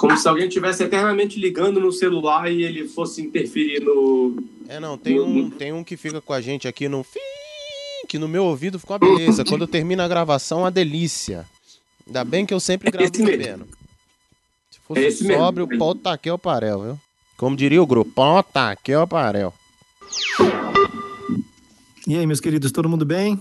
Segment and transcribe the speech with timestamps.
[0.00, 4.42] Como se alguém estivesse eternamente ligando no celular e ele fosse interferir no.
[4.66, 7.20] É, não, tem um, tem um que fica com a gente aqui no fim,
[8.08, 9.44] que no meu ouvido ficou uma beleza.
[9.44, 11.44] Quando termina a gravação, uma delícia.
[12.06, 13.68] Ainda bem que eu sempre gravo esse bebendo.
[14.70, 15.42] Se fosse É esse mesmo.
[15.42, 16.98] sóbrio, o pau tá aqui ao parel, viu?
[17.36, 19.52] Como diria o grupo, pau tá aqui ao parel.
[22.06, 23.38] E aí, meus queridos, todo mundo bem?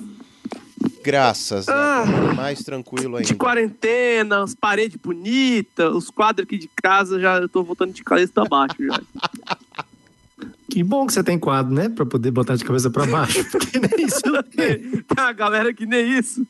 [1.04, 2.06] Graças a Ah.
[2.36, 3.36] Mais tranquilo De ainda.
[3.36, 8.32] quarentena, as paredes bonitas, os quadros aqui de casa, já eu tô voltando de cabeça
[8.34, 9.00] pra baixo já.
[10.72, 11.90] Que bom que você tem quadro, né?
[11.90, 13.44] Pra poder botar de cabeça pra baixo.
[13.52, 14.22] Porque nem isso.
[14.56, 16.46] Tem uma galera que nem isso.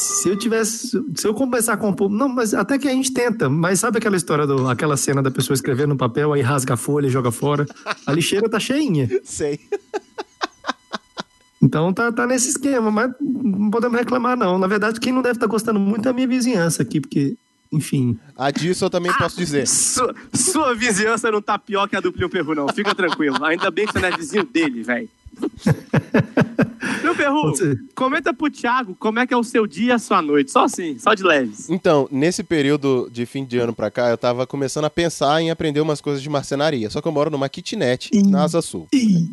[0.00, 0.98] Se eu tivesse.
[1.14, 2.08] Se eu começar a compor.
[2.08, 3.50] Não, mas até que a gente tenta.
[3.50, 4.66] Mas sabe aquela história do.
[4.66, 7.66] aquela cena da pessoa escrevendo no papel, aí rasga a folha e joga fora?
[8.06, 9.06] A lixeira tá cheinha.
[9.22, 9.60] Sei.
[11.62, 14.58] Então tá, tá nesse esquema, mas não podemos reclamar, não.
[14.58, 17.36] Na verdade, quem não deve estar gostando muito é a minha vizinhança aqui, porque,
[17.70, 18.18] enfim.
[18.36, 19.68] A disso eu também posso dizer.
[19.68, 22.68] Sua, sua vizinhança não tá pior que a do Plio Perru, não.
[22.68, 23.42] Fica tranquilo.
[23.44, 25.08] Ainda bem que você não é vizinho dele, velho.
[27.24, 30.20] Perru, Você- comenta pro Thiago como é que é o seu dia e a sua
[30.22, 30.50] noite.
[30.50, 31.68] Só assim, só de leves.
[31.70, 35.50] Então, nesse período de fim de ano pra cá, eu tava começando a pensar em
[35.50, 36.90] aprender umas coisas de marcenaria.
[36.90, 38.88] Só que eu moro numa kitnet na Asa Sul.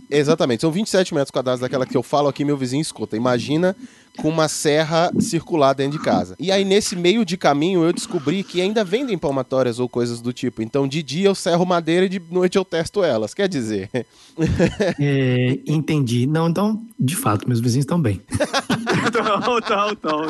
[0.10, 3.18] Exatamente, são 27 metros quadrados daquela que eu falo aqui, meu vizinho escuta.
[3.18, 3.76] Imagina
[4.18, 6.36] com uma serra circular dentro de casa.
[6.38, 10.34] E aí, nesse meio de caminho, eu descobri que ainda vendem palmatórias ou coisas do
[10.34, 10.62] tipo.
[10.62, 13.34] Então, de dia eu serro madeira e de noite eu testo elas.
[13.34, 13.90] Quer dizer,
[15.00, 16.26] é, entendi.
[16.28, 18.22] Não, então, de fato, meus vizinhos estão bem.
[19.08, 20.22] Então, então, então.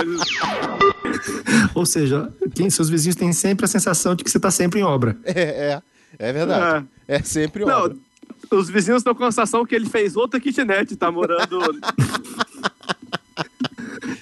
[1.76, 4.84] Ou seja, quem, seus vizinhos têm sempre a sensação de que você tá sempre em
[4.84, 5.18] obra.
[5.24, 5.82] é, é,
[6.18, 6.86] é verdade.
[7.08, 7.98] É, sempre Não, obra.
[8.52, 11.60] os vizinhos estão com a sensação que ele fez outra kitnet, tá morando.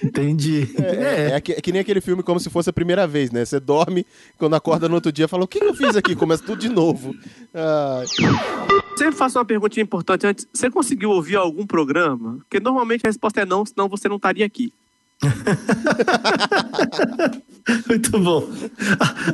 [0.04, 0.68] Entendi.
[0.80, 3.46] É, é que, é que nem aquele filme como se fosse a primeira vez, né?
[3.46, 4.06] Você dorme,
[4.38, 6.16] quando acorda no outro dia, fala, o que, eu fiz aqui?
[6.16, 7.16] Começa tudo de novo.
[7.54, 8.06] Ai.
[8.98, 10.48] Sempre faço uma perguntinha importante antes.
[10.52, 12.40] Você conseguiu ouvir algum programa?
[12.40, 14.74] Porque normalmente a resposta é não, senão você não estaria aqui.
[17.88, 18.50] Muito bom.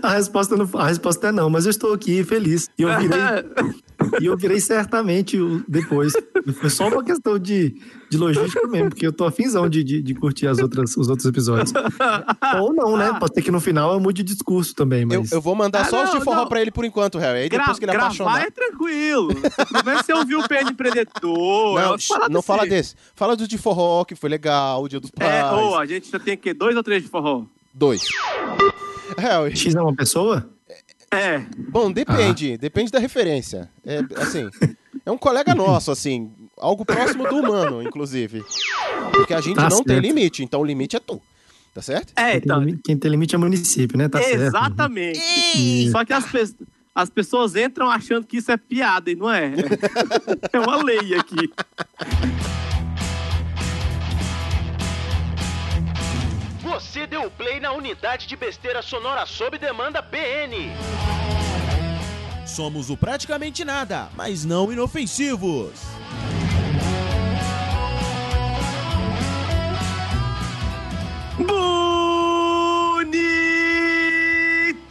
[0.01, 2.69] A, a resposta não, a resposta é não, mas eu estou aqui feliz.
[2.77, 3.17] E eu virei,
[4.21, 6.13] e eu virei certamente o- depois.
[6.59, 7.75] Foi só uma questão de,
[8.09, 11.25] de logística mesmo, porque eu tô afinzão de, de, de curtir as outras, os outros
[11.27, 11.71] episódios.
[12.59, 13.15] Ou não, né?
[13.19, 15.31] Pode ser que no final eu mude de discurso também, Eu, mas.
[15.31, 16.47] eu vou mandar Ah, só os de não, forró não.
[16.47, 17.39] pra ele por enquanto, Harry.
[17.43, 18.41] Aí Gra depois que ele gravar apaixonar.
[18.43, 19.29] é tranquilo.
[19.67, 21.79] Como é que você ouviu o PN Empreendedor?
[21.79, 22.69] É Não, parada não fala assim.
[22.69, 22.95] desse.
[23.15, 25.31] Fala do de forró, que foi legal, o dia dos pais.
[25.31, 26.53] É, ou a gente já tem o quê?
[26.53, 27.43] Dois ou três de forró?
[27.73, 28.01] Dois.
[29.17, 30.49] Harry, X é uma pessoa?
[31.13, 31.45] É.
[31.69, 32.57] bom, depende.
[32.57, 33.69] Depende da referência.
[33.85, 34.49] É, assim,
[35.05, 36.31] é um colega nosso, assim.
[36.57, 38.43] Algo próximo do humano, inclusive.
[39.11, 40.05] Porque a gente Tá não tem certo.
[40.05, 41.21] limite, então o limite é tu.
[41.73, 42.13] Tá certo?
[42.15, 42.57] É, Quem, então.
[42.59, 44.07] tem, limi- quem tem limite é município, né?
[44.07, 44.41] Tá certo.
[44.43, 45.19] Exatamente.
[45.55, 45.91] Isso.
[45.91, 46.55] Só que as, pe-
[46.93, 49.51] as pessoas entram achando que isso é piada e não é.
[50.53, 51.51] É uma lei aqui.
[56.73, 60.71] Você deu play na unidade de besteira sonora sob demanda BN.
[62.47, 65.69] Somos o praticamente nada, mas não inofensivos.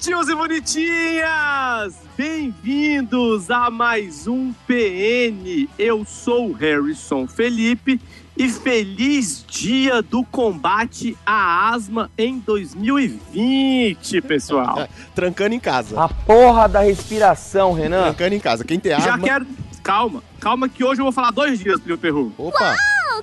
[0.06, 1.96] Bonitinhos e bonitinhas!
[2.16, 5.68] Bem-vindos a mais um PN.
[5.76, 8.00] Eu sou o Harrison Felipe
[8.36, 14.88] e feliz dia do combate à asma em 2020, pessoal.
[15.14, 16.00] Trancando em casa.
[16.00, 18.02] A porra da respiração, Renan.
[18.04, 18.64] Trancando em casa.
[18.64, 19.18] Quem tem Já asma...
[19.18, 19.46] quero.
[19.82, 22.32] Calma, calma que hoje eu vou falar dois dias, Plio Perru.
[22.38, 22.76] Opa!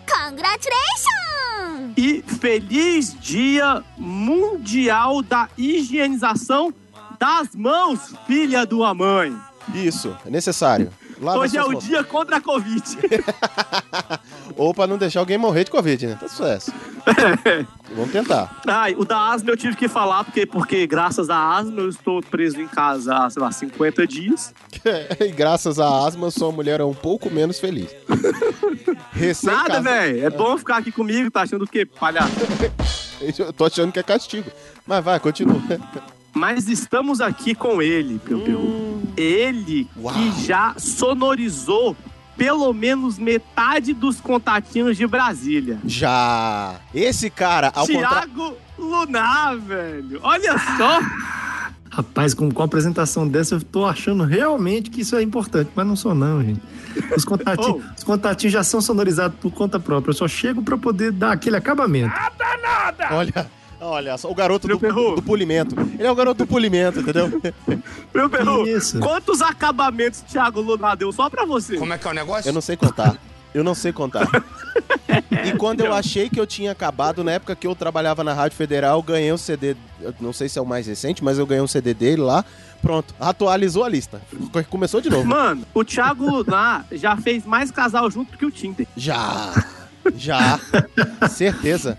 [0.06, 1.94] Congratulations!
[1.96, 6.74] E feliz dia mundial da higienização
[7.18, 9.36] das mãos, filha de uma mãe.
[9.74, 10.92] Isso, é necessário.
[11.22, 12.84] Hoje é o dia contra a Covid.
[14.56, 16.18] Ou pra não deixar alguém morrer de Covid, né?
[16.20, 16.72] Tá sucesso.
[17.94, 18.62] Vamos tentar.
[18.68, 22.22] Ai, o da asma eu tive que falar, porque, porque graças à asma eu estou
[22.22, 24.54] preso em casa há, sei lá, 50 dias.
[25.20, 27.90] e graças à asma, sua mulher é um pouco menos feliz.
[29.12, 30.26] Recém Nada, velho.
[30.26, 32.32] É bom ficar aqui comigo, tá achando o quê, palhaço?
[33.38, 34.50] Eu tô achando que é castigo.
[34.88, 35.62] Mas vai, continua.
[36.34, 38.79] Mas estamos aqui com ele, Piu Piu.
[39.20, 40.14] Ele Uau.
[40.14, 41.96] que já sonorizou
[42.38, 45.78] pelo menos metade dos contatinhos de Brasília.
[45.86, 46.76] Já.
[46.94, 47.86] Esse cara, ao.
[47.86, 50.20] Tiago Lunar, velho.
[50.24, 51.00] Olha só.
[51.92, 55.86] Rapaz, com, com a apresentação dessa, eu tô achando realmente que isso é importante, mas
[55.88, 56.62] não sou não, gente.
[57.18, 57.94] Os contatinhos, Oh.
[57.98, 60.12] os contatinhos já são sonorizados por conta própria.
[60.12, 62.14] Eu só chego pra poder dar aquele acabamento.
[63.12, 63.50] Olha,
[63.82, 65.16] Olha só, o garoto do, perru.
[65.16, 65.76] do polimento.
[65.98, 67.30] Ele é o garoto do polimento, entendeu?
[68.14, 68.66] Meu perru,
[69.02, 71.78] quantos acabamentos Thiago Lunar deu só pra você?
[71.78, 72.50] Como é que é o negócio?
[72.50, 73.18] Eu não sei contar.
[73.54, 74.28] Eu não sei contar.
[75.46, 78.58] E quando eu achei que eu tinha acabado, na época que eu trabalhava na Rádio
[78.58, 79.76] Federal, eu ganhei um CD,
[80.20, 82.44] não sei se é o mais recente, mas eu ganhei um CD dele lá.
[82.82, 84.22] Pronto, atualizou a lista.
[84.70, 85.26] Começou de novo.
[85.26, 88.88] Mano, o Thiago Lunar já fez mais casal junto que o Tinder.
[88.96, 89.54] Já.
[90.16, 90.60] Já.
[91.30, 91.98] Certeza.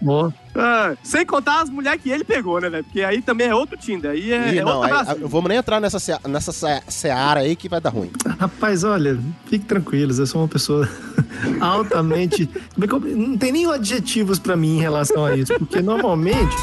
[0.55, 2.85] Ah, sem contar as mulheres que ele pegou, né, velho?
[2.85, 4.11] Porque aí também é outro Tinder.
[4.11, 7.41] Aí é, Ih, é não, outra aí, vamos nem entrar nessa, sea- nessa sea- seara
[7.41, 8.11] aí que vai dar ruim.
[8.39, 10.89] Rapaz, olha, fique tranquilos, eu sou uma pessoa
[11.61, 12.49] altamente.
[12.81, 16.57] é Não tem nem adjetivos pra mim em relação a isso, porque normalmente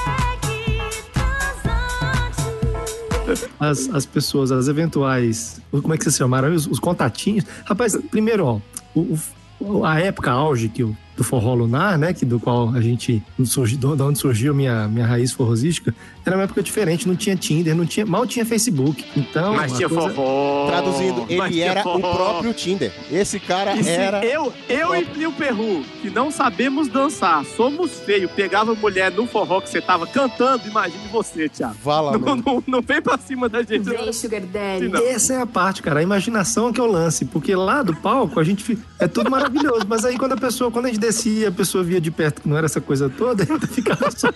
[3.59, 5.59] as, as pessoas, as eventuais.
[5.71, 6.53] Como é que vocês chamaram?
[6.53, 7.43] Os, os contatinhos.
[7.65, 8.59] Rapaz, primeiro, ó,
[8.95, 9.17] o-
[9.59, 12.13] o- a época auge que eu, do forró lunar, né?
[12.13, 15.93] Que, do qual a gente surgiu, da onde surgiu minha, minha raiz forrosística,
[16.29, 19.03] era uma época diferente, não tinha Tinder, não tinha, mal tinha Facebook.
[19.15, 19.55] Então.
[19.55, 20.67] Mas tinha coisa- forró.
[20.67, 22.91] Traduzindo, ele era o próprio Tinder.
[23.11, 24.25] Esse cara E era.
[24.25, 29.61] eu, eu e Plio Perru, que não sabemos dançar, somos feios, pegava mulher no forró
[29.61, 31.75] que você tava cantando, imagine você, Thiago.
[31.83, 33.79] Vala, Não, não, não vem pra cima da gente.
[33.89, 34.89] Vem, Sugar Daddy.
[34.89, 34.99] Não.
[35.01, 35.99] Essa é a parte, cara.
[35.99, 37.25] A imaginação que é o lance.
[37.25, 39.81] Porque lá do palco a gente é tudo maravilhoso.
[39.87, 42.49] Mas aí quando a pessoa, quando a gente descia, a pessoa via de perto que
[42.49, 44.29] não era essa coisa toda, ainda ficava só.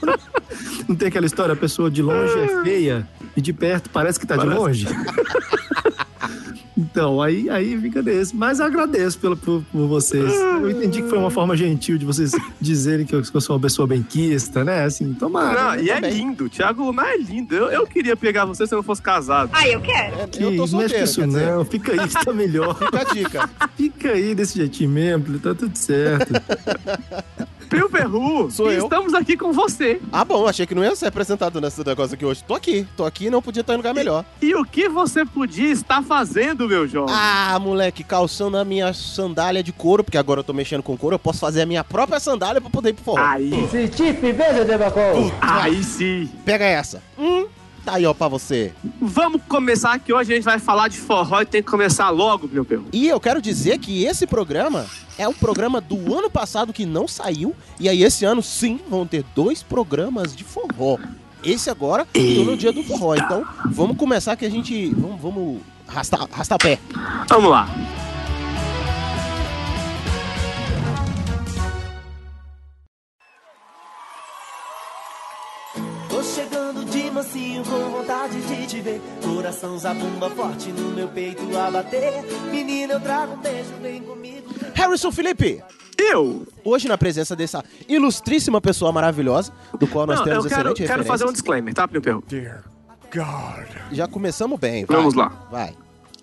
[0.87, 4.27] Não tem aquela história, a pessoa de longe é feia e de perto parece que
[4.27, 4.87] tá de longe.
[6.77, 8.35] Então, aí, aí fica desse.
[8.35, 10.33] Mas eu agradeço pelo, por, por vocês.
[10.33, 13.55] Eu entendi que foi uma forma gentil de vocês dizerem que eu, que eu sou
[13.55, 14.83] uma pessoa benquista, né?
[14.85, 15.75] Assim, tomara.
[15.75, 16.49] Não, e é lindo.
[16.49, 17.55] Thiago Lunar é lindo.
[17.55, 19.51] Eu, eu queria pegar você se eu não fosse casado.
[19.55, 19.77] É,
[20.27, 21.65] Que eu tô não mexe com solteiro, isso quer dizer, não.
[21.65, 22.75] Fica aí que tá melhor.
[22.79, 23.49] Fica a dica.
[23.77, 26.33] Fica aí desse jeitinho mesmo, tá tudo certo.
[27.71, 28.83] Plio Perru, Sou eu.
[28.83, 30.01] estamos aqui com você.
[30.11, 32.43] Ah, bom, achei que não ia ser apresentado nesse negócio aqui hoje.
[32.45, 34.25] Tô aqui, tô aqui não podia estar em lugar melhor.
[34.41, 37.15] E o que você podia estar fazendo, meu jovem?
[37.17, 41.15] Ah, moleque, calçando a minha sandália de couro, porque agora eu tô mexendo com couro,
[41.15, 43.23] eu posso fazer a minha própria sandália pra poder ir pro forró.
[43.23, 43.49] Aí,
[45.15, 46.29] Puta, aí sim.
[46.43, 47.01] Pega essa.
[47.17, 47.45] Hum,
[47.83, 48.73] tá aí, ó, pra você.
[49.01, 52.47] Vamos começar que hoje a gente vai falar de forró e tem que começar logo,
[52.47, 52.85] Plio Perru.
[52.93, 54.85] E eu quero dizer que esse programa
[55.17, 57.55] é um programa do ano passado que não saiu.
[57.79, 60.97] E aí, esse ano, sim, vão ter dois programas de forró.
[61.43, 63.15] Esse agora, tô no dia do forró.
[63.15, 64.93] Então, vamos começar que a gente.
[64.93, 66.79] Vamos, vamos arrastar, arrastar o pé.
[67.27, 67.67] Vamos lá.
[76.09, 76.60] Tô chegando
[77.21, 79.01] de mansinho com vontade de te ver.
[79.23, 82.23] Coração zabumba forte no meu peito a bater.
[82.51, 84.47] Menina, eu trago um beijo, vem comigo.
[84.73, 85.61] Harrison Felipe!
[85.97, 86.47] Eu?
[86.63, 90.87] Hoje, na presença dessa ilustríssima pessoa maravilhosa, do qual nós Não, temos eu quero, excelente
[90.87, 92.23] quero fazer um disclaimer, tá, Plio Perru?
[93.91, 94.85] Já começamos bem.
[94.85, 94.97] vai.
[94.97, 95.47] Vamos lá.
[95.51, 95.75] Vai,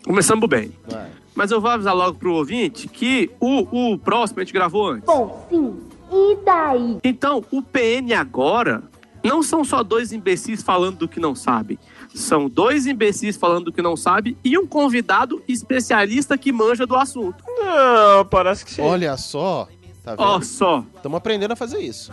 [0.04, 0.72] Começamos bem.
[0.88, 1.10] vai.
[1.34, 5.04] Mas eu vou avisar logo pro ouvinte que o, o próximo a gente gravou antes.
[5.06, 5.78] Bom, sim.
[6.10, 6.98] E daí?
[7.04, 8.82] Então, o PN agora
[9.24, 11.78] não são só dois imbecis falando do que não sabem.
[12.14, 16.96] São dois imbecis falando do que não sabem e um convidado especialista que manja do
[16.96, 17.42] assunto.
[17.46, 18.82] Não, parece que sim.
[18.82, 19.68] Olha só.
[20.02, 20.44] Tá Ó vendo?
[20.46, 20.84] só.
[20.96, 22.10] Estamos aprendendo a fazer isso.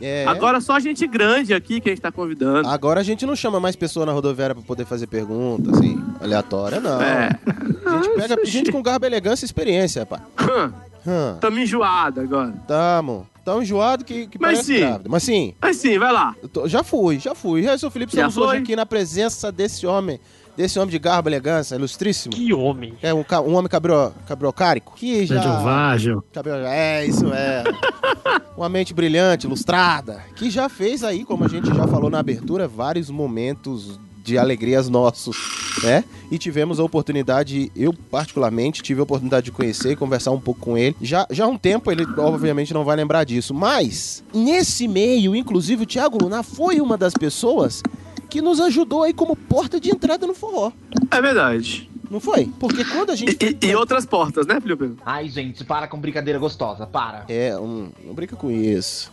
[0.00, 0.24] É.
[0.26, 2.68] Agora só gente grande aqui que a gente tá convidando.
[2.68, 6.78] Agora a gente não chama mais pessoa na rodoviária pra poder fazer pergunta, assim, aleatória,
[6.80, 7.02] não.
[7.02, 7.30] É.
[7.84, 10.20] A gente pega gente com garbo, elegância e experiência, pá.
[10.40, 10.72] Hã.
[11.06, 12.52] Hã, Tamo enjoado agora.
[12.66, 13.26] tamo.
[13.48, 14.78] Tão enjoado que, que Mas parece sim.
[14.80, 15.08] grávida.
[15.08, 16.34] Mas sim, Mas sim, vai lá.
[16.42, 17.66] eu tô- já fui, já fui.
[17.66, 20.20] Eu sou o Felipe, Já estamos hoje aqui na presença desse homem,
[20.54, 22.34] desse homem de garbo, elegância, ilustríssimo.
[22.34, 22.92] Que homem.
[23.00, 24.92] É um, um homem cabrio, cabriocárico.
[24.96, 25.36] Que já...
[25.36, 26.24] Médio Vágil.
[26.30, 27.64] Cabelo, é, isso é.
[28.54, 32.68] Uma mente brilhante, ilustrada, que já fez aí, como a gente já falou na abertura,
[32.68, 33.98] vários momentos
[34.28, 35.36] de alegrias nossos,
[35.82, 36.04] né?
[36.30, 40.60] E tivemos a oportunidade, eu particularmente tive a oportunidade de conhecer e conversar um pouco
[40.60, 40.94] com ele.
[41.00, 45.84] Já, já há um tempo ele obviamente não vai lembrar disso, mas nesse meio, inclusive
[45.84, 47.82] o Thiago Lunar foi uma das pessoas
[48.28, 50.70] que nos ajudou aí como porta de entrada no forró.
[51.10, 51.87] É verdade.
[52.10, 52.50] Não foi?
[52.58, 54.94] Porque quando a gente E, e- e outras portas, né, Felipe?
[55.04, 57.24] Ai, gente, para com brincadeira gostosa, para.
[57.28, 59.12] É, um, não brinca com isso.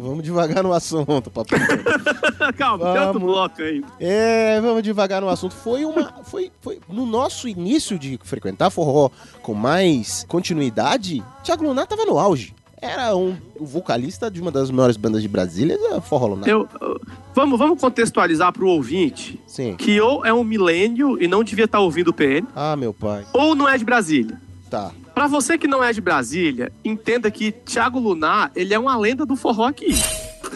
[0.00, 1.58] Vamos devagar no assunto, papai.
[2.56, 3.22] Calma, tem outro Vamos.
[3.34, 3.86] bloco ainda.
[3.98, 5.54] É, vamos devagar no assunto.
[5.54, 6.22] Foi uma.
[6.24, 9.10] Foi, foi no nosso início de frequentar forró
[9.42, 12.54] com mais continuidade, Thiago Lunar tava no auge.
[12.80, 16.48] Era um, o vocalista de uma das maiores bandas de Brasília, Forró Lunar.
[16.48, 17.00] Eu, eu-
[17.34, 19.74] vamos, vamos contextualizar pro ouvinte Sim.
[19.76, 23.24] que ou é um milênio e não devia estar ouvindo o PN, Ah, meu pai.
[23.32, 24.40] ou não é de Brasília.
[24.70, 24.92] Tá.
[25.14, 29.26] Pra você que não é de Brasília, entenda que Thiago Lunar, ele é uma lenda
[29.26, 29.88] do forró aqui.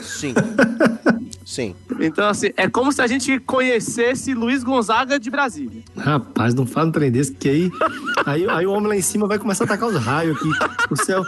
[0.03, 0.35] Sim.
[1.45, 1.75] Sim.
[2.01, 5.83] Então, assim, é como se a gente conhecesse Luiz Gonzaga de Brasília.
[5.97, 7.71] Rapaz, não fala um trem desse, que aí,
[8.25, 10.49] aí, aí o homem lá em cima vai começar a atacar os raios aqui.
[10.91, 11.23] O céu,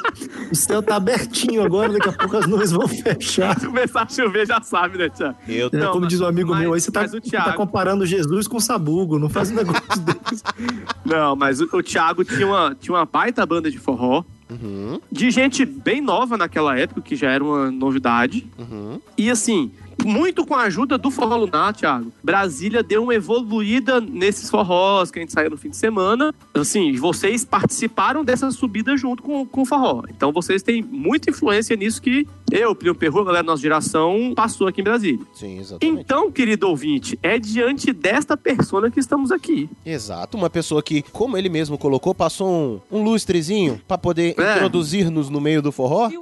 [0.50, 3.58] o céu tá abertinho agora, daqui a pouco as nuvens vão fechar.
[3.58, 5.36] Se começar a chover, já sabe, né, Tiago?
[5.48, 8.06] Eu É, Não, como mas- diz um amigo mas- meu, aí você tá, tá comparando
[8.06, 10.42] Jesus com sabugo, não faz um negócio desse.
[11.04, 14.22] Não, mas o, o Thiago tinha uma, tinha uma baita banda de forró.
[14.50, 18.46] Uhum, De gente bem nova naquela época, que já era uma novidade.
[18.58, 19.00] uhum.
[19.16, 19.70] E assim,
[20.04, 25.18] muito com a ajuda do Forró Lunar, Thiago, Brasília deu uma evoluída nesses forrós que
[25.18, 26.34] a gente saiu no fim de semana.
[26.54, 30.02] Assim, vocês participaram dessa subida junto com, com o forró.
[30.08, 34.32] Então vocês têm muita influência nisso que eu, Plínio Perru, a galera da nossa geração,
[34.36, 35.20] passou aqui em Brasília.
[35.34, 36.00] Sim, exatamente.
[36.00, 39.68] Então, querido ouvinte, é diante desta persona que estamos aqui.
[39.84, 44.56] Exato, uma pessoa que, como ele mesmo colocou, passou um, um lustrezinho pra poder É.
[44.56, 46.08] introduzir-nos no meio do forró.
[46.10, 46.16] E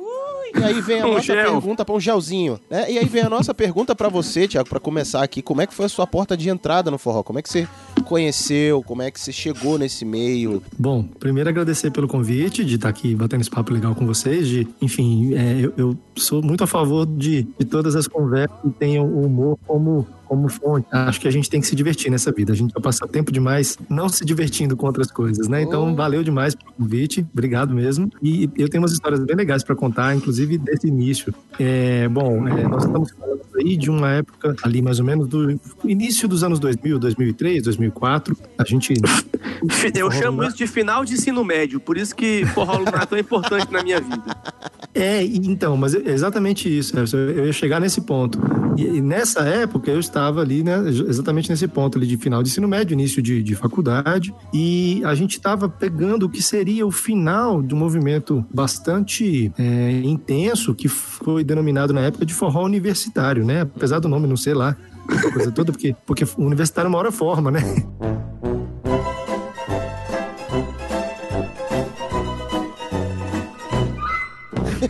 [0.62, 1.52] aí vem a Um nossa gel.
[1.52, 2.90] pergunta para um gelzinho, né?
[2.90, 5.75] E aí vem a nossa pergunta pra você, Tiago, pra começar aqui, como é que
[5.75, 7.23] foi a sua porta de entrada no forró?
[7.23, 7.66] Como é que você
[8.04, 8.82] conheceu?
[8.82, 10.62] Como é que você chegou nesse meio?
[10.78, 14.66] Bom, primeiro agradecer pelo convite, de estar aqui batendo esse papo legal com vocês, de,
[14.80, 19.06] enfim, é, eu, eu sou muito a favor de, de todas as conversas que tenham
[19.06, 20.86] o humor como, como fonte.
[20.90, 22.54] Acho que a gente tem que se divertir nessa vida.
[22.54, 25.60] A gente vai passar tempo demais não se divertindo com outras coisas, né?
[25.60, 28.10] Então, valeu demais pelo convite, obrigado mesmo.
[28.22, 31.34] E eu tenho umas histórias bem legais para contar, inclusive desse início.
[31.58, 35.60] É, bom, é, nós estamos falando aí de uma época ali mais ou menos do
[35.84, 38.34] início dos anos 2000, 2003, 2004.
[38.56, 38.94] A gente
[39.94, 43.18] Eu chamo isso de final de ensino médio, por isso que Forró Lunar é tão
[43.18, 44.22] importante na minha vida.
[44.94, 46.94] É, então, mas é exatamente isso.
[46.94, 47.16] Nelson.
[47.16, 48.38] Eu ia chegar nesse ponto.
[48.76, 52.68] E, nessa época eu estava ali, né, exatamente nesse ponto ali de final de ensino
[52.68, 57.62] médio, início de, de faculdade, e a gente estava pegando o que seria o final
[57.62, 63.62] de um movimento bastante é, intenso que foi denominado na época de forró universitário, né?
[63.62, 64.76] Apesar do nome não ser lá.
[65.32, 67.61] Coisa toda, porque, porque universitário é uma hora forma, né?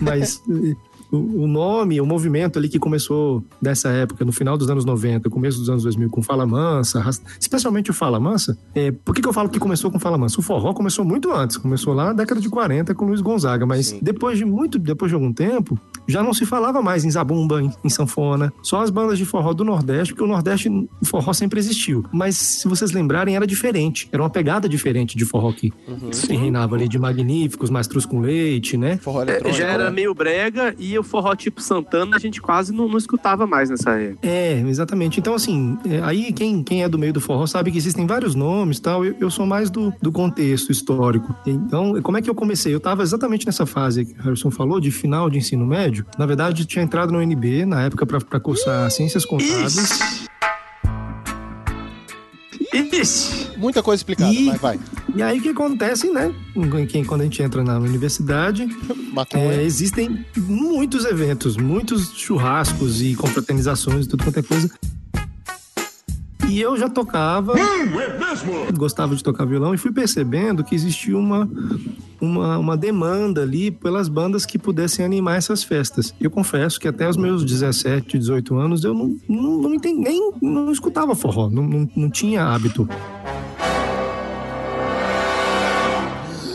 [0.02, 0.42] Mas
[1.16, 5.59] o nome, o movimento ali que começou nessa época, no final dos anos 90, começo
[5.59, 7.04] dos anos 2000, com Fala Mansa,
[7.38, 8.57] especialmente o Fala Mansa.
[8.75, 10.40] É, por que, que eu falo que começou com Fala Mansa?
[10.40, 13.88] O forró começou muito antes, começou lá na década de 40 com Luiz Gonzaga, mas
[13.88, 13.99] Sim.
[14.00, 17.71] depois de muito, depois de algum tempo, já não se falava mais em zabumba, em,
[17.85, 21.59] em sanfona, só as bandas de forró do Nordeste, porque o Nordeste, o forró sempre
[21.59, 22.04] existiu.
[22.11, 25.71] Mas se vocês lembrarem, era diferente, era uma pegada diferente de forró que,
[26.26, 28.97] que reinava ali, de magníficos, mastruz com leite, né?
[28.97, 29.59] Forró eletrônico.
[29.59, 29.90] Já era né?
[29.90, 33.92] meio brega e o forró tipo Santana a gente quase não, não escutava mais nessa
[33.92, 34.26] época.
[34.26, 35.21] É, exatamente.
[35.21, 38.35] Então, assim, é, aí quem, quem é do meio do forró sabe que existem vários
[38.35, 39.04] nomes e tal.
[39.04, 41.35] Eu, eu sou mais do, do contexto histórico.
[41.47, 42.73] Então, como é que eu comecei?
[42.73, 46.06] Eu estava exatamente nessa fase que o Harrison falou, de final de ensino médio.
[46.18, 50.28] Na verdade, eu tinha entrado no UNB na época para cursar Ciências Contábeis.
[52.73, 53.50] Ixi!
[53.57, 54.81] Muita coisa explicada, E- vai, vai.
[55.14, 56.35] E aí o que acontece, né?
[57.07, 58.67] Quando a gente entra na universidade.
[59.35, 64.71] É, existem muitos eventos, muitos churrascos e confraternizações e tudo quanto é coisa.
[66.52, 67.54] E eu já tocava,
[68.76, 71.49] gostava de tocar violão e fui percebendo que existia uma,
[72.21, 76.14] uma, uma demanda ali pelas bandas que pudessem animar essas festas.
[76.21, 80.30] Eu confesso que até os meus 17, 18 anos eu não, não, não entendi, nem
[80.42, 82.87] não escutava forró, não, não, não tinha hábito.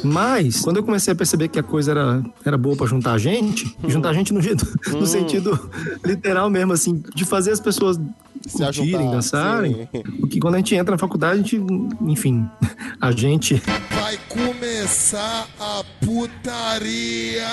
[0.04, 3.76] Mas, quando eu comecei a perceber que a coisa era, era boa pra juntar gente,
[3.84, 4.40] e juntar gente no,
[4.94, 5.60] no sentido
[6.06, 8.00] literal mesmo, assim, de fazer as pessoas
[8.48, 10.04] Se curtirem, dançarem, sim.
[10.20, 11.62] porque quando a gente entra na faculdade, a gente,
[12.02, 12.48] enfim,
[13.00, 13.62] a gente
[14.08, 17.46] Vai começar a putaria.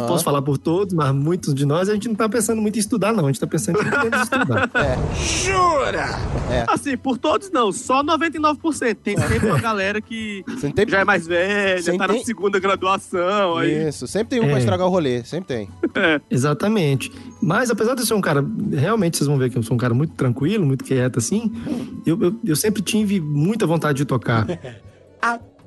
[0.00, 2.76] Não posso falar por todos, mas muitos de nós, a gente não tá pensando muito
[2.76, 3.24] em estudar, não.
[3.24, 4.70] A gente tá pensando em estudar.
[6.68, 8.96] Assim, por todos não, só 99%.
[9.02, 10.44] Tem sempre uma galera que
[10.74, 10.88] tem...
[10.88, 13.58] já é mais velha, Sem tá na tem- segunda graduação.
[13.58, 14.58] Aí, Isso, sempre tem um pra É.
[14.60, 15.68] estragar o rolê, sempre tem.
[16.30, 17.10] Exatamente.
[17.40, 19.78] Mas apesar de eu ser um cara, realmente vocês vão ver que eu sou um
[19.78, 21.52] cara muito tranquilo, muito quieto assim,
[22.06, 24.46] eu, eu, eu sempre tive muita vontade de tocar.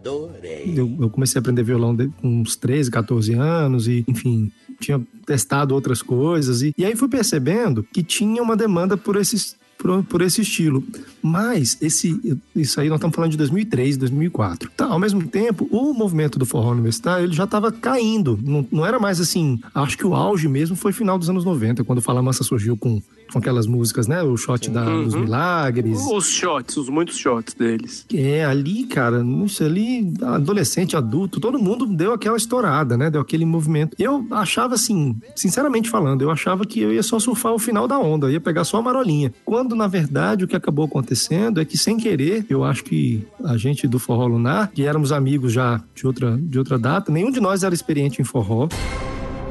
[0.05, 0.73] Adorei.
[0.77, 5.73] Eu, eu comecei a aprender violão com uns 13, 14 anos e, enfim, tinha testado
[5.73, 6.61] outras coisas.
[6.61, 9.55] E, e aí fui percebendo que tinha uma demanda por esses.
[9.77, 10.81] Por, por esse estilo.
[11.21, 14.71] Mas esse, isso aí nós estamos falando de 2003, 2004.
[14.71, 18.39] Tá, ao mesmo tempo, o movimento do forró universitário ele já estava caindo.
[18.41, 19.59] Não, não era mais assim.
[19.75, 22.77] Acho que o auge mesmo foi final dos anos 90, quando o Fala Mansa surgiu
[22.77, 23.01] com
[23.31, 24.21] com aquelas músicas, né?
[24.23, 25.21] O shot da, dos Uhum.
[25.21, 25.99] milagres.
[26.11, 28.05] Os shots, os muitos shots deles.
[28.13, 33.09] É, ali, cara, isso ali, adolescente, adulto, todo mundo deu aquela estourada, né?
[33.09, 33.95] Deu aquele movimento.
[33.99, 37.97] Eu achava assim, sinceramente falando, eu achava que eu ia só surfar o final da
[37.99, 39.33] onda, ia pegar só a marolinha.
[39.43, 43.57] Quando, na verdade, o que acabou acontecendo é que, sem querer, eu acho que a
[43.57, 47.39] gente do Forró Lunar, que éramos amigos já de outra, de outra data, nenhum de
[47.39, 48.67] nós era experiente em forró.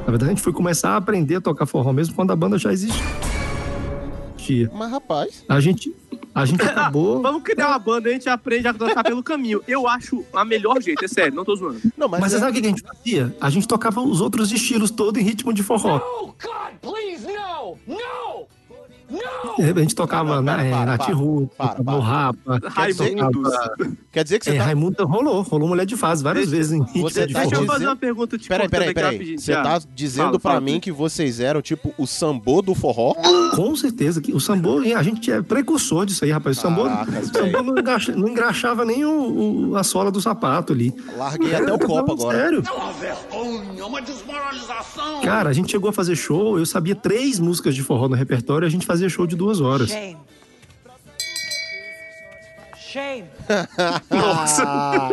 [0.07, 2.59] Na verdade, a gente foi começar a aprender a tocar forró mesmo quando a banda
[2.59, 3.03] já existia.
[4.73, 5.45] Mas, rapaz.
[5.49, 5.95] A gente,
[6.35, 7.23] a gente acabou.
[7.23, 9.63] Vamos criar uma banda, a gente aprende a tocar pelo caminho.
[9.67, 11.81] Eu acho a melhor jeito, é sério, não tô zoando.
[11.97, 13.37] Não, Mas, você sabe o que a gente fazia?
[13.41, 15.97] A gente tocava os outros estilos todos em ritmo de forró.
[15.97, 16.01] É,
[19.59, 21.15] A gente tocava Não, na, para, é, Nath para.
[21.15, 21.97] Rua, Para, tocava para.
[21.97, 22.61] o Rapa.
[22.69, 23.53] Raimundos.
[24.13, 24.65] Quer dizer que você É, tá.
[24.65, 27.73] Raimundo rolou, rolou mulher de fase várias vezes em Você de tá Deixa eu forró.
[27.73, 29.39] fazer uma pergunta te Peraí, peraí, peraí.
[29.39, 33.15] Você tá dizendo Fala, pra fala, mim que vocês eram, tipo, o sambô do forró?
[33.55, 34.21] Com certeza.
[34.21, 36.59] que O sambô, a gente é precursor disso aí, rapaz.
[36.59, 40.21] O sambô, Caracas, o sambô não, engraxa- não engraxava nem o, o- a sola do
[40.21, 40.95] sapato ali.
[41.17, 42.39] Larguei até o copo Não, agora.
[42.39, 42.63] Sério.
[42.77, 45.21] uma vergonha, uma desmoralização.
[45.23, 48.67] Cara, a gente chegou a fazer show, eu sabia três músicas de forró no repertório,
[48.67, 49.91] a gente fazia show de duas horas.
[49.91, 50.17] Shame.
[52.77, 53.25] Shame.
[54.11, 55.11] Ah,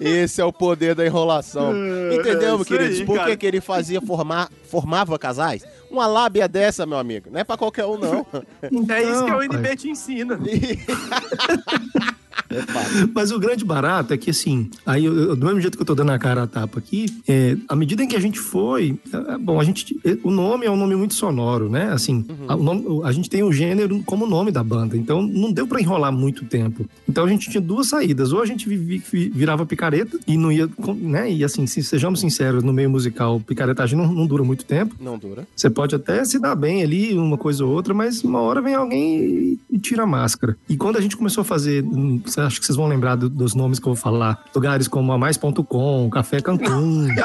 [0.00, 1.74] esse é o poder da enrolação.
[2.12, 3.00] Entendeu, isso queridos?
[3.00, 5.62] aí, Por que, que ele fazia formar, formava casais?
[5.90, 7.28] Uma lábia dessa, meu amigo.
[7.30, 8.26] Não é pra qualquer um, não.
[8.62, 10.38] É isso que o Não, NB te ensina.
[13.14, 15.86] Mas o grande barato é que, assim, aí eu- eu- do mesmo jeito que eu
[15.86, 18.98] tô dando a cara a tapa aqui, é, à medida em que a gente foi,
[19.12, 21.90] é, é, bom, a gente, é, o nome é um nome muito sonoro, né?
[21.92, 25.52] Assim, a, o nome- a gente tem o gênero como nome da banda, então não
[25.52, 26.86] deu pra enrolar muito tempo.
[27.08, 30.50] Então a gente tinha duas saídas, ou a gente vi- vi- virava picareta e não
[30.52, 31.30] ia, né?
[31.30, 34.94] E assim, se, sejamos sinceros, no meio musical, picaretagem não, não dura muito tempo.
[35.00, 35.46] Não dura.
[35.54, 38.74] Você pode até se dar bem ali, uma coisa ou outra, mas uma hora vem
[38.74, 40.56] alguém e, tira a máscara.
[40.68, 43.54] E quando a gente começou a fazer, hum, acho que vocês vão lembrar do- dos
[43.54, 47.08] nomes que eu vou falar, lugares como a Mais.com, Café Cancún.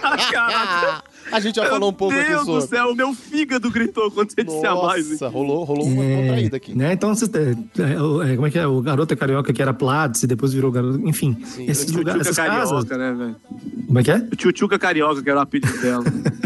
[0.00, 0.47] Caraca.
[1.32, 2.68] A gente já falou um pouco Meu aqui Deus do sobre.
[2.76, 5.10] céu, o meu fígado gritou quando você disse a mais.
[5.10, 6.74] Nossa, rolou, rolou uma É, contraída aqui.
[6.76, 6.92] Né?
[6.92, 8.66] Então, vocês têm- é, é, como é que é?
[8.66, 11.00] O Garoto Carioca, que era Platts, e depois virou Garoto.
[11.08, 12.70] Enfim, esses Tchutchuca lugares, essas casas.
[12.84, 13.36] carioca, né, velho?
[13.86, 14.16] Como é que é?
[14.16, 16.04] O Tchutchuca carioca, que era o apelido dela.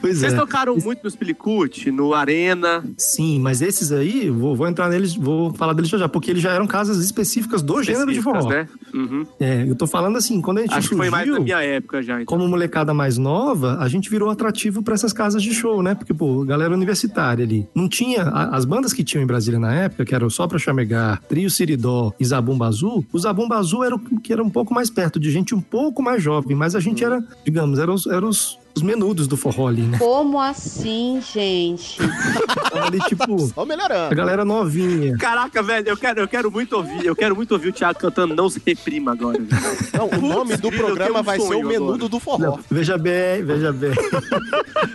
[0.00, 0.36] Pois Vocês é.
[0.36, 2.84] tocaram muito no Spilicut, no Arena.
[2.98, 6.42] Sim, mas esses aí, vou, vou entrar neles, vou falar deles já já, porque eles
[6.42, 8.54] já eram casas específicas do gênero de específicas, forró.
[8.54, 8.68] né?
[8.92, 9.26] Uhum.
[9.40, 11.62] É, eu tô falando assim, quando a gente Acho que foi mais surgiu- da minha
[11.62, 12.26] época já, então.
[12.36, 15.94] como molecada mais nova, a gente virou atrativo pra essas casas de show, né?
[15.94, 17.66] Porque, pô, galera universitária ali.
[17.74, 18.22] Não tinha.
[18.22, 21.50] a- as bandas que tinham em Brasília na época, que eram só pra chamegar, Trio
[21.50, 25.18] Siridó e Zabumba Azul, o Zabumba Azul era o que era um pouco mais perto
[25.18, 28.56] de gente um pouco mais jovem, mas a gente era, digamos, eram os, eram os,
[28.76, 29.98] os menudos do forró ali, né?
[29.98, 31.96] Como assim, gente?
[32.72, 34.14] Tava ali, tipo, Só a melhorando.
[34.16, 35.16] galera novinha.
[35.16, 37.06] Caraca, velho, eu quero, eu quero muito ouvir.
[37.06, 39.38] Eu quero muito ouvir o Thiago cantando Não Se Reprima agora.
[39.38, 39.48] velho.
[39.96, 42.08] Não, o nome do grilo, eu programa tenho um vai ser o sonho menudo agora.
[42.08, 42.38] do forró.
[42.38, 43.92] Não, veja bem, veja bem.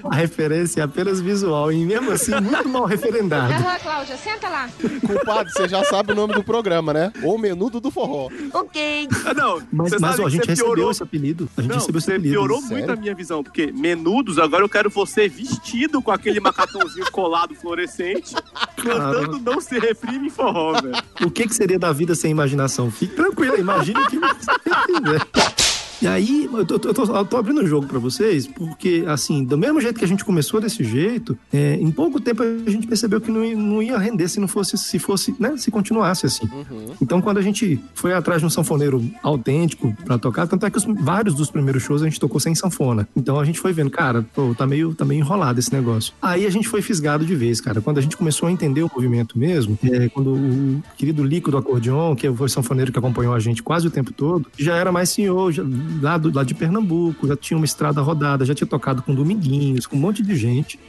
[0.03, 3.53] a referência é apenas visual e mesmo assim muito mal referendado.
[3.53, 4.69] Aham, Cláudia, senta lá.
[5.07, 7.13] Culpado, você já sabe o nome do programa, né?
[7.23, 8.27] O menudo do forró.
[8.53, 9.07] Ok.
[9.25, 10.91] Ah, não, Mas, você mas sabe ó, a que gente você recebeu piorou.
[10.91, 11.49] esse apelido.
[11.55, 12.33] A gente Não, recebeu esse você apelido.
[12.33, 12.77] piorou sério?
[12.77, 17.55] muito a minha visão, porque menudos, agora eu quero você vestido com aquele macacãozinho colado
[17.55, 18.35] fluorescente,
[18.75, 20.95] cantando Não Se Reprime em forró, velho.
[21.23, 22.91] O que, que seria da vida sem imaginação?
[22.91, 24.51] Fique tranquilo, imagine o que você
[24.85, 25.68] quiser.
[26.01, 29.43] E aí, eu tô, eu tô- eu tô abrindo o jogo pra vocês, porque, assim,
[29.43, 32.87] do mesmo jeito que a gente começou desse jeito, é, em pouco tempo a gente
[32.87, 36.25] percebeu que não, ia- não ia render se não fosse, se fosse, né, se continuasse
[36.25, 36.45] assim.
[36.51, 36.93] Uhum.
[37.01, 40.77] Então, quando a gente foi atrás de um sanfoneiro autêntico pra tocar, tanto é que
[40.77, 43.07] os, vários dos primeiros shows a gente tocou sem sanfona.
[43.15, 46.13] Então a gente foi vendo, cara, pô, tá meio, tá meio enrolado esse negócio.
[46.21, 47.81] Aí a gente foi fisgado de vez, cara.
[47.81, 51.57] Quando a gente começou a entender o movimento mesmo, é, quando o querido Lico do
[51.57, 54.91] acordeon, que foi o sanfoneiro que acompanhou a gente quase o tempo todo, já era
[54.91, 55.63] mais senhor, já,
[56.01, 59.85] lá, do, lá de Pernambuco, já tinha uma estrada rodada, já tinha tocado com Dominguinhos,
[59.87, 60.79] com um monte de gente.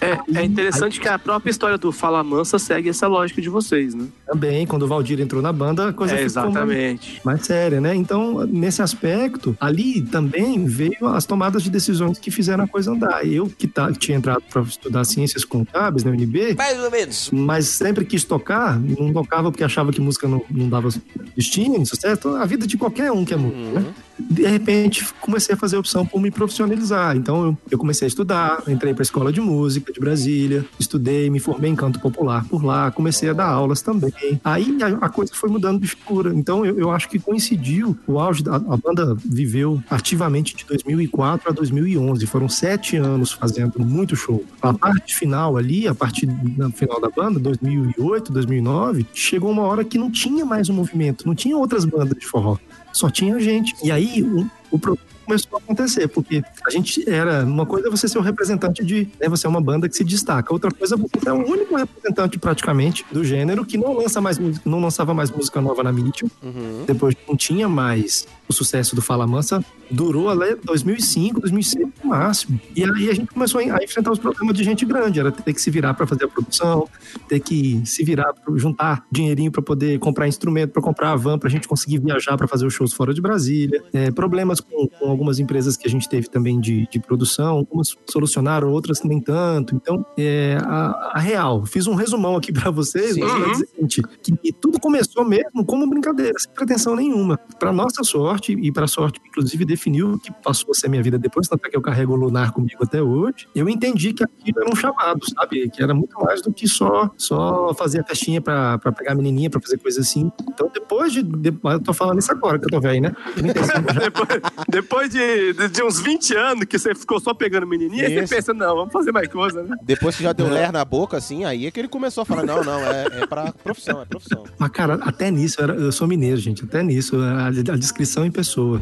[0.00, 3.94] É, é interessante que a própria história do Fala Mansa segue essa lógica de vocês,
[3.94, 4.06] né?
[4.26, 7.20] Também, quando o Valdir entrou na banda, a coisa É, ficou mais- exatamente.
[7.24, 7.94] mais séria, né?
[7.94, 13.26] Então, nesse aspecto, ali também veio as tomadas de decisões que fizeram a coisa andar.
[13.26, 17.30] Eu, que, tá, que tinha entrado para estudar ciências contábeis na UNB, Mais ou menos.
[17.32, 20.88] mas sempre quis tocar, não tocava porque achava que música não, não dava
[21.36, 22.30] destino, certo?
[22.36, 23.84] A vida de qualquer um que é músico, né?
[24.18, 27.16] De repente comecei a fazer a opção por me profissionalizar.
[27.16, 31.28] Então eu, eu comecei a estudar, entrei para a escola de música de Brasília, estudei,
[31.30, 34.12] me formei em canto popular por lá, comecei a dar aulas também.
[34.44, 36.32] Aí a, a coisa foi mudando de figura.
[36.34, 41.50] Então eu, eu acho que coincidiu o auge da a banda viveu ativamente de 2004
[41.50, 42.26] a 2011.
[42.26, 44.44] Foram sete anos fazendo muito show.
[44.60, 49.84] A parte final ali, a partir do final da banda, 2008, 2009, chegou uma hora
[49.84, 52.56] que não tinha mais um movimento, não tinha outras bandas de forró.
[52.92, 53.74] Só tinha gente.
[53.82, 57.44] E aí o, o problema começou a acontecer, porque a gente era.
[57.44, 59.08] Uma coisa é você ser um representante de.
[59.20, 60.52] Né, você é uma banda que se destaca.
[60.52, 64.38] Outra coisa é você é o único representante praticamente do gênero que não lança mais
[64.64, 66.26] não lançava mais música nova na mídia.
[66.42, 66.84] Uhum.
[66.86, 69.64] Depois não tinha mais o sucesso do Fala Mansa.
[69.90, 72.60] Durou até 2005, 2006 no máximo.
[72.76, 75.20] E aí a gente começou a enfrentar os problemas de gente grande.
[75.20, 76.88] Era ter que se virar para fazer a produção,
[77.28, 81.38] ter que se virar para juntar dinheirinho para poder comprar instrumento, para comprar a van,
[81.38, 83.82] para a gente conseguir viajar para fazer os shows fora de Brasília.
[83.92, 87.96] É, problemas com, com algumas empresas que a gente teve também de, de produção, algumas
[88.08, 89.74] solucionaram, outras nem tanto.
[89.74, 94.02] Então, é, a, a real, fiz um resumão aqui para vocês, mas dizer o seguinte,
[94.42, 97.38] que tudo começou mesmo como brincadeira, sem pretensão nenhuma.
[97.58, 101.18] Para nossa sorte, e para sorte, inclusive, definiu o que passou a ser minha vida
[101.18, 104.60] depois, tanto é que eu carrego o Lunar comigo até hoje, eu entendi que aquilo
[104.60, 105.68] era um chamado, sabe?
[105.70, 109.50] Que era muito mais do que só, só fazer a festinha para pegar a menininha,
[109.50, 110.30] para fazer coisa assim.
[110.48, 111.52] Então, depois de, de.
[111.62, 113.12] Eu tô falando isso agora, que eu tô velho, né?
[113.34, 114.00] 35 já.
[114.00, 118.16] depois, depois de, de, de uns 20 anos que você ficou só pegando menininha, aí
[118.16, 118.26] Isso.
[118.28, 119.76] você pensa, não, vamos fazer mais coisa, né?
[119.82, 122.44] Depois que já deu ler na boca, assim, aí é que ele começou a falar:
[122.44, 124.44] não, não, é, é pra profissão, é profissão.
[124.58, 128.24] Mas, cara, até nisso, eu, era- eu sou mineiro, gente, até nisso, a, a descrição
[128.32, 128.80] pessoa.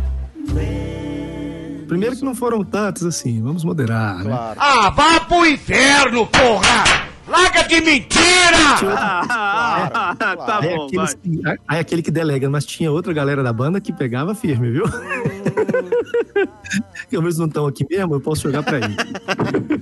[1.86, 4.24] Primeiro que não foram tantos assim, vamos moderar, né?
[4.30, 4.58] Claro.
[4.60, 7.10] Ah, vá pro inferno, porra!
[7.26, 8.56] Larga de mentira!
[8.96, 11.22] Ah, tá Aí, bom, aqueles vai.
[11.22, 14.84] que, aí aquele que delega, mas tinha outra galera da banda que pegava firme, viu?
[17.08, 18.96] que eles não estão aqui mesmo, eu posso jogar pra eles.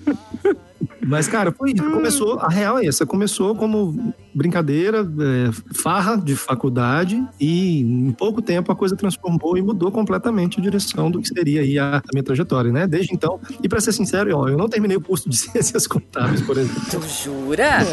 [1.09, 1.83] Mas, cara, foi isso.
[1.90, 3.07] Começou, a real é essa.
[3.07, 9.62] Começou como brincadeira, é, farra de faculdade, e em pouco tempo a coisa transformou e
[9.62, 12.87] mudou completamente a direção do que seria aí a, a minha trajetória, né?
[12.87, 16.42] Desde então, e pra ser sincero, ó, eu não terminei o curso de ciências contábeis,
[16.42, 16.83] por exemplo.
[16.90, 17.79] Tu jura?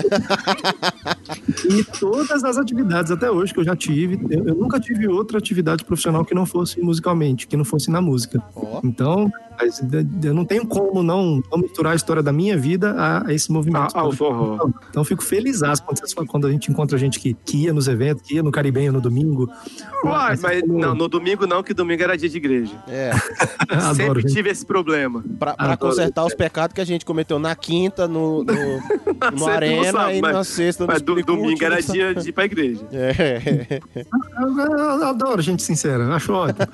[1.69, 5.37] E todas as atividades até hoje que eu já tive, eu, eu nunca tive outra
[5.37, 8.41] atividade profissional que não fosse musicalmente, que não fosse na música.
[8.55, 8.81] Ó.
[8.83, 9.81] Então, mas
[10.23, 13.51] eu não tenho como não, não misturar a história da minha vida a, a esse
[13.51, 13.91] movimento.
[13.95, 14.55] Ah, ah, o forró.
[14.89, 18.21] Então, eu fico feliz quando, quando a gente encontra gente que, que ia nos eventos,
[18.27, 19.49] que ia no Caribenho no domingo.
[20.03, 22.73] Uai, mas como- não, no domingo não, que domingo era dia de igreja.
[22.87, 23.11] É,
[23.69, 24.33] Adoro, Sempre gente.
[24.33, 25.23] tive esse problema.
[25.39, 25.77] pra, pra Adoro.
[25.91, 28.53] consertar os pecados que a gente cometeu na quinta, no, no,
[29.47, 32.45] Arena sábado, e mas- na sexta no Mas do, domingo era dia de ir pra
[32.45, 32.81] igreja.
[32.91, 33.81] É.
[33.95, 36.65] Eu, eu adoro gente sincera, acho ótimo.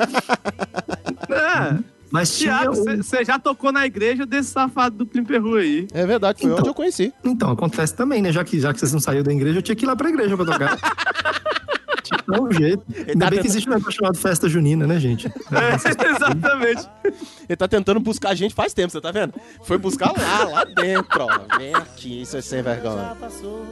[1.30, 1.80] É,
[2.12, 2.38] Mas.
[2.38, 5.88] Tiago, um- você já tocou na igreja desse safado do Plim Perru aí.
[5.94, 6.60] É verdade, foi Então.
[6.60, 7.14] onde eu conheci.
[7.24, 8.32] Então, acontece também, né?
[8.32, 10.10] Já que, já que vocês não saíram da igreja, eu tinha que ir lá pra
[10.10, 10.78] igreja pra tocar.
[12.04, 12.84] Tinha que dar um jeito.
[13.08, 15.28] Ainda tá bem que existe um negócio chamado festa junina, né, gente?
[15.28, 15.76] É,
[16.10, 16.90] exatamente.
[17.48, 19.34] Ele tá tentando buscar a gente faz tempo, você tá vendo?
[19.64, 21.58] Foi buscar lá, lá dentro, ó.
[21.58, 22.98] Vem aqui, isso é sem vergonha.
[23.10, 23.66] Já passou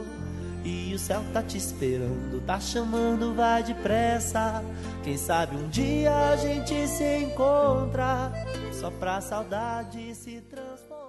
[0.64, 4.62] e o céu tá te esperando, tá chamando, vai depressa.
[5.02, 8.32] Quem sabe um dia a gente se encontra,
[8.72, 11.00] só pra saudade se transformar.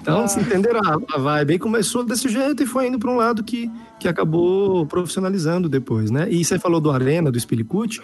[0.00, 1.52] Então, se entenderam a, vibe.
[1.52, 6.10] Aí começou desse jeito e foi indo para um lado que, que acabou profissionalizando depois,
[6.10, 6.26] né?
[6.30, 8.00] E você falou do Arena, do Spilicute,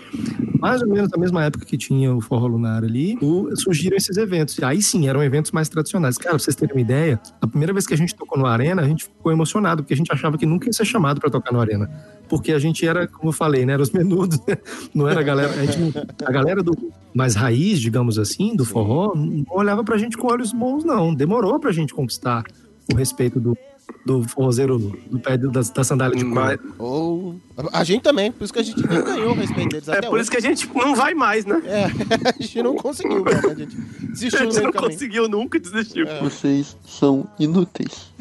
[0.61, 3.19] mais ou menos na mesma época que tinha o Forró Lunar ali,
[3.55, 4.63] surgiram esses eventos.
[4.63, 6.19] Aí sim, eram eventos mais tradicionais.
[6.19, 8.83] Cara, pra vocês terem uma ideia, a primeira vez que a gente tocou no Arena,
[8.83, 11.53] a gente ficou emocionado, porque a gente achava que nunca ia ser chamado para tocar
[11.53, 11.91] no Arena.
[12.29, 13.75] Porque a gente era, como eu falei, né?
[13.75, 14.57] Era os menudos, né?
[14.95, 15.53] Não era a galera.
[15.53, 16.73] A, gente a galera do
[17.15, 21.15] mais raiz, digamos assim, do forró, não olhava pra gente com olhos bons, não.
[21.15, 22.45] Demorou pra gente conquistar
[22.93, 23.57] o respeito do,
[24.05, 24.79] do forrozeiro
[25.11, 26.35] do pé do- da, da sandália de couro.
[26.41, 27.37] Mas- Ou.
[27.73, 30.07] A gente também, por isso que a gente nem ganhou o respeito deles É até
[30.09, 30.23] por hoje.
[30.23, 31.63] isso que a gente não vai mais, né?
[31.65, 31.85] É,
[32.29, 33.31] a gente não conseguiu, né?
[33.33, 34.93] A gente A desistiu no gente não caminho.
[34.93, 36.07] conseguiu nunca, desistiu.
[36.07, 36.21] É.
[36.21, 38.13] Vocês são inúteis.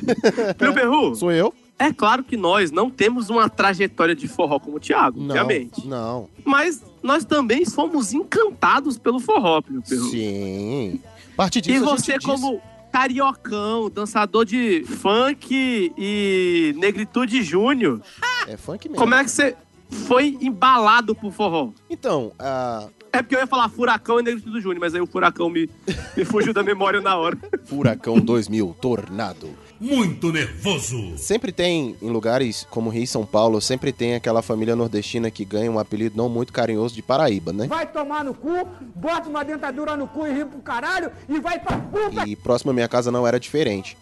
[0.58, 1.54] Plim Perru, Sou eu?
[1.78, 5.36] É claro que nós não temos uma trajetória de forró como o Thiago, Não.
[5.36, 5.86] obviamente.
[5.88, 6.30] Não.
[6.44, 9.84] Mas nós também fomos encantados pelo forró, Perru.
[10.10, 11.02] Sim.
[11.34, 12.62] A partir E disso, a você, gente diz- como
[12.92, 18.02] cariocão, dançador de funk e negritude júnior,
[18.48, 18.98] É funk mesmo.
[19.02, 19.56] como é que você
[19.90, 21.70] foi embalado pro forró?
[21.90, 25.50] Então, ah, É porque eu ia falar Furacão e Negritude Júnior, mas aí o Furacão
[25.50, 25.70] me,
[26.18, 27.38] me fugiu da memória na hora.
[27.66, 29.50] Furacão 2000, Tornado.
[29.80, 31.18] Muito nervoso.
[31.18, 35.44] Sempre tem, em lugares como Rio e São Paulo, sempre tem aquela família nordestina que
[35.44, 37.68] ganha um apelido não muito carinhoso de Paraíba, né?
[37.68, 41.60] Vai tomar no cu, bota uma dentadura no cu e ri pro caralho e vai
[41.60, 42.28] pra puta.
[42.28, 43.98] E próximo à minha casa não era diferente.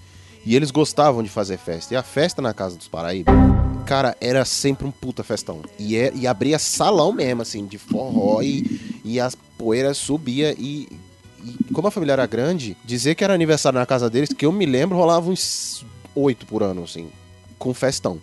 [0.46, 1.94] E eles gostavam de fazer festa.
[1.94, 3.32] E a festa na casa dos Paraíba,
[3.86, 5.62] cara, era sempre um puta festão.
[5.80, 10.88] E, é, e abria salão mesmo, assim, de forró e, e as poeiras subia e,
[10.92, 11.00] e
[11.74, 14.66] como a família era grande, dizer que era aniversário na casa deles, que eu me
[14.66, 17.10] lembro, rolava uns oito por ano, assim,
[17.58, 18.20] com festão.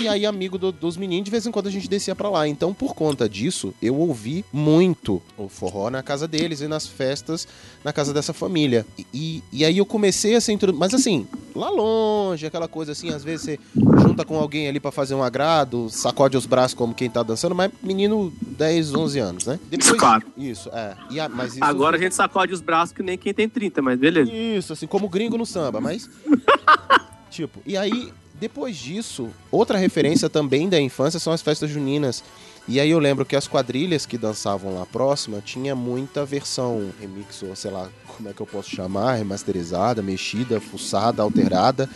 [0.00, 2.48] E aí, amigo do- dos meninos, de vez em quando a gente descia pra lá.
[2.48, 7.46] Então, por conta disso, eu ouvi muito o forró na casa deles e nas festas
[7.84, 8.84] na casa dessa família.
[9.12, 10.80] E, e, aí eu comecei a ser introduzido.
[10.80, 13.60] Mas assim, lá longe, aquela coisa assim, às vezes você
[14.02, 17.54] junta com alguém ali pra fazer um agrado, sacode os braços como quem tá dançando,
[17.54, 19.60] mas menino 10, 11 anos, né?
[19.70, 20.24] Isso, claro.
[20.36, 20.96] Isso, é.
[21.20, 23.98] A- mas isso- Agora a gente sacode os braços que nem quem tem 30, mas
[23.98, 24.32] beleza.
[24.32, 26.10] Isso, assim, como gringo no samba, mas.
[27.30, 32.22] tipo, e aí, depois disso, outra referência também da infância são as festas juninas.
[32.66, 37.42] E aí eu lembro que as quadrilhas que dançavam lá próxima tinha muita versão remix,
[37.42, 41.88] ou sei lá, como é que eu posso chamar, remasterizada, mexida, fuçada, alterada,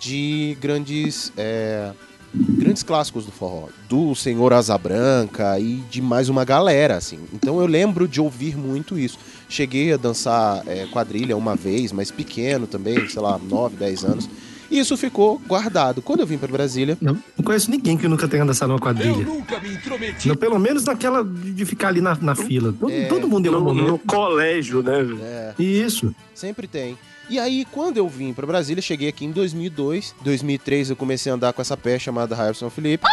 [0.00, 1.32] de grandes.
[1.36, 1.92] é,
[2.34, 7.20] grandes clássicos do forró, do Senhor Asa Branca e de mais uma galera, assim.
[7.32, 9.18] Então eu lembro de ouvir muito isso.
[9.48, 14.28] Cheguei a dançar é, quadrilha uma vez, mas pequeno também, sei lá, 9, 10 anos.
[14.70, 16.02] E isso ficou guardado.
[16.02, 16.96] Quando eu vim para Brasília.
[17.00, 19.24] Não, não conheço ninguém que nunca tenha dançado uma quadrilha.
[19.24, 20.28] Nunca me intrometi.
[20.28, 22.72] Não, pelo menos naquela de ficar ali na, na fila.
[22.78, 25.02] Todo, É, todo mundo No, no colégio, né?
[25.02, 25.18] velho?
[25.22, 26.14] É, Isso.
[26.34, 26.98] sempre tem.
[27.28, 30.14] E aí, quando eu vim para Brasília, cheguei aqui em 2002.
[30.22, 33.04] 2003 eu comecei a andar com essa pé chamada Harrison Felipe.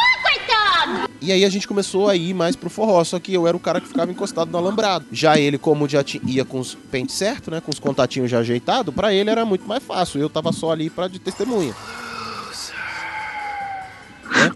[1.24, 3.60] E aí a gente começou a ir mais pro forró, só que eu era o
[3.60, 5.06] cara que ficava encostado no alambrado.
[5.10, 8.94] Já ele, como já ia com os pentes certo, né, com os contatinhos já ajeitados,
[8.94, 10.20] pra ele era muito mais fácil.
[10.20, 11.74] Eu tava só ali pra de testemunha.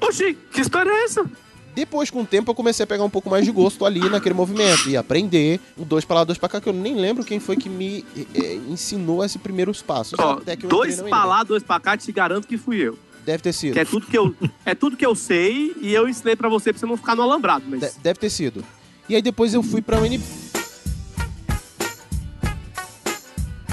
[0.02, 1.26] Oxi, que história é essa?
[1.74, 4.36] Depois, com o tempo, eu comecei a pegar um pouco mais de gosto ali naquele
[4.36, 7.40] movimento e aprender o dois pra lá, dois pra cá, que eu nem lembro quem
[7.40, 8.04] foi que me
[8.36, 10.20] eh, ensinou esses primeiros passos.
[10.20, 12.98] Ó, até que eu dois pra lá, dois pra cá, te garanto que fui eu.
[13.28, 13.74] Deve ter sido.
[13.74, 14.34] Que é tudo que eu,
[14.66, 17.22] é tudo que eu sei e eu ensinei pra você pra você não ficar no
[17.22, 17.66] alambrado.
[17.68, 18.64] Mas De- deve ter sido.
[19.10, 20.22] E aí depois eu fui pra UNB.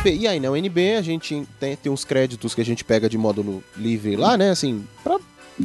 [0.04, 3.16] E aí na UNB a gente tem, tem uns créditos que a gente pega de
[3.16, 4.50] módulo livre lá, né?
[4.50, 5.18] Assim, pra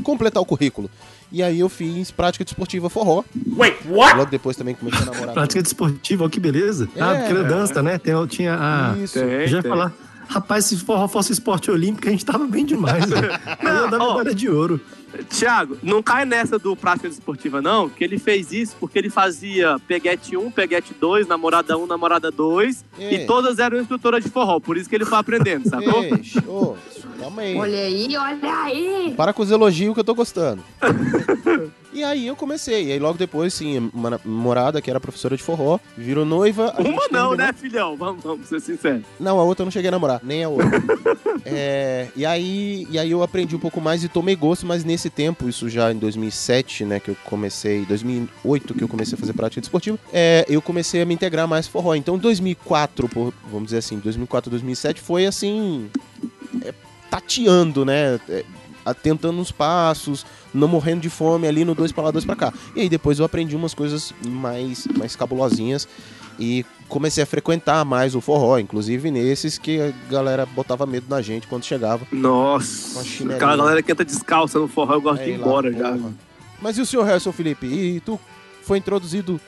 [0.04, 0.90] completar o currículo.
[1.32, 3.24] E aí eu fiz prática desportiva forró.
[3.58, 4.16] Wait, what?
[4.18, 5.34] Logo depois também comecei a namorar.
[5.34, 6.88] Prática desportiva, ó, que beleza.
[7.00, 7.20] ah, É.
[7.20, 7.98] porque ele dança, né?
[7.98, 8.96] Tem, tinha a.
[8.98, 9.20] Isso.
[9.20, 9.70] Tem, já ia tem.
[9.70, 9.94] falar.
[10.30, 13.04] Rapaz, se forró fosse esporte olímpico, a gente tava bem demais.
[13.08, 13.20] né?
[13.90, 14.18] Dar ó.
[14.18, 14.80] medalha de ouro.
[15.28, 19.78] Tiago, não cai nessa do prática desportiva, não, que ele fez isso porque ele fazia
[19.88, 23.16] peguete 1, peguete 2, namorada 1, namorada 2, É.
[23.16, 26.04] e todas eram instrutoras de forró, por isso que ele foi aprendendo, sacou?
[26.04, 26.40] Eixe,
[27.20, 27.56] calma aí.
[27.58, 29.14] Olha aí, olha aí.
[29.18, 30.64] Para com os elogios que eu tô gostando.
[32.00, 32.88] e aí eu comecei.
[32.88, 36.74] E aí logo depois, sim, uma namorada que era professora de forró, virou noiva.
[36.80, 37.96] Uma não, né, filhão?
[37.98, 39.04] Vamos, vamos ser sinceros.
[39.20, 40.70] Não, a outra eu não cheguei a namorar, nem a outra.
[41.46, 45.10] É, e, aí, e aí eu aprendi um pouco mais e tomei gosto, mas nesse
[45.10, 49.32] tempo, isso já em 2007, né, que eu comecei, 2008 que eu comecei a fazer
[49.32, 51.96] prática desportiva, é, eu comecei a me integrar mais forró.
[51.96, 55.90] Então 2004, por- vamos dizer assim, 2004, 2007 foi assim,
[56.66, 56.74] é,
[57.10, 58.44] tateando, né, é,
[58.94, 62.54] tentando uns passos, não morrendo de fome ali no dois pra lá, dois pra cá.
[62.76, 65.88] E aí depois eu aprendi umas coisas mais, mais cabulosinhas
[66.40, 71.22] e comecei a frequentar mais o forró, inclusive nesses que a galera botava medo na
[71.22, 72.08] gente quando chegava.
[72.12, 73.02] Nossa,
[73.36, 75.92] aquela galera que entra descalça no forró, eu gosto de Aí ir lá, embora já.
[75.92, 76.14] porra.
[76.62, 77.66] Mas e o senhor Harrison Felipe?
[77.68, 78.20] E tu
[78.64, 79.40] foi introduzido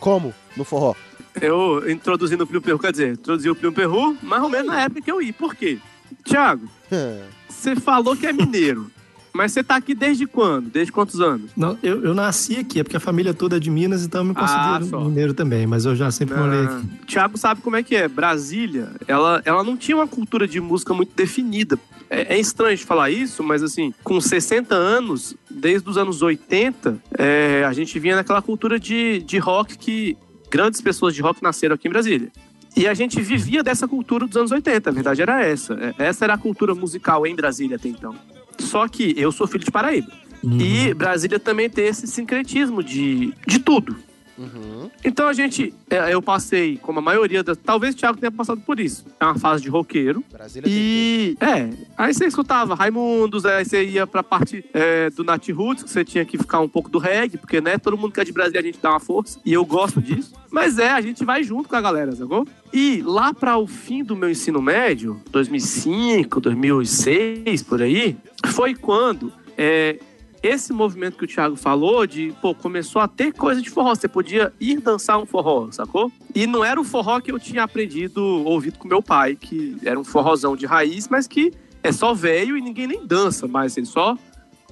[0.00, 0.94] como no forró?
[1.40, 4.82] Eu introduzi no Plio Perru, quer dizer, introduzi o Plio Perru mais ou menos na
[4.82, 5.32] época que eu ia.
[5.32, 5.78] Por quê?
[6.24, 6.68] Tiago,
[7.58, 8.90] você falou que é mineiro,
[9.32, 10.70] mas você tá aqui desde quando?
[10.70, 11.50] Desde quantos anos?
[11.56, 14.24] Não, eu, eu nasci aqui, é porque a família toda é de Minas, então eu
[14.24, 15.04] me Ah, considero só.
[15.08, 17.06] mineiro também, mas eu já sempre morei Ah, aqui.
[17.06, 18.08] Tiago sabe como é que é.
[18.08, 21.78] Brasília, ela, ela não tinha uma cultura de música muito definida.
[22.10, 26.98] É, é estranho de falar isso, mas assim, com 60 anos, desde os anos 80,
[27.18, 30.16] é, a gente vinha naquela cultura de, de rock que
[30.50, 32.30] grandes pessoas de rock nasceram aqui em Brasília.
[32.78, 35.74] E a gente vivia dessa cultura dos anos 80, a verdade era essa.
[35.98, 38.14] É, Essa era a cultura musical em Brasília até então.
[38.56, 40.12] Só que eu sou filho de Paraíba.
[40.44, 40.60] Uhum.
[40.60, 43.96] E Brasília também tem esse sincretismo de, de tudo.
[44.38, 44.88] Uhum.
[45.04, 47.58] Então a gente, é, eu passei, como a maioria das.
[47.58, 49.04] Talvez o Thiago tenha passado por isso.
[49.18, 50.22] É uma fase de roqueiro.
[50.30, 51.36] Brasília E.
[51.40, 51.68] É.
[51.96, 56.04] Aí você escutava Raimundos, aí você ia pra parte é, do Nat Roots, que você
[56.04, 58.60] tinha que ficar um pouco do reggae, porque, né, todo mundo que é de Brasília
[58.60, 59.40] a gente dá uma força.
[59.44, 60.32] E eu gosto disso.
[60.50, 62.46] Mas é, a gente vai junto com a galera, sacou?
[62.72, 69.32] E lá para o fim do meu ensino médio, 2005, 2006, por aí, foi quando
[69.56, 69.98] é,
[70.42, 73.94] esse movimento que o Thiago falou de, pô, começou a ter coisa de forró.
[73.94, 76.10] Você podia ir dançar um forró, sacou?
[76.34, 79.98] E não era o forró que eu tinha aprendido, ouvido com meu pai, que era
[79.98, 83.86] um forrozão de raiz, mas que é só velho e ninguém nem dança mais, ele
[83.86, 84.16] só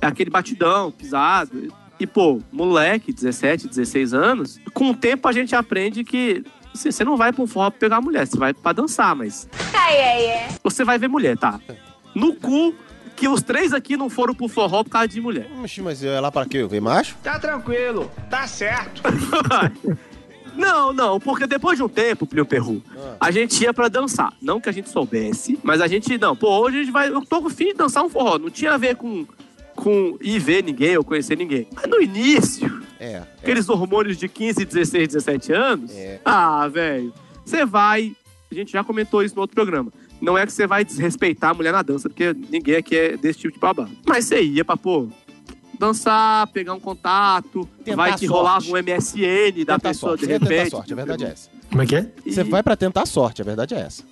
[0.01, 1.73] é aquele batidão, pisado.
[1.99, 7.17] E, pô, moleque, 17, 16 anos, com o tempo a gente aprende que você não
[7.17, 10.49] vai pra um forró pra pegar mulher, você vai pra dançar, mas Ai, ai, ai.
[10.63, 11.59] você vai ver mulher, tá?
[12.15, 12.75] No cu
[13.17, 15.49] que os três aqui não foram pro forró por causa de mulher.
[15.63, 16.59] Oxi, mas eu ia lá pra quê?
[16.59, 17.17] Eu ver macho?
[17.23, 19.03] Tá tranquilo, tá certo.
[20.57, 22.83] Não, não, porque depois de um tempo, Plio Perru,
[23.21, 24.33] a gente ia pra dançar.
[24.41, 27.09] Não que a gente soubesse, mas a gente, não, pô, hoje a gente vai.
[27.11, 28.39] Eu tô com fim de dançar um forró.
[28.39, 29.27] Não tinha a ver com,
[29.75, 31.69] com ir ver ninguém ou conhecer ninguém.
[31.75, 33.23] Mas no início, É.
[33.43, 36.21] aqueles hormônios de 15, 16, 17 anos, É.
[36.25, 37.13] ah, velho,
[37.45, 38.17] você vai.
[38.51, 39.93] A gente já comentou isso no outro programa.
[40.27, 43.39] Não é que você vai desrespeitar a mulher na dança, porque ninguém aqui é desse
[43.39, 43.93] tipo de babado.
[44.05, 45.09] Mas você ia pra, pô,
[45.79, 48.33] dançar, pegar um contato, Tentar vai que sorte.
[48.33, 50.21] rolava um MSN da Tentar pessoa sorte.
[50.23, 50.71] de Você ia tentar repente.
[50.71, 51.51] sorte, a verdade é essa.
[51.71, 52.13] Como é que é?
[52.25, 54.03] E- Você vai pra tentar sorte, a verdade é essa.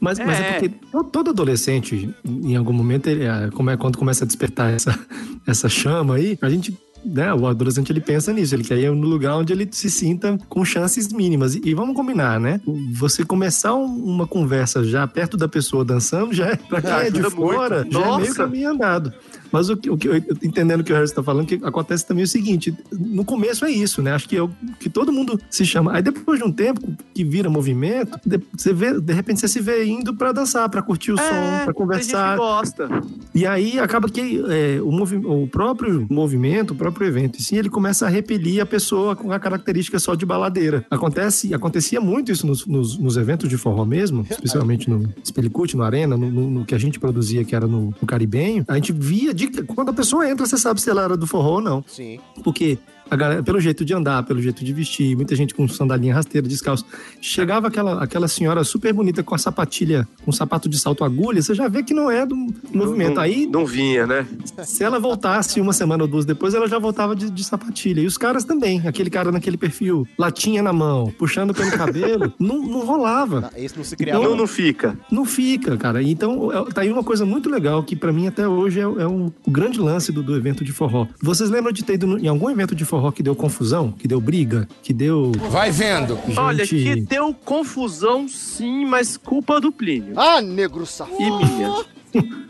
[0.00, 0.48] Mas, mas é.
[0.48, 0.52] É.
[0.52, 4.72] porque to- todo adolescente, em algum momento, ele, ah, como é, quando começa a despertar
[4.72, 4.98] essa,
[5.46, 6.76] essa chama aí, a gente.
[7.04, 10.38] Né, o adolescente ele pensa nisso, ele quer ir no lugar onde ele se sinta
[10.48, 11.54] com chances mínimas.
[11.54, 12.60] E, e vamos combinar, né?
[12.94, 17.10] Você começar um- uma conversa já perto da pessoa dançando, já é, pra quem é
[17.10, 17.54] de Ajuda muito.
[17.54, 18.34] fora, já é meio Nossa.
[18.34, 19.12] caminho andado.
[19.52, 22.06] Mas o que, o que eu, entendendo o que o Harris está falando, que acontece
[22.06, 24.12] também é o seguinte: no começo é isso, né?
[24.12, 25.92] Acho que, é o que todo mundo se chama.
[25.94, 26.80] Aí depois de um tempo
[27.14, 30.82] que vira movimento, de, você vê, de repente você se vê indo pra dançar, pra
[30.82, 32.32] curtir o som, pra É, tem gente conversar.
[32.32, 32.88] que gosta.
[33.34, 37.56] E aí acaba que é, o, movi- o próprio movimento, o próprio evento, em si,
[37.56, 40.84] ele começa a repelir a pessoa com a característica só de baladeira.
[40.90, 45.82] Acontece, acontecia muito isso nos, nos- nos eventos de forró mesmo, especialmente no Spelicute, no
[45.82, 48.64] Arena, no, no- no que a gente produzia, que era no, no Caribenho.
[48.68, 51.60] A gente via, quando a pessoa entra, você sabe se ela era do forró ou
[51.60, 51.84] não.
[51.86, 52.18] Sim.
[52.42, 52.78] Porque
[53.16, 56.84] galera, pelo jeito de andar, pelo jeito de vestir, muita gente com sandalinha rasteira, descalço.
[57.20, 61.54] Chegava aquela, aquela senhora super bonita com a sapatilha, com sapato de salto agulha, você
[61.54, 62.34] já vê que não é do
[62.72, 63.14] movimento.
[63.14, 64.26] Não, Aí, não vinha, né?
[64.64, 68.00] se ela voltasse uma semana ou duas depois, ela já voltava de, de sapatilha.
[68.00, 72.58] E os caras também, aquele cara naquele perfil, latinha na mão, puxando pelo cabelo, não,
[72.62, 73.50] não rolava.
[73.56, 74.22] Esse não se criava.
[74.22, 74.98] Não, não fica.
[75.10, 76.02] Não fica, cara.
[76.02, 79.06] Então, é- tá aí uma coisa muito legal que pra mim até hoje é, é
[79.06, 81.06] um- o grande lance do, do evento de forró.
[81.22, 84.06] Vocês lembram de ter ido no- em algum evento de forró que deu confusão, que
[84.08, 85.32] deu briga, que deu.
[85.50, 86.18] Vai vendo.
[86.36, 90.14] Olha, gente- que deu confusão sim, mas culpa do Plínio.
[90.18, 91.20] Ah, negro safado.
[91.22, 91.84] E minha.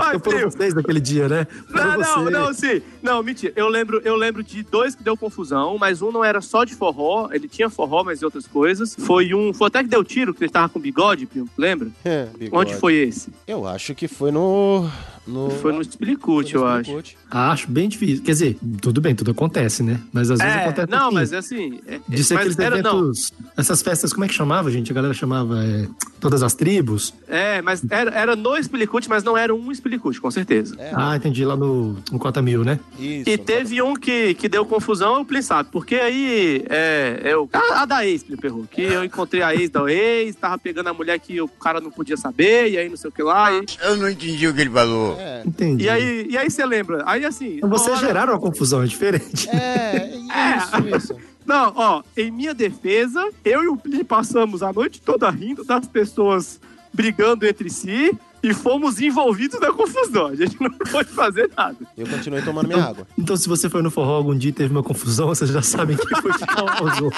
[0.00, 1.46] Ai, Então foram Plínio, vocês naquele dia, né?
[1.70, 2.30] Não, não, você.
[2.30, 2.82] não, sim.
[3.02, 3.52] Não, mentira.
[3.56, 6.74] Eu lembro, eu lembro de dois que deu confusão, mas um não era só de
[6.74, 8.94] forró, ele tinha forró, mas de outras coisas.
[8.98, 9.52] Foi um.
[9.52, 11.88] Foi até que deu tiro, que ele tava com bigode, Plínio, lembra?
[12.04, 12.70] É, bigode.
[12.70, 13.30] Onde foi esse?
[13.46, 14.88] Eu acho que foi no.
[15.28, 16.98] No Foi no Spilicute, eu acho.
[17.30, 18.24] Acho bem difícil.
[18.24, 20.00] Quer dizer, tudo bem, tudo acontece, né?
[20.12, 21.80] Mas às vezes É, acontece não, assim, mas é assim.
[21.86, 22.98] é- De ser mas aqueles era, não.
[23.00, 24.90] eventos, essas festas, como é que chamava, gente?
[24.90, 25.86] A galera chamava é,
[26.18, 27.12] todas as tribos.
[27.28, 30.74] É, mas era, era no Spilicute, mas não era um Spilicute, com certeza.
[30.78, 32.80] É, Ah, entendi, lá no, no Cota Mil, né?
[32.98, 33.28] Isso.
[33.28, 35.68] E teve um que, que deu confusão, o Plin sabe.
[35.70, 38.24] Porque aí, é, eu, a, a da ex,
[38.70, 41.90] que eu encontrei a ex da ex, tava pegando a mulher que o cara não
[41.90, 43.52] podia saber, e aí não sei o que lá.
[43.52, 45.17] E, Eu não entendi o que ele falou.
[45.18, 45.84] É, Entendi.
[45.84, 47.02] e aí, e aí você lembra?
[47.06, 47.56] Aí assim.
[47.56, 49.48] Então vocês hora- geraram a confusão, é diferente.
[49.50, 50.10] é,
[50.56, 51.16] isso, isso.
[51.44, 55.86] Não, ó, em minha defesa, eu e o Plin passamos a noite toda rindo das
[55.86, 56.60] pessoas
[56.92, 58.16] brigando entre si.
[58.40, 60.26] E fomos envolvidos na confusão.
[60.28, 61.74] A gente não pode fazer nada.
[61.96, 63.04] Eu continuei tomando minha água.
[63.18, 65.96] Então, se você foi no forró algum dia e teve uma confusão, vocês já sabem
[65.96, 67.10] quem foi que causou.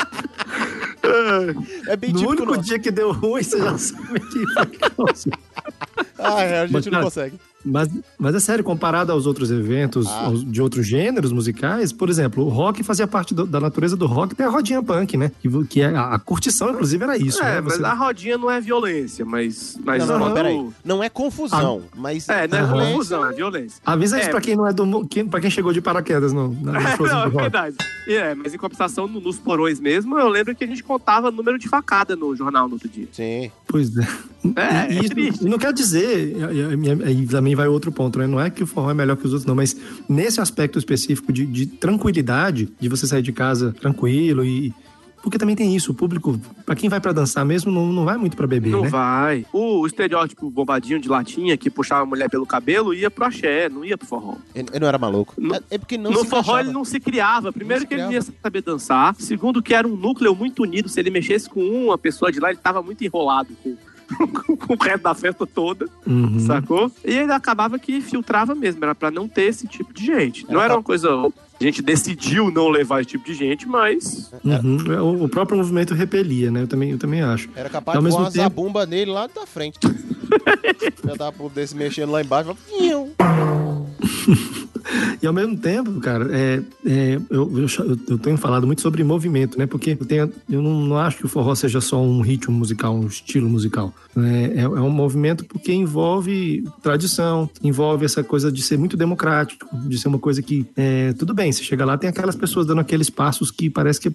[1.89, 2.61] É bem No único nosso.
[2.63, 5.33] dia que deu ruim, vocês já sabem quem foi que causou.
[6.19, 7.37] Ah, é, a gente Mas, não cara, consegue.
[7.65, 10.27] Mas, mas é sério, comparado aos outros eventos Ah.
[10.27, 14.07] aos- de outros gêneros musicais, por exemplo, o rock fazia parte do- da natureza do
[14.07, 15.31] rock, tem a rodinha punk, né?
[15.43, 17.61] Que, que é, a, a curtição, inclusive, era isso, é, né?
[17.61, 19.79] mas Você- a rodinha não é violência, mas.
[19.85, 20.69] mas Não, não, não, peraí.
[20.85, 22.29] Não é confusão, mas.
[22.29, 22.87] É, não é Aham.
[22.93, 23.81] confusão, é violência.
[23.85, 24.31] Avisa isso É.
[24.31, 25.07] pra quem não é do.
[25.07, 27.43] Quem, pra quem chegou de paraquedas no, na, no showzinho não, é do rock.
[27.43, 27.77] verdade.
[28.09, 31.59] É, mas em compensação, no- nos porões mesmo, eu lembro que a gente contava número
[31.59, 33.07] de facada no jornal no outro dia.
[33.13, 33.51] Sim.
[33.69, 34.09] Pois é.
[34.57, 38.27] É, E é isso não quer dizer, e- e- aí também vai outro ponto, né?
[38.27, 39.77] Não é que o forró é melhor que os outros, não, mas
[40.09, 44.73] nesse aspecto específico de, de tranquilidade, de você sair de casa tranquilo e.
[45.23, 48.17] Porque também tem isso, o público, pra quem vai pra dançar mesmo, não, não vai
[48.17, 48.89] muito pra beber, Não né?
[48.89, 49.45] vai.
[49.53, 53.85] O, estereótipo bombadinho de latinha que puxava a mulher pelo cabelo ia pro axé, não
[53.85, 54.37] ia pro forró.
[54.55, 55.35] Ele, ele não era maluco.
[55.37, 56.61] No- É- é porque não no se forró encaixava.
[56.63, 57.53] ele não se criava.
[57.53, 58.39] Primeiro se que ele não ia criava.
[58.43, 59.15] saber dançar.
[59.19, 60.89] Segundo que era um núcleo muito unido.
[60.89, 63.77] Se ele mexesse com uma pessoa de lá, ele tava muito enrolado com,
[64.17, 66.39] com o resto da festa toda, Uhum.
[66.41, 66.91] sacou?
[67.05, 68.83] E ele acabava que filtrava mesmo.
[68.85, 70.47] Era pra não ter esse tipo de gente.
[70.51, 71.09] Não Era uma coisa...
[71.61, 74.33] A gente decidiu não levar esse tipo de gente, mas...
[74.43, 75.25] Uhum.
[75.25, 76.63] O, próprio movimento repelia, né?
[76.63, 77.51] Eu também, eu também acho.
[77.55, 79.79] Era capaz Ao de mesmo pôr uma tempo- zabumba nele lá da frente.
[81.05, 82.57] Já tava por desse mexendo lá embaixo.
[82.67, 83.13] Fiu.
[85.23, 87.67] E ao mesmo tempo, cara, é, é, eu, eu,
[88.09, 89.67] eu- tenho falado muito sobre movimento, né?
[89.67, 92.95] Porque eu, tenho, eu não, não acho que o forró seja só um ritmo musical,
[92.97, 93.95] um estilo musical.
[94.17, 94.53] né?
[94.57, 99.99] É, é um movimento porque envolve tradição, envolve essa coisa de ser muito democrático, de
[99.99, 103.11] ser uma coisa que, é, tudo bem, você chega lá, tem aquelas pessoas dando aqueles
[103.11, 104.13] passos que parece que,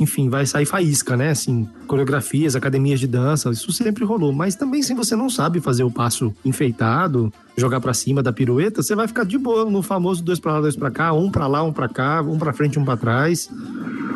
[0.00, 1.30] enfim, vai sair faísca, né?
[1.30, 4.32] Assim, coreografias, academias de dança, isso sempre rolou.
[4.32, 8.82] Mas também, se você não sabe fazer o passo enfeitado, jogar pra cima da pirueta,
[8.82, 11.46] você vai ficar de boa no famoso dois pra lá, dois pra cá, um pra
[11.46, 13.50] lá, um pra cá, um pra frente, um pra trás.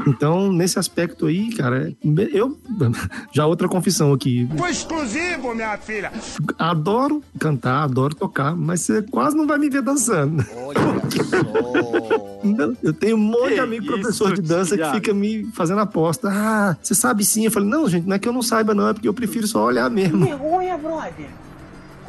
[0.06, 1.92] Então, nesse aspecto aí, cara,
[2.32, 2.58] eu
[3.32, 6.10] já outra confissão aqui, Foi exclusivo, minha filha.
[6.58, 10.44] adoro cantar, adoro tocar, mas você quase não vai me ver dançando.
[10.56, 10.80] Olha
[11.22, 12.30] só.
[12.42, 15.44] Não, Eu tenho um monte de Que amigo isso, professor de dança que fica me
[15.52, 16.28] fazendo aposta.
[16.32, 17.44] Ah, você sabe sim.
[17.44, 19.46] Eu falei, não, gente, não é que eu não saiba, não, é porque eu prefiro
[19.46, 20.24] só olhar mesmo.
[20.24, 21.28] Vergonha, brother.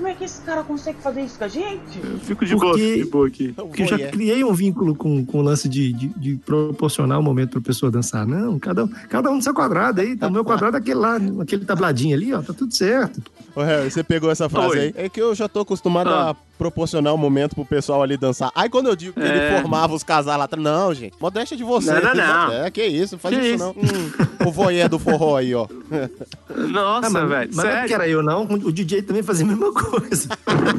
[0.02, 2.00] Como é que esse cara consegue fazer isso com a gente?
[2.04, 3.54] Eu fico de boa, Porque- fico de boa aqui.
[3.54, 7.22] Porque eu já criei um vínculo com, com o lance de, de, de proporcionar um
[7.22, 8.26] momento pra pessoa dançar.
[8.26, 10.18] Não, cada, um- cada um no seu quadrado aí.
[10.18, 13.22] Tá, o meu quadrado é aquele lá, aquele tabladinho ali, ó, tá tudo certo.
[13.56, 14.80] Ô, Harry, você pegou essa frase Oi.
[14.80, 14.94] aí.
[14.98, 16.32] É que eu já tô acostumado Ah.
[16.32, 18.52] a proporcionar um momento pro pessoal ali dançar.
[18.54, 19.60] Aí quando eu digo que ele É.
[19.60, 22.04] formava os casais lá atrás, não, gente, modéstia de vocês.
[22.04, 22.54] Não, não, não.
[22.54, 23.64] É, que isso, não faz Que isso, isso?
[23.64, 23.72] não.
[23.72, 25.66] Hum, o voyeur do forró aí, ó.
[26.56, 27.94] Nossa, Ah, mas, velho, mas não é sério?
[27.96, 28.44] era eu, não.
[28.44, 30.30] O DJ também fazia a mesma coisa.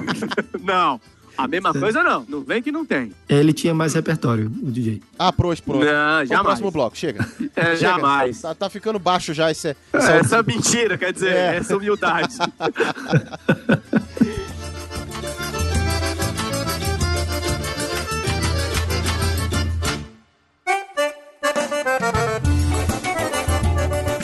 [0.62, 1.00] Não,
[1.36, 2.24] a mesma coisa não.
[2.28, 3.10] Não vem que não tem.
[3.28, 5.02] Ele tinha mais repertório, o DJ.
[5.18, 5.80] Ah, pros, pros.
[5.84, 6.42] Não, jamais.
[6.44, 7.26] próximo bloco, chega.
[7.56, 7.76] É, Chega.
[7.76, 8.40] jamais.
[8.40, 9.68] Tá, tá ficando baixo já esse...
[9.70, 11.56] É, esse essa mentira, quer dizer, É.
[11.56, 12.36] essa humildade.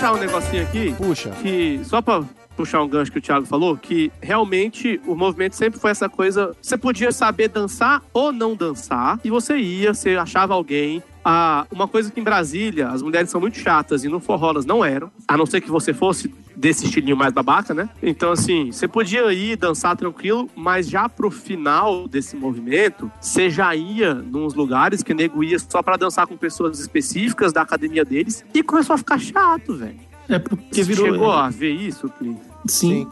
[0.08, 1.30] Puxar um negocinho aqui, Puxa.
[1.42, 2.24] que só pra
[2.56, 6.56] puxar um gancho que o Thiago falou, que realmente o movimento sempre foi essa coisa,
[6.60, 11.86] você podia saber dançar ou não dançar, e você ia, você achava alguém, ah, uma
[11.86, 15.10] coisa que em Brasília as mulheres são muito chatas e no forró elas não eram,
[15.26, 17.88] a não ser que você fosse desse estilinho mais babaca, né?
[18.02, 23.74] Então, assim, você podia ir dançar tranquilo, mas já pro final desse movimento, você já
[23.74, 28.04] ia nos lugares que o nego ia só pra dançar com pessoas específicas da academia
[28.04, 30.08] deles e começou a ficar chato, velho.
[30.28, 31.06] É porque virou.
[31.06, 32.36] Chegou a ver isso, Pli?
[32.66, 33.06] Sim.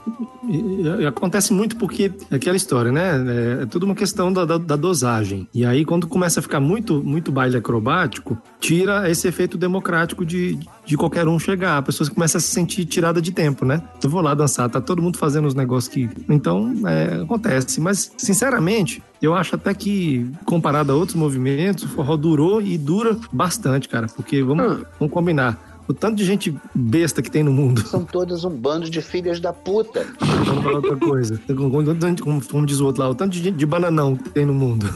[0.48, 3.12] E- e acontece muito porque é aquela história, né?
[3.60, 5.48] É, é tudo uma questão da, da- da dosagem.
[5.54, 10.58] E aí, quando começa a ficar muito, muito baile acrobático, tira esse efeito democrático de,
[10.84, 11.78] de qualquer um chegar.
[11.78, 13.82] A pessoa começa a se sentir tirada de tempo, né?
[14.02, 16.08] Eu vou lá dançar, tá todo mundo fazendo os negócios que.
[16.28, 17.80] Então, é, acontece.
[17.80, 23.16] Mas, sinceramente, eu acho até que, comparado a outros movimentos, o forró durou e dura
[23.32, 24.06] bastante, cara.
[24.14, 25.65] Porque vamos, vamos combinar.
[25.88, 27.80] O tanto de gente besta que tem no mundo.
[27.86, 30.04] São todas um bando de filhas da puta.
[30.20, 31.40] Vamos falar outra coisa.
[31.46, 31.70] Como,
[32.22, 34.52] como- como diz o outro lá, o tanto de, gente- de bananão que tem no
[34.54, 34.86] mundo.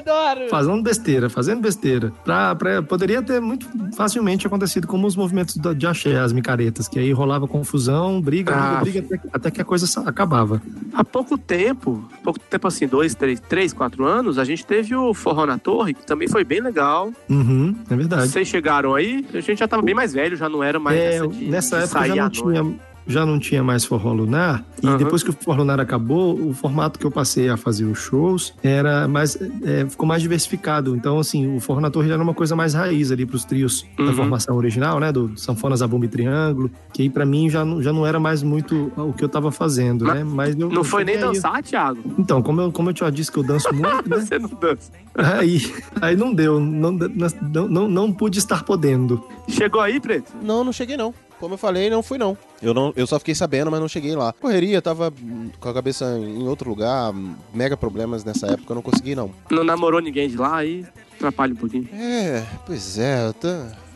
[0.00, 0.48] Adoro!
[0.48, 2.12] Fazendo besteira, fazendo besteira.
[2.24, 6.88] Pra, pra- poderia ter muito facilmente acontecido como os movimentos da- de axé, as micaretas,
[6.88, 8.80] que aí rolava confusão, briga, Ah.
[8.80, 10.60] briga, briga, até, até que a coisa sa- acabava.
[10.92, 15.12] Há pouco tempo, pouco tempo assim, dois, três, três, quatro anos, a gente teve o
[15.14, 17.12] Forró na Torre, que também foi bem legal.
[17.28, 18.28] Uhum, é verdade.
[18.28, 21.16] Vocês chegaram aí, a gente já tava bem mais velho, já não era mais É,
[21.16, 22.42] essa de, nessa de época sair já não à noite.
[22.42, 22.89] tinha.
[23.06, 24.96] Já não tinha mais forró lunar, e Aham.
[24.98, 28.54] depois que o forró lunar acabou, o formato que eu passei a fazer os shows
[28.62, 30.94] era mais, é, ficou mais diversificado.
[30.94, 33.84] Então, assim, o forró na torre já era uma coisa mais raiz ali pros trios
[33.96, 34.12] da Uhum.
[34.14, 35.10] formação original, né?
[35.10, 38.42] Do Sanfona, Zabumba e Triângulo, que aí pra mim já não, já não era mais
[38.42, 40.24] muito o que eu tava fazendo, Mas né?
[40.24, 42.00] Mas eu, Não eu foi nem aí- dançar, Thiago?
[42.18, 44.18] Então, como eu, como eu já disse que eu danço muito, né?
[44.20, 44.92] Você não dança.
[45.14, 45.60] Aí,
[46.00, 49.22] aí não deu, não, não, não, não pude estar podendo.
[49.48, 50.32] Chegou aí, Preto?
[50.42, 51.12] Não, não cheguei não.
[51.40, 52.36] Como eu falei, não fui não.
[52.60, 52.92] Eu, não.
[52.94, 54.34] eu só fiquei sabendo, mas não cheguei lá.
[54.34, 55.10] Correria, tava
[55.58, 57.12] com a cabeça em outro lugar,
[57.54, 59.30] mega problemas nessa época, eu não consegui não.
[59.50, 60.86] Não namorou ninguém de lá, aí
[61.16, 61.88] atrapalha um pouquinho.
[61.94, 63.48] É, pois é, eu tô,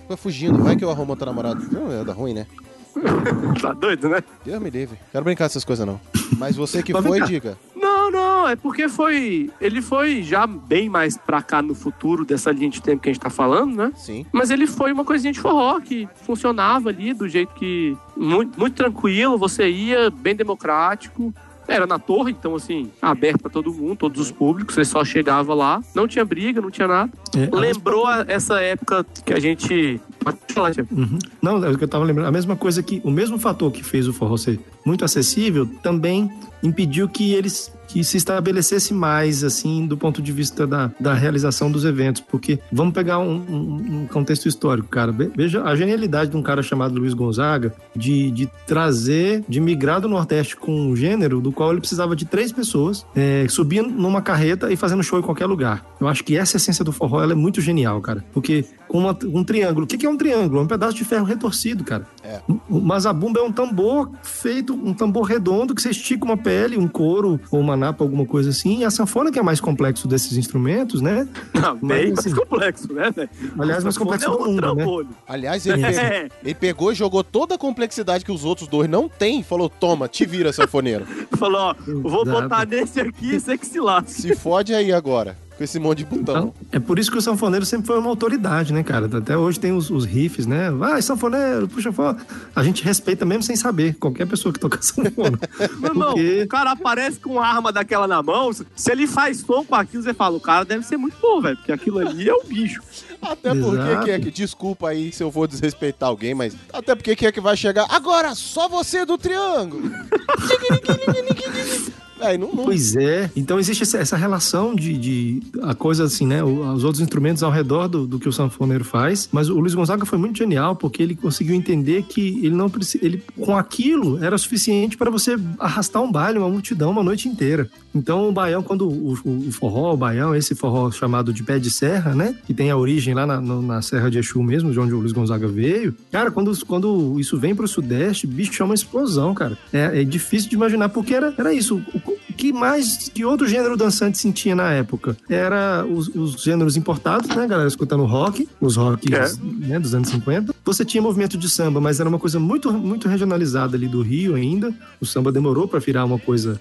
[0.09, 0.59] tô fugindo.
[0.63, 1.63] Vai que eu arrumo outro namorado.
[1.71, 2.47] Não, é da ruim, né?
[3.61, 4.23] tá doido, né?
[4.45, 4.99] Deus me livre.
[5.13, 6.01] Quero brincar dessas coisas, não.
[6.39, 7.59] Mas você que foi, diga.
[8.05, 9.51] Não, não, é porque foi.
[9.61, 13.13] Ele foi já bem mais pra cá no futuro dessa linha de tempo que a
[13.13, 13.93] gente tá falando, né?
[13.97, 14.27] Sim.
[14.33, 17.97] Mas ele foi uma coisinha de forró que funcionava ali do jeito que.
[18.17, 21.33] Muito, muito tranquilo, você ia, bem democrático.
[21.67, 25.55] Era na torre, então, assim, aberto pra todo mundo, todos os públicos, você só chegava
[25.55, 25.81] lá.
[25.95, 27.11] Não tinha briga, não tinha nada.
[27.35, 29.99] É, Lembrou a- essa época que a gente.
[30.21, 30.73] Pode falar.
[30.93, 31.19] Uhum.
[31.41, 32.27] Não, é o que eu tava lembrando.
[32.27, 33.01] A mesma coisa que.
[33.03, 36.31] O mesmo fator que fez o forró ser muito acessível também
[36.63, 41.71] impediu que eles que se estabelecesse mais, assim, do ponto de vista da, da realização
[41.71, 42.21] dos eventos.
[42.21, 45.13] Porque vamos pegar um, um- um contexto histórico, cara.
[45.13, 50.01] Ve- Veja a genialidade de um cara chamado Luiz Gonzaga de, de trazer, de migrar
[50.01, 54.21] do Nordeste com um gênero do qual ele precisava de três pessoas, é, subindo numa
[54.21, 55.87] carreta e fazendo show em qualquer lugar.
[56.01, 58.25] Eu acho que essa essência do forró ela é muito genial, cara.
[58.33, 59.85] Porque com uma- um triângulo.
[59.85, 60.59] O que que é um triângulo?
[60.61, 62.07] É um pedaço de ferro retorcido, cara.
[62.25, 62.41] É.
[62.69, 66.89] O mazabumba é um tambor feito, um tambor redondo que você estica uma pele, um
[66.89, 68.79] couro ou uma napa, alguma coisa assim.
[68.81, 71.29] E a sanfona que é mais complexo desses instrumentos, né?
[71.55, 73.13] Não, bem Mas, assim, mais complexo, né?
[73.59, 74.85] Aliás, mais complexo do mundo, né?
[75.27, 76.29] Aliás, ele, pegou, É.
[76.43, 80.09] ele pegou e jogou toda a complexidade que os outros dois não têm falou: toma,
[80.09, 81.05] te vira, sanfoneiro.
[81.37, 82.43] Falou, ó, vou Exato.
[82.43, 84.23] botar nesse aqui e você que se lasque.
[84.23, 86.21] Se fode aí agora, com esse monte de botão.
[86.23, 89.09] Então, é por isso que o sanfoneiro sempre foi uma autoridade, né, cara?
[89.19, 90.71] Até hoje tem os, os riffs, né?
[90.71, 92.17] Vai, sanfoneiro, puxa fora.
[92.55, 95.39] A gente respeita mesmo sem saber, qualquer pessoa que toca sanfona.
[95.79, 99.39] Meu irmão, Porque- o cara aparece com uma arma daquela na mão, se ele faz
[99.39, 102.29] som com aquilo, você fala, o cara deve ser muito bom, velho, porque aquilo ali
[102.29, 102.83] é o bicho.
[103.23, 104.05] Até porque Exato.
[104.05, 104.31] que é que.
[104.31, 106.55] Desculpa aí se eu vou desrespeitar alguém, mas.
[106.73, 107.87] Até porque que é que vai chegar.
[107.89, 109.91] Agora, só você do triângulo!
[112.19, 112.65] Véi, não, não.
[112.65, 113.31] Pois é.
[113.37, 116.43] Então existe essa, relação de, de a coisa assim, né?
[116.43, 119.29] o- Os outros instrumentos ao redor do, do que o sanfoneiro faz.
[119.33, 123.05] Mas o Luiz Gonzaga foi muito genial porque ele conseguiu entender que ele não precisa,
[123.05, 127.69] ele com aquilo era suficiente para você arrastar um baile, uma multidão, uma noite inteira.
[127.95, 131.59] Então o baião, quando o, o- o forró, o baião, esse forró chamado de pé
[131.59, 132.35] de serra, né?
[132.47, 135.13] Que tem a origem lá na, na Serra de Exu mesmo, de onde o Luiz
[135.13, 135.95] Gonzaga veio.
[136.11, 139.57] Cara, quando, quando isso vem pro Sudeste, bicho, é uma explosão, cara.
[139.73, 141.77] É, é difícil de imaginar, porque era, era isso.
[141.93, 142.01] O, o
[142.37, 145.17] que mais, que outro gênero dançante sentia na época?
[145.29, 147.69] Era os, os gêneros importados, né, galera?
[147.69, 150.55] Escutando rock, os rocks né, dos anos 50.
[150.65, 154.35] Você tinha movimento de samba, mas era uma coisa muito, muito regionalizada ali do Rio
[154.35, 154.75] ainda.
[155.01, 156.61] O samba demorou para virar uma coisa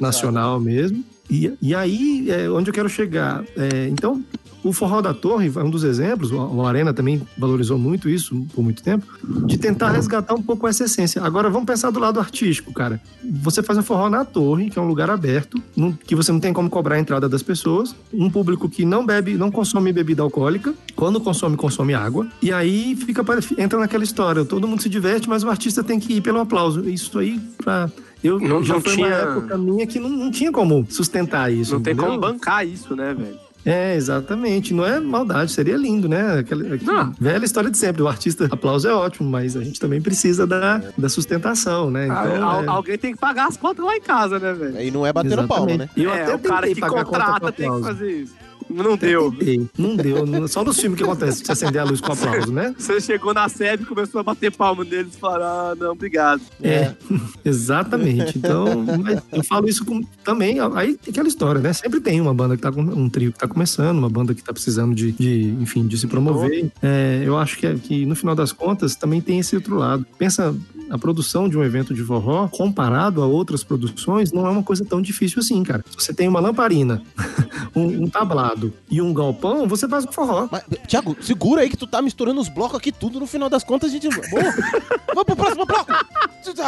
[0.00, 1.04] nacional mesmo.
[1.30, 3.44] E, e aí, é onde eu quero chegar.
[3.56, 4.22] É, então,
[4.64, 8.62] o Forró da Torre é um dos exemplos, o Arena também valorizou muito isso por
[8.62, 9.06] muito tempo,
[9.46, 11.22] de tentar resgatar um pouco essa essência.
[11.22, 13.00] Agora, vamos pensar do lado artístico, cara.
[13.42, 15.62] Você faz um forró na torre, que é um lugar aberto,
[16.06, 19.34] que você não tem como cobrar a entrada das pessoas, um público que não bebe,
[19.34, 23.22] não consome bebida alcoólica, quando consome, consome água, e aí fica
[23.58, 26.88] entra naquela história, todo mundo se diverte, mas o artista tem que ir pelo aplauso.
[26.88, 27.90] Isso aí, pra...
[28.22, 31.52] Eu, Não- já não foi tinha- uma época minha que não, não tinha como sustentar
[31.52, 31.74] isso.
[31.74, 32.10] Não tem entendeu?
[32.12, 33.36] como bancar isso, né, velho?
[33.64, 34.74] É, exatamente.
[34.74, 36.38] Não é maldade, seria lindo, né?
[36.38, 38.02] Aquela, aquela velha história de sempre.
[38.02, 42.08] O artista, aplauso é ótimo, mas a gente também precisa da, da sustentação, né?
[42.10, 44.80] Ah, Então, al- é- alguém tem que pagar as contas lá em casa, né, velho?
[44.80, 45.88] E não é batendo palma, né?
[45.96, 48.34] Eu é, até o cara que contrata tem que fazer isso.
[48.74, 49.30] Não deu.
[49.30, 49.68] Tentei.
[49.78, 50.48] Não deu.
[50.48, 52.74] Só nos filmes que acontece, você acender a luz com aplauso, né?
[52.78, 56.42] Você chegou na sede e começou a bater palma neles e falaram, ah, não, obrigado.
[56.62, 56.92] É,
[57.44, 58.36] exatamente.
[58.36, 58.84] Então,
[59.32, 60.58] eu falo isso com, também.
[60.74, 61.72] Aí aquela história, né?
[61.72, 64.42] Sempre tem uma banda que tá com um trio que tá começando, uma banda que
[64.42, 66.70] tá precisando de, de, enfim, de se promover.
[66.82, 70.04] É, eu acho que, que no final das contas também tem esse outro lado.
[70.18, 70.54] Pensa.
[70.90, 74.84] A produção de um evento de forró, comparado a outras produções, não é uma coisa
[74.84, 75.82] tão difícil assim, cara.
[75.90, 77.02] Se você tem uma lamparina,
[77.74, 80.48] um, um tablado e um galpão, você faz um forró.
[80.50, 83.18] Mas, Tiago, segura aí que tu tá misturando os blocos aqui tudo.
[83.20, 84.08] No final das contas, a gente.
[84.08, 84.42] Boa.
[85.14, 85.92] Vamos pro próximo bloco!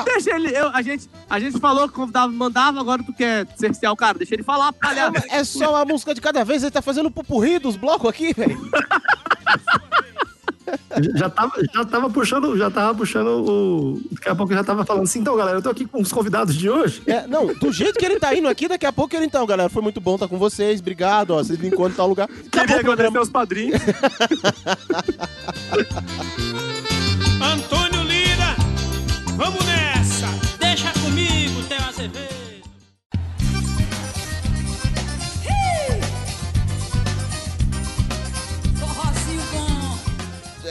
[0.04, 3.92] Deixa ele, eu- a, gente, a gente falou que convidava, mandava, agora tu quer cercear
[3.92, 5.12] o cara, deixa ele falar, palha.
[5.30, 8.58] É só uma música de cada vez, ele tá fazendo pupurri dos blocos aqui, velho.
[11.14, 14.00] Já tava, já tava puxando, já tava puxando o.
[14.12, 16.12] Daqui a pouco eu já tava falando assim, então, galera, eu tô aqui com os
[16.12, 17.02] convidados de hoje.
[17.06, 19.68] É, não, do jeito que ele tá indo aqui, daqui a pouco ele então, galera.
[19.68, 20.80] Foi muito bom estar com vocês.
[20.80, 21.38] Obrigado, ó.
[21.38, 22.28] Vocês me encontram em tal lugar.
[22.28, 23.80] Queria agradecer aos padrinhos.
[27.40, 28.56] Antônio Lira,
[29.36, 29.75] vamos nessa!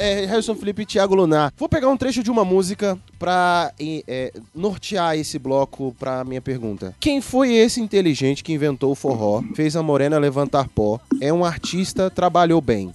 [0.05, 1.51] É, Harrison Felipe e Thiago Lunar.
[1.57, 6.93] Vou pegar um trecho de uma música pra é, nortear esse bloco pra minha pergunta.
[6.99, 11.43] Quem foi esse inteligente que inventou o forró, fez a morena levantar pó, é um
[11.43, 12.93] artista, trabalhou bem?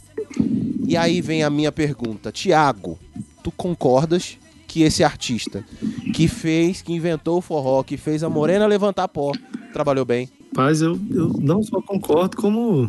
[0.87, 2.31] E aí vem a minha pergunta.
[2.31, 2.97] Tiago,
[3.43, 4.39] tu concordas
[4.69, 5.65] que esse artista
[6.15, 9.33] que fez, que inventou o forró, que fez a morena levantar pó,
[9.73, 10.29] trabalhou bem.
[10.55, 12.89] Paz, eu, eu não só concordo, como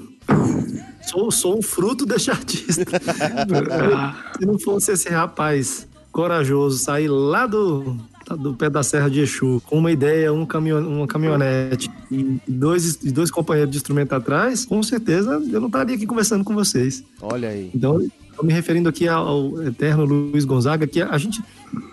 [1.05, 2.85] sou, sou um fruto desse artista.
[4.39, 7.97] Se não fosse esse rapaz corajoso sair lá do,
[8.37, 12.99] do pé da Serra de Exu com uma ideia, um caminhon, uma caminhonete e dois,
[13.03, 17.03] e dois companheiros de instrumento atrás, com certeza eu não estaria aqui conversando com vocês.
[17.21, 17.71] Olha aí.
[17.73, 18.01] Então,
[18.43, 21.41] me referindo aqui ao, ao eterno Luiz Gonzaga, que a gente.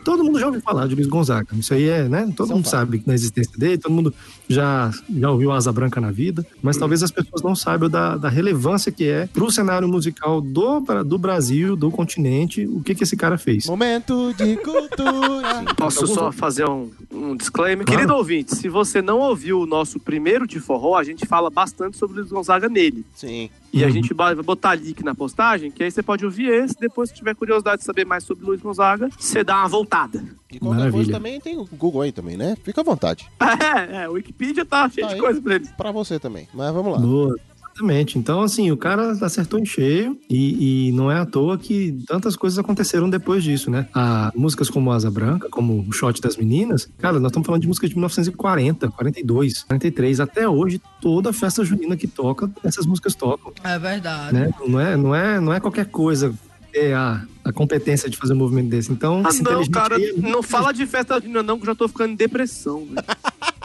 [0.05, 1.49] Todo mundo já ouviu falar de Luiz Gonzaga.
[1.55, 2.33] Isso aí é, né?
[2.37, 4.15] Todo mundo sabe da existência dele, todo mundo
[4.49, 8.29] já, já ouviu Asa Branca na vida, mas talvez as pessoas não saibam da, da
[8.29, 13.17] relevância que é pro cenário musical do, do Brasil, do continente, o que, que esse
[13.17, 13.67] cara fez.
[13.67, 15.75] Momento de cultura.
[15.77, 17.85] Posso só fazer um, um disclaimer?
[17.85, 21.97] Querido ouvinte, se você não ouviu o nosso primeiro de forró, a gente fala bastante
[21.97, 23.05] sobre Luiz Gonzaga nele.
[23.15, 23.51] Sim.
[23.73, 23.93] E a Uhum.
[23.93, 26.75] gente vai botar link na postagem, que aí você pode ouvir esse.
[26.81, 30.25] Depois, se tiver curiosidade de saber mais sobre Luiz Gonzaga, você dá uma voltada.
[30.51, 32.57] E qualquer coisa também tem o Google aí também, né?
[32.65, 33.29] Fica à vontade.
[33.41, 35.21] É, é, o Wikipedia tá cheio Tá de aí.
[35.21, 35.71] coisa pra eles.
[35.73, 36.49] Pra você também.
[36.55, 36.99] Mas vamos lá.
[36.99, 37.37] Boa.
[37.79, 38.19] Exatamente.
[38.19, 42.35] Então, assim, o cara acertou em cheio e, e não é à toa que tantas
[42.35, 43.89] coisas aconteceram depois disso, né?
[43.95, 47.69] Ah, músicas como Asa Branca, como o Shot das Meninas, cara, nós estamos falando de
[47.69, 50.21] músicas de 1940, 42, 43.
[50.21, 54.35] Até hoje, toda festa junina que toca, essas músicas tocam, É verdade.
[54.35, 54.51] né?
[54.67, 56.35] Não é, não é, não é qualquer coisa
[56.73, 58.91] ter a, a competência de fazer um movimento desse.
[58.93, 61.75] Então, Ah, não, cara, aí é não fala de festa junina não, que eu já
[61.75, 62.85] tô ficando em depressão.
[62.87, 63.07] velho.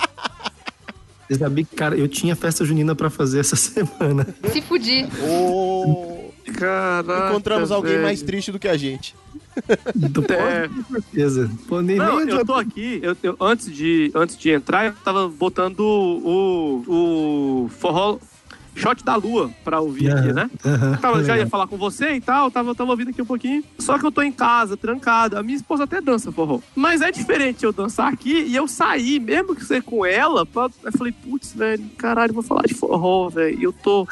[1.30, 4.28] Você sabia que, cara, eu tinha festa junina pra fazer essa semana.
[4.52, 5.08] Se fudir.
[5.24, 8.04] Ô, Caraca, Encontramos alguém velho.
[8.04, 9.16] mais triste do que a gente.
[9.96, 10.68] Do É.
[10.68, 11.50] com certeza.
[11.68, 14.94] Pô, nem, Não, nem eu tô aqui, eu, eu- antes, de, antes de entrar, eu
[15.06, 16.84] tava botando o,
[17.66, 18.18] o forró
[18.76, 20.50] Shot da Lua pra ouvir aqui, Aham, né?
[20.66, 23.64] aham, Tava, já ia falar com você e tal, tava, tava ouvindo aqui um pouquinho.
[23.80, 25.38] Só que eu tô em casa, trancado.
[25.38, 26.60] A minha esposa até dança forró.
[26.76, 30.46] Mas é diferente eu dançar aqui e eu sair, mesmo que ser com ela.
[30.46, 30.70] Pra...
[30.84, 33.60] Eu falei, putz, velho, caralho, vou falar de forró, velho.
[33.60, 34.08] E eu tô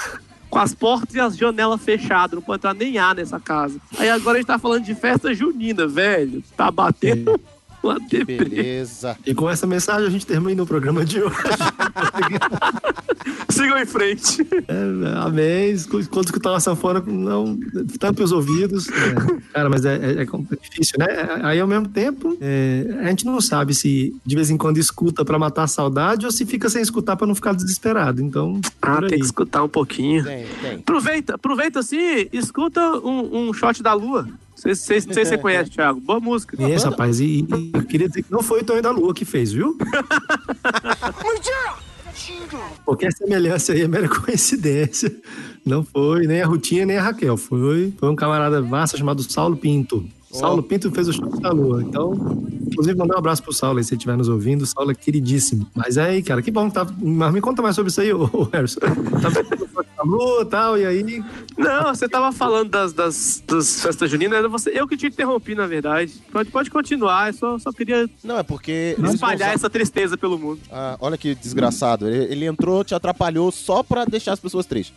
[0.50, 3.80] com as portas e as janelas fechadas, não pode entrar nem ar nessa casa.
[3.98, 6.44] Aí agora a gente tá falando de festa junina, velho.
[6.58, 7.40] Tá batendo
[7.84, 8.38] uma deprê.
[8.38, 9.18] Beleza.
[9.26, 11.36] E com essa mensagem a gente termina o programa de hoje.
[13.50, 14.42] Sigam em frente.
[14.68, 15.76] É, amém.
[16.10, 17.58] Quando escutar uma sanfona, não
[18.00, 18.88] tampe os ouvidos.
[18.90, 21.08] É, cara, mas é, é- é difícil, né?
[21.44, 25.24] Aí, ao mesmo tempo, é, a gente não sabe se de vez em quando escuta
[25.26, 28.22] pra matar a saudade ou se fica sem escutar pra não ficar desesperado.
[28.22, 30.24] Então, Ah, tem que escutar um pouquinho.
[30.24, 30.76] Tem, tem.
[30.80, 34.28] Aproveita, aproveita assim, escuta um, um shot da lua.
[34.70, 36.00] Não sei se você- conhece, Thiago.
[36.00, 36.56] Boa música.
[36.58, 37.20] Conheço, rapaz.
[37.20, 39.78] E, e eu queria dizer que não foi o Tonho da Lua que fez, viu?
[42.86, 45.12] Qualquer semelhança aí é mera coincidência.
[45.66, 47.38] Não foi nem a Rutinha nem a Raquel.
[47.38, 50.06] Foi, foi um camarada massa chamado Saulo Pinto.
[50.32, 51.82] Saulo Pinto fez o show da lua.
[51.84, 52.14] Então,
[52.68, 54.66] inclusive, mandar um abraço pro Saulo aí, se ele estiver nos ouvindo.
[54.66, 55.68] Saulo é queridíssimo.
[55.76, 56.88] Mas aí, cara, que bom que tá.
[57.02, 58.80] Mas me conta mais sobre isso aí, ô, ô Harrison.
[58.80, 61.24] Tá vendo o show da lua e tal, e aí.
[61.58, 65.54] Não, você tava falando das, das, das festas juninas, era você, eu que te interrompi,
[65.54, 66.14] na verdade.
[66.32, 68.96] Pode, pode continuar, eu só, só queria Não, é porque.
[69.14, 70.60] espalhar essa tristeza pelo mundo.
[70.72, 72.08] Ah, olha que desgraçado.
[72.08, 74.96] Ele, ele entrou, te atrapalhou só pra deixar as pessoas tristes.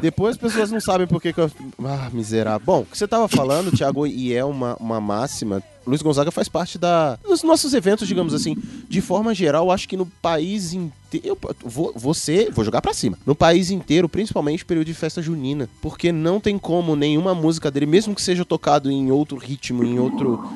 [0.00, 1.50] Depois as pessoas não sabem por que, que eu.
[1.84, 2.64] Ah, miserável.
[2.64, 5.62] Bom, o que você tava falando, Thiago, e é uma, uma máxima.
[5.86, 8.56] Luiz Gonzaga faz parte da, dos nossos eventos, digamos assim.
[8.88, 11.38] De forma geral, acho que no país inteiro.
[11.62, 13.18] Vou, você, vou jogar pra cima.
[13.26, 15.68] No país inteiro, principalmente período de festa junina.
[15.82, 19.98] Porque não tem como nenhuma música dele, mesmo que seja tocado em outro ritmo, em
[19.98, 20.48] outro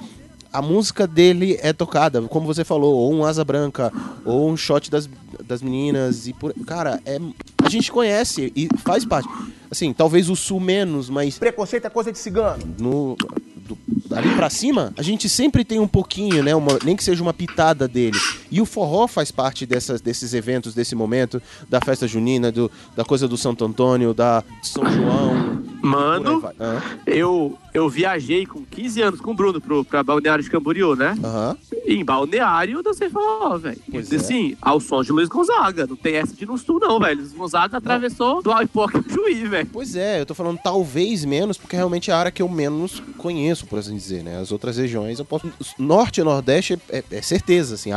[0.52, 3.92] a música dele é tocada, como você falou, ou um Asa Branca,
[4.24, 5.08] ou um shot das,
[5.46, 6.52] das meninas, e por.
[6.66, 7.18] Cara, é.
[7.62, 9.28] A gente conhece e faz parte.
[9.70, 11.38] Assim, talvez o sul menos, mas.
[11.38, 12.62] Preconceito é coisa de cigano.
[12.78, 13.16] No.
[13.56, 13.76] do-
[14.10, 16.54] ali pra cima, a gente sempre tem um pouquinho, né?
[16.54, 18.16] uma- nem que seja uma pitada dele.
[18.50, 23.04] E o forró faz parte dessas, desses eventos, desse momento, da festa junina, do, da
[23.04, 25.58] coisa do Santo Antônio, da São João.
[25.80, 26.42] Mano,
[27.06, 31.16] eu, eu viajei com 15 anos com o Bruno pro, pra Balneário de Camboriú, né?
[31.22, 31.56] Aham.
[31.86, 33.78] E em Balneário eu dancei forró, velho.
[33.92, 33.98] É.
[34.16, 35.86] Assim, ao som de Luiz Gonzaga.
[35.86, 37.20] Não tem essa de no sul, não, velho.
[37.20, 39.68] Luiz Gonzaga atravessou do Aipoca ao Juí, velho.
[39.72, 43.00] Pois é, eu tô falando talvez menos, porque realmente é a área que eu menos
[43.16, 44.38] conheço, por assim dizer, né?
[44.40, 45.50] As outras regiões eu posso.
[45.78, 47.92] Norte e Nordeste é, é- é certeza, assim,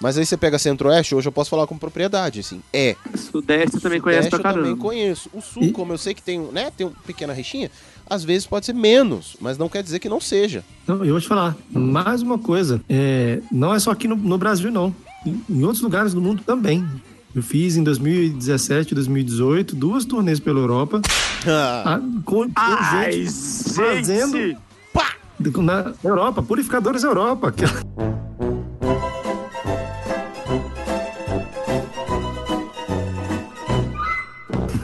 [0.00, 2.60] Mas aí você pega Centro-Oeste, hoje eu posso falar com propriedade, assim.
[2.72, 2.96] É.
[3.14, 4.82] Sudeste eu também conhece pra eu também caramba.
[4.82, 5.30] conheço.
[5.32, 7.70] O Sul, como eu sei que tem, né, tem uma pequena rixinha,
[8.08, 10.64] às vezes pode ser menos, mas não quer dizer que não seja.
[10.86, 12.80] Não, eu vou te falar, mais uma coisa.
[12.88, 14.94] É, não é só aqui no, no Brasil, não.
[15.24, 16.86] Em, em outros lugares do mundo também.
[17.34, 21.02] Eu fiz em 2017 e 2018 duas turnês pela Europa.
[21.46, 24.38] ah, com, com Ai, gente fazendo.
[24.38, 24.58] gente!
[24.92, 25.16] Pá!
[25.62, 27.52] na Europa, Purificadores Europa.
[27.52, 27.64] Que...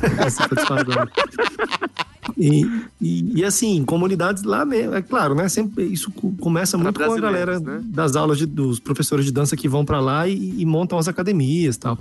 [2.38, 2.64] E,
[3.00, 5.48] e, e, assim, comunidades lá mesmo, é claro, né?
[5.48, 9.56] Sempre isso co- começa muito com a galera das aulas de- dos professores de dança
[9.56, 11.98] que vão pra lá e, e montam as academias e tal.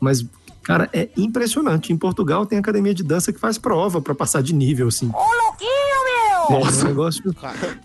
[0.00, 0.26] Mas,
[0.64, 1.92] cara, é impressionante.
[1.92, 5.08] Em Portugal tem academia de dança que faz prova pra passar de nível, assim.
[5.14, 5.70] Ô, louquinho,
[6.50, 6.58] meu!
[6.58, 7.34] É um negócio,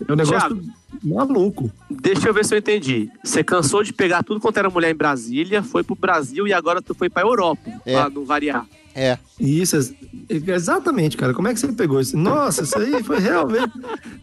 [0.08, 0.60] é um negócio Thiago.
[1.04, 1.70] maluco.
[1.88, 3.08] Deixa eu ver se eu entendi.
[3.22, 6.82] Você cansou de pegar tudo quanto era mulher em Brasília, foi pro Brasil e agora
[6.82, 8.66] tu foi pra Europa, pra não variar.
[8.96, 9.18] É.
[9.38, 9.94] Isso, ex-
[10.30, 11.34] exatamente, cara.
[11.34, 12.16] Como é que você pegou isso?
[12.16, 13.70] Nossa, isso aí foi realmente.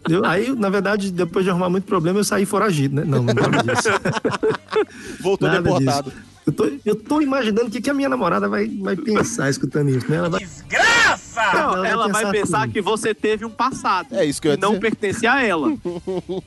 [0.09, 3.03] Eu- aí, na verdade, depois de arrumar muito problema, eu saí foragido, né?
[3.05, 3.89] Não, não nada disso.
[5.21, 6.09] Voltou Nada deportado.
[6.11, 6.23] disso.
[6.45, 9.89] Eu tô, eu tô imaginando o que, que a minha namorada vai, vai pensar escutando
[9.89, 10.17] isso, né?
[10.17, 10.41] Ela vai.
[10.41, 11.41] Desgraça!
[11.53, 12.73] Não, Ela ela, vai vai pensar pensar tudo.
[12.73, 14.07] que você teve um passado.
[14.11, 14.81] É isso que eu ia e não dizer.
[14.81, 15.71] pertence a ela.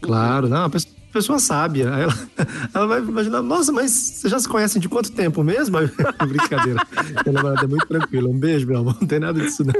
[0.03, 1.85] Claro, não, a pessoa, pessoa sábia.
[1.85, 2.15] Ela,
[2.75, 5.79] ela vai imaginar, nossa, mas vocês já se conhecem de quanto tempo mesmo?
[6.29, 6.87] Brincadeira.
[7.25, 8.29] Minha namorada é muito tranquila.
[8.29, 8.97] Um beijo, meu amor.
[9.01, 9.75] Não tem nada disso, não.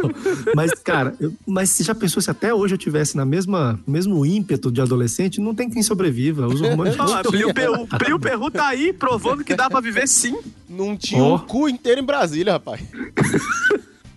[0.55, 4.25] Mas, cara, eu- mas você já pensou se até hoje eu tivesse na mesma mesmo
[4.25, 5.41] ímpeto de adolescente?
[5.41, 6.47] Não tem quem sobreviva.
[6.47, 10.37] Os hormônios estão- Plio Perru, Plio Perru tá aí provando que dá pra viver sim.
[10.69, 11.35] Não tinha Ó.
[11.37, 12.81] um cu inteiro em Brasília, rapaz.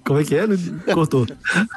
[0.06, 0.46] Como é que é?
[0.94, 1.26] Cortou.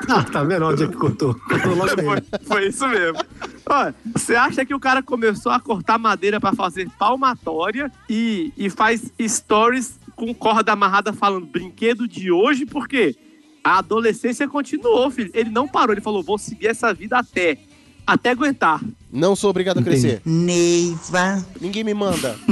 [0.09, 1.35] Ah, tá vendo onde é que cortou?
[1.35, 3.19] Cortou logo Foi, foi isso mesmo.
[3.67, 8.69] Olha, você acha que o cara começou a cortar madeira pra fazer palmatória e, e
[8.69, 12.67] faz stories com corda amarrada falando brinquedo de hoje?
[12.67, 13.17] Por quê?
[13.65, 15.31] A adolescência continuou, filho.
[15.33, 17.59] Ele não parou, ele falou: vou seguir essa vida até.
[18.07, 18.81] Até aguentar.
[19.13, 20.21] Não sou obrigado a crescer.
[20.25, 21.45] Neiva.
[21.61, 22.37] Ninguém me manda.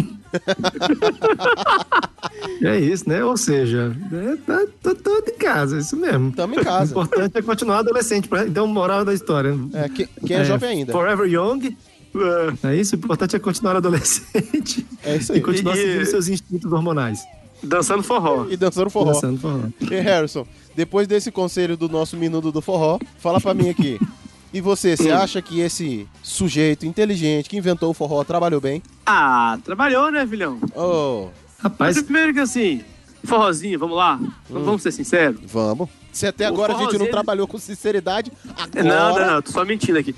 [2.63, 3.25] É isso, né?
[3.25, 6.31] Ou seja, é, tá, tá todo em casa, é isso mesmo.
[6.33, 6.91] Tamo em O casa.
[6.93, 8.29] importante é continuar adolescente.
[8.29, 9.57] pra- Então, moral da história.
[9.73, 10.93] É, que- quem é, jovem ainda.
[10.93, 11.77] Forever young.
[12.63, 14.87] É isso, o importante é continuar adolescente.
[15.03, 15.41] É isso E aí.
[15.41, 17.21] continuar E- seguindo seus instintos hormonais.
[17.63, 18.47] Dançando forró.
[18.51, 19.13] E dançando forró.
[19.13, 19.61] Dançando forró.
[19.81, 20.47] E Harrison,
[20.77, 23.99] depois desse conselho do nosso minuto do forró, fala pra mim aqui.
[24.53, 28.83] E você, você acha que esse sujeito inteligente que inventou o forró trabalhou bem?
[29.07, 30.59] Ah, trabalhou, né, filhão?
[30.75, 31.29] Oh,
[31.63, 32.83] Rapaz, Mas primeiro que assim,
[33.23, 34.19] forrozinho, vamos lá.
[34.49, 35.41] Vamos ser sinceros.
[35.45, 35.89] vamos.
[36.13, 38.83] Se até agora a gente não trabalhou com sinceridade, agora...
[38.83, 40.13] Não, não, não, tô só mentindo aqui.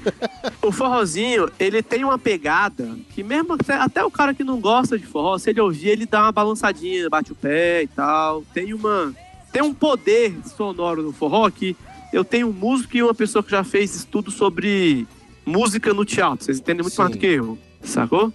[0.63, 4.99] o forrozinho, ele tem uma pegada que mesmo até, até o cara que não gosta
[4.99, 8.43] de forró, se ele ouvir, ele dá uma balançadinha, bate o pé e tal.
[8.55, 9.13] Tem uma
[9.53, 11.77] tem um poder sonoro no forró que
[12.13, 15.07] eu tenho um músico e uma pessoa que já fez estudo sobre
[15.45, 16.45] música no teatro.
[16.45, 17.19] Vocês entendem muito mais Sim.
[17.19, 18.33] do que eu, sacou?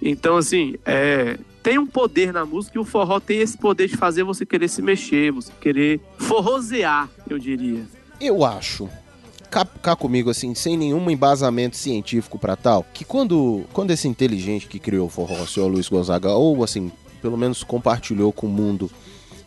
[0.00, 3.96] Então, assim, é, tem um poder na música e o forró tem esse poder de
[3.96, 7.84] fazer você querer se mexer, você querer forrosear, eu diria.
[8.20, 8.88] Eu acho,
[9.50, 14.66] cá, cá comigo assim, sem nenhum embasamento científico pra tal, que quando, quando esse inteligente
[14.66, 18.50] que criou o forró, o senhor Luiz Gonzaga, ou assim, pelo menos compartilhou com o
[18.50, 18.90] mundo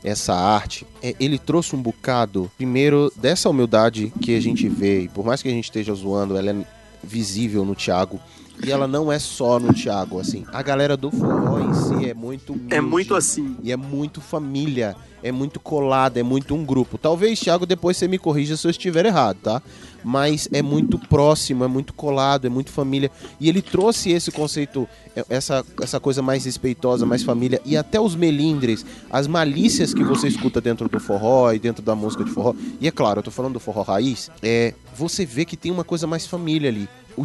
[0.04, 5.08] essa arte, é, ele trouxe um bocado, primeiro, dessa humildade que a gente vê, e
[5.08, 6.56] por mais que a gente esteja zoando, ela é
[7.04, 8.20] visível no Thiago,
[8.64, 10.46] e ela não é só no Thiago, assim.
[10.52, 12.82] A galera do forró em si é muito É humilde.
[12.82, 13.56] muito assim.
[13.64, 16.98] E é muito família, é muito colada, é muito um grupo.
[16.98, 19.62] Talvez, Thiago, depois você me corrija se eu estiver errado, tá?
[20.04, 23.12] Mas é muito próximo, é muito colado, é muito família.
[23.40, 27.62] E ele trouxe esse conceito, é, essa, essa coisa mais respeitosa, mais família.
[27.66, 31.94] E até os melindres, as malícias que você escuta dentro do forró e dentro da
[31.96, 32.56] música de forró.
[32.80, 35.84] E é claro, eu tô falando do forró raiz, é, você vê que tem uma
[35.84, 36.90] coisa mais família ali.
[37.18, 37.24] O,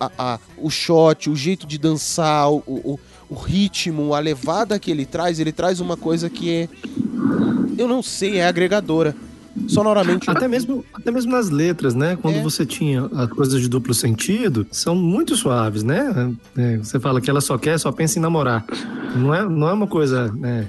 [0.00, 2.98] a, a- o shot, o jeito de dançar, o, o,
[3.30, 6.68] o ritmo, a levada que ele traz, ele traz uma coisa que é.
[7.76, 9.14] Eu não sei, é agregadora.
[9.66, 10.30] Sonoramente.
[10.30, 12.16] Até mesmo, até mesmo nas letras, né?
[12.20, 12.42] Quando É.
[12.42, 16.32] você tinha as coisas de duplo sentido, são muito suaves, né?
[16.56, 18.64] É, você fala que ela só quer, só pensa em namorar.
[19.16, 20.68] Não é, não é uma coisa, né?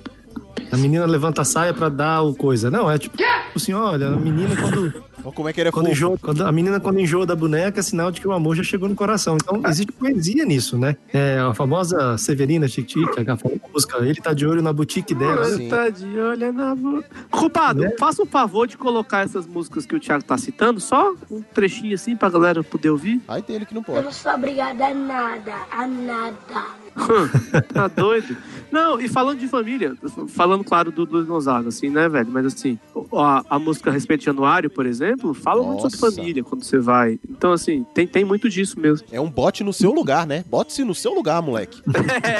[0.72, 2.70] A menina levanta a saia pra dar o coisa.
[2.70, 3.18] Não, é tipo
[3.56, 4.94] assim, olha, a menina quando,
[5.24, 7.80] Olha como é que ele é quando enjoa, quando a menina quando enjoa da boneca,
[7.80, 9.36] é sinal de que o amor já chegou no coração.
[9.42, 10.96] Então existe poesia nisso, né?
[11.12, 15.44] É, a famosa Severina Chique a famosa música, ele tá de olho na boutique dela.
[15.46, 15.70] Sim.
[15.70, 17.06] Tá de olho na boca.
[17.32, 17.92] Culpado, Né?
[18.00, 21.96] faça um favor de colocar essas músicas que o Thiago tá citando, só um trechinho
[21.96, 23.20] assim pra galera poder ouvir.
[23.28, 24.04] Aí tem ele que não Eu pode.
[24.06, 26.79] não sou obrigada a nada, a nada.
[27.74, 28.36] tá doido?
[28.72, 29.96] Não, e falando de família,
[30.28, 32.30] falando, claro, do Luiz Gonzaga, assim, né, velho?
[32.30, 32.78] Mas assim,
[33.14, 36.16] a, a música Respeito Januário, por exemplo, fala muito sobre Nossa.
[36.16, 37.20] família quando você vai.
[37.28, 39.08] Então, assim, tem, tem muito disso mesmo.
[39.12, 40.44] É um bote no seu lugar, né?
[40.48, 41.82] Bote-se no seu lugar, moleque.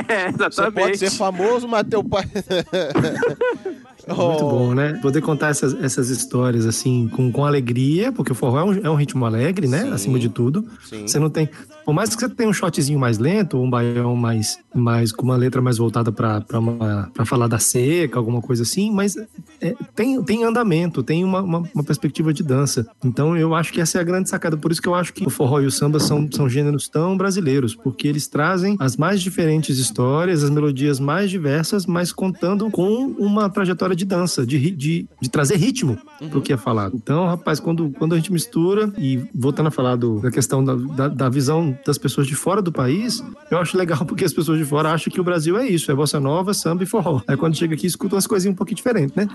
[0.10, 0.74] É, Você exatamente.
[0.74, 2.24] pode ser famoso, mas teu pai.
[4.14, 4.94] Muito bom, né?
[5.02, 8.90] Poder contar essas, essas histórias assim com, com alegria, porque o forró é um, é
[8.90, 9.84] um ritmo alegre, né?
[9.84, 9.92] Sim.
[9.92, 10.66] Acima de tudo.
[10.88, 11.08] Sim.
[11.08, 11.50] Você não tem.
[11.86, 15.24] Por mais que você tenha um shotzinho mais lento, ou um baião mais, mais com
[15.24, 19.16] uma letra mais voltada pra falar da seca, alguma coisa assim, mas
[19.60, 22.88] é, tem, tem andamento, tem uma, uma, uma perspectiva de dança.
[23.04, 24.56] Então eu acho que essa é a grande sacada.
[24.56, 27.18] Por isso que eu acho que o forró e o samba são, são gêneros tão
[27.18, 33.16] brasileiros, porque eles trazem as mais diferentes histórias, as melodias mais diversas, mas contando com
[33.18, 35.98] uma trajetória de dança, de, de, de trazer ritmo
[36.32, 36.96] pro que é falado.
[36.96, 40.74] Então, rapaz, quando, quando a gente mistura, e voltando a falar do- da questão da,
[40.76, 44.58] da, da visão das pessoas de fora do país, eu acho legal porque as pessoas
[44.58, 47.22] de fora acham que o Brasil é isso, é bossa nova, samba e forró.
[47.28, 49.28] Aí quando chega aqui, escuta umas coisinhas um pouquinho diferentes, né?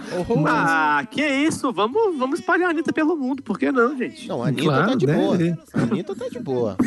[0.47, 1.73] Ah, que isso?
[1.73, 4.27] Vamos, vamos espalhar a Anitta pelo mundo, por que não, gente?
[4.29, 5.15] Não, a Anitta Claro, tá de né?
[5.15, 5.37] boa.
[5.75, 6.77] A Anitta tá de boa.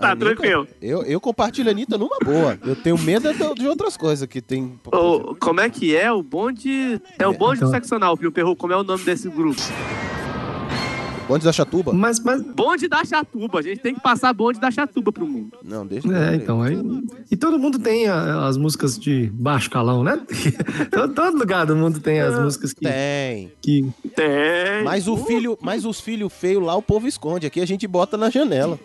[0.00, 0.66] Tá tranquilo.
[0.80, 2.58] Eu, eu compartilho a Anitta numa boa.
[2.64, 4.72] Eu tenho medo é de, de outras coisas que tem.
[4.86, 6.10] Ô, como é que é?
[6.10, 6.89] O bonde.
[7.18, 8.56] É o bonde então- seccional, Pio Perru.
[8.56, 9.60] Como é o nome desse grupo?
[11.30, 11.92] Bonde da Chatuba?
[11.92, 12.42] Mas, mas...
[12.42, 13.60] Bonde da Chatuba.
[13.60, 15.56] A gente tem que passar bonde da Chatuba pro mundo.
[15.64, 16.76] Não, deixa É, então, aí.
[17.30, 20.20] E todo mundo tem a- as músicas de baixo calão, né?
[20.90, 22.80] todo, todo lugar do mundo tem as músicas que.
[22.84, 23.52] Tem.
[23.62, 23.86] que...
[24.16, 24.82] Tem.
[24.84, 27.46] Mas o filho, mas os filhos feios lá o povo esconde.
[27.46, 28.76] Aqui a gente bota na janela.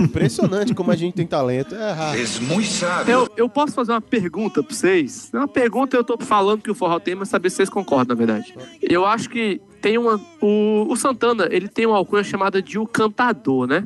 [0.00, 1.74] Impressionante como a gente tem talento.
[1.74, 2.18] É raro.
[2.42, 3.12] muito sábio.
[3.12, 5.30] Eu, eu posso fazer uma pergunta pra vocês?
[5.32, 8.16] É uma pergunta, eu tô falando que o forró tem, mas saber se vocês concordam,
[8.16, 8.54] na verdade.
[8.80, 10.18] Eu acho que tem uma.
[10.40, 13.84] O, o Santana, ele tem uma alcunha chamada de o cantador, né?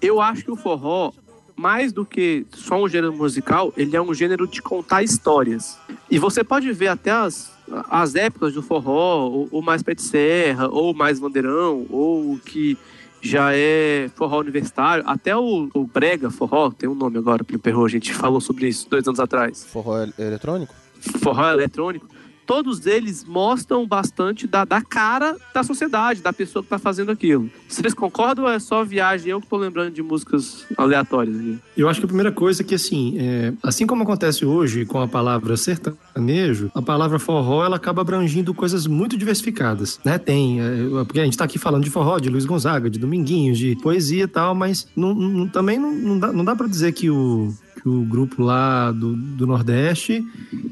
[0.00, 1.12] Eu acho que o forró,
[1.54, 5.76] mais do que só um gênero musical, ele é um gênero de contar histórias.
[6.10, 7.52] E você pode ver até as,
[7.90, 12.38] as épocas do forró, ou, ou mais pé de serra, ou mais bandeirão, ou o
[12.38, 12.78] que
[13.20, 17.84] já é forró universitário, até o, o brega forró, tem um nome agora, Plio Perro,
[17.84, 19.64] a gente falou sobre isso dois anos atrás.
[19.64, 20.74] Forró el- eletrônico?
[21.22, 22.06] Forró eletrônico.
[22.46, 27.48] Todos eles mostram bastante da, da cara da sociedade, da pessoa que tá fazendo aquilo.
[27.68, 29.30] Vocês concordam ou é só viagem?
[29.30, 31.58] Eu que tô lembrando de músicas aleatórias aqui.
[31.76, 35.00] Eu acho que a primeira coisa é que, assim, é, assim como acontece hoje com
[35.00, 40.18] a palavra sertanejo, a palavra forró ela acaba abrangindo coisas muito diversificadas, né?
[40.18, 43.58] Tem, é, porque a gente tá aqui falando de forró, de Luiz Gonzaga, de Dominguinhos,
[43.58, 46.92] de poesia e tal, mas não- não- também não, não dá, não dá para dizer
[46.92, 50.24] que o, que o grupo lá do, do Nordeste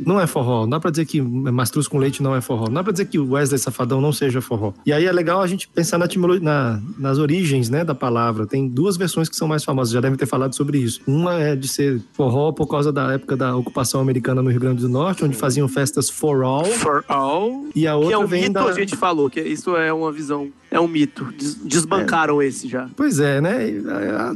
[0.06, 0.62] não é forró.
[0.62, 2.66] Não dá pra dizer que Mastruz com Leite não é forró.
[2.66, 4.72] Não dá pra dizer que Wesley Safadão não seja forró.
[4.86, 6.06] E aí é legal a gente pensar na
[6.40, 8.46] na- nas origens né, da palavra.
[8.46, 11.00] Tem duas versões que são mais famosas, já devem ter falado sobre isso.
[11.06, 14.82] Uma é de ser forró por causa da época da ocupação americana no Rio Grande
[14.82, 16.64] do Norte, onde faziam festas for all.
[16.64, 17.66] For all.
[17.74, 18.64] E a que outra é um vem mito, da...
[18.64, 21.24] a gente falou, que isso é uma visão, é um mito.
[21.36, 22.88] Des- desbancaram esse já.
[22.96, 23.58] Pois é, né?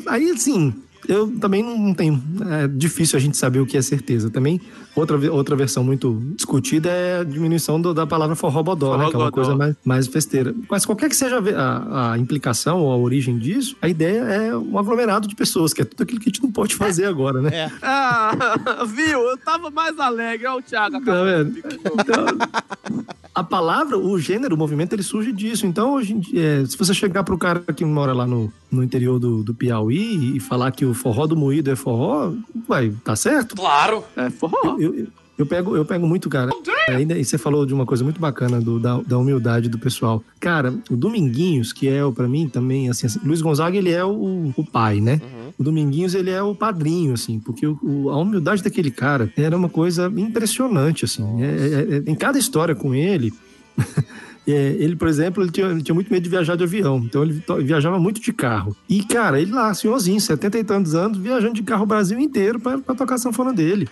[0.07, 0.73] Aí, assim,
[1.09, 2.23] eu também não tenho.
[2.51, 4.31] É difícil a gente saber o que é certeza.
[4.31, 4.61] Também,
[4.97, 9.09] outra, outra versão muito discutida é a diminuição do- da palavra forrobodó, né?
[9.11, 9.31] Que é uma Forrobodó.
[9.33, 10.55] coisa mais, mais festeira.
[10.71, 14.79] Mas qualquer que seja a- a implicação ou a origem disso, a ideia é um
[14.79, 17.51] aglomerado de pessoas, que é tudo aquilo que a gente não pode fazer agora, né?
[17.53, 17.71] É.
[17.83, 18.33] Ah,
[18.87, 19.21] viu?
[19.21, 20.47] Eu tava mais alegre.
[20.47, 21.05] Olha o Thiago.
[21.05, 21.59] Tá vendo?
[21.59, 23.05] Então,
[23.35, 25.67] a palavra, o gênero, o movimento, ele surge disso.
[25.67, 28.83] Então, hoje em dia, é, se você chegar pro cara que mora lá no, no
[28.83, 32.33] interior do, do Piauí e falar que o forró do moído é forró,
[32.69, 33.57] vai, tá certo?
[33.57, 34.05] Claro.
[34.17, 34.77] É forró.
[34.79, 35.07] Eu, eu,
[35.37, 36.53] eu pego, eu pego muito, cara.
[36.89, 40.23] Ainda, e você falou de uma coisa muito bacana do, da, da humildade do pessoal.
[40.39, 44.53] Cara, o Dominguinhos, que é, para mim, também, assim, assim, Luiz Gonzaga, ele é o,
[44.57, 45.21] o pai, né?
[45.59, 49.69] O Dominguinhos, ele é o padrinho, assim, porque o, a humildade daquele cara era uma
[49.69, 51.43] coisa impressionante, assim.
[51.43, 53.33] É, é- é- em cada história com ele,
[54.47, 57.23] é, ele, por exemplo, ele tinha, ele tinha muito medo de viajar de avião, então
[57.23, 58.77] ele viajava muito de carro.
[58.89, 62.59] E, cara, ele lá, senhorzinho, 70 e tantos anos, viajando de carro o Brasil inteiro
[62.61, 63.89] pra tocar a sanfona dele.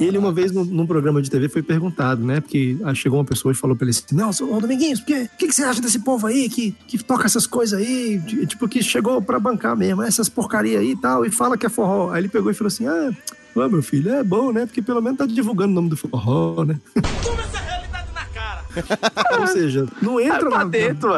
[0.00, 2.40] Ele, uma vez, num, num programa de TV, foi perguntado, né?
[2.40, 5.28] Porque ah, chegou uma pessoa e falou pra ele assim: Não, ô Dominguinhos, o que,
[5.38, 8.20] que, que você acha desse povo aí que, que toca essas coisas aí?
[8.46, 11.68] Tipo, que chegou pra bancar mesmo, essas porcaria aí e tal, e fala que é
[11.68, 12.10] forró.
[12.10, 13.10] Aí ele pegou e falou assim: Ah,
[13.54, 14.66] meu filho, é bom, né?
[14.66, 16.78] Porque pelo menos tá divulgando o nome do forró, né?
[19.40, 21.10] Ou seja, não entra na, dentro.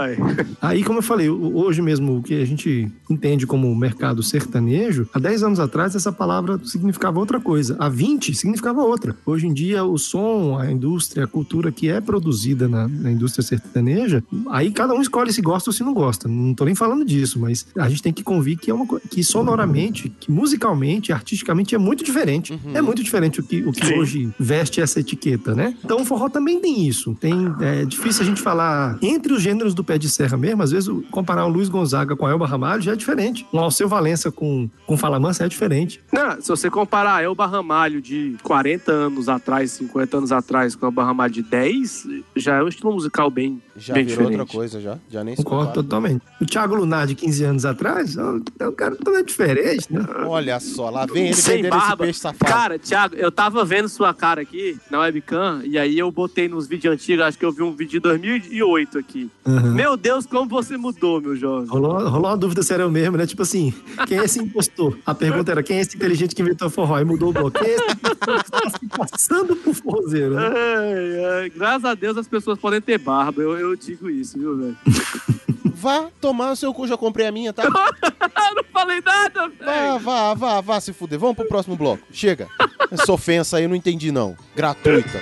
[0.61, 5.19] Aí, como eu falei, hoje mesmo o que a gente entende como mercado sertanejo, há
[5.19, 7.77] 10 anos atrás essa palavra significava outra coisa.
[7.79, 9.17] Há 20 significava outra.
[9.25, 13.45] Hoje em dia, o som, a indústria, a cultura que é produzida na, na indústria
[13.45, 16.29] sertaneja, aí cada um escolhe se gosta ou se não gosta.
[16.29, 19.23] Não tô nem falando disso, mas a gente tem que convir que é uma que
[19.23, 22.59] sonoramente, que musicalmente, artisticamente é muito diferente.
[22.75, 25.75] É muito diferente o que, o que hoje veste essa etiqueta, né?
[25.85, 27.15] Então o forró também tem isso.
[27.15, 30.63] Tem assim, é difícil a gente falar entre os gêneros do pé de serra mesmo.
[30.63, 33.47] Às vezes, o- comparar o Luiz Gonzaga com a Elba Ramalho já é diferente.
[33.53, 36.01] Um Alceu Valença com, com Fala Mansa é diferente.
[36.13, 40.89] Não, se você comparar Elba Ramalho de 40 anos atrás, 50 anos atrás com a
[40.89, 44.41] Elba Ramalho de 10, já é um estilo musical bem, Já bem virou diferente.
[44.41, 44.99] outra coisa, já.
[45.11, 45.83] Já nem se Concordo compara.
[45.83, 46.23] totalmente.
[46.41, 50.05] O Thiago Lunar, de 15 anos atrás, é um cara totalmente diferente, né?
[50.27, 52.05] Olha só, lá vem ele Sem vendendo esse barba.
[52.05, 52.45] peixe safado.
[52.53, 56.67] Cara, Thiago, eu tava vendo sua cara aqui na webcam e aí eu botei nos
[56.67, 59.31] vídeos antigos, acho que eu vi um vídeo de 2008 aqui.
[59.47, 59.73] Uhum.
[59.73, 61.69] Meu Deus, como você mudou, meu jovem.
[61.69, 63.27] Rolou, rolou uma dúvida se era eu mesmo, né?
[63.27, 63.73] Tipo assim,
[64.07, 64.99] quem é esse impostor?
[65.07, 66.97] A pergunta era, quem é esse inteligente que inventou forró?
[66.97, 67.59] Aí mudou o bloco.
[67.59, 70.35] Quem é esse impostor que está se passando por forrozeiro?
[70.35, 70.43] Né?
[70.47, 74.57] Ai, ai, graças a Deus as pessoas podem ter barba, eu, eu digo isso, viu,
[74.57, 74.77] velho?
[75.81, 77.63] Vá tomar o seu cu, já comprei a minha, tá?
[77.71, 81.21] não falei nada, Vá, vá, vá, vá se fuder.
[81.21, 82.03] Vamos pro próximo bloco.
[82.11, 82.49] Chega.
[82.91, 84.37] Essa ofensa aí eu não entendi, não.
[84.57, 85.21] Gratuita.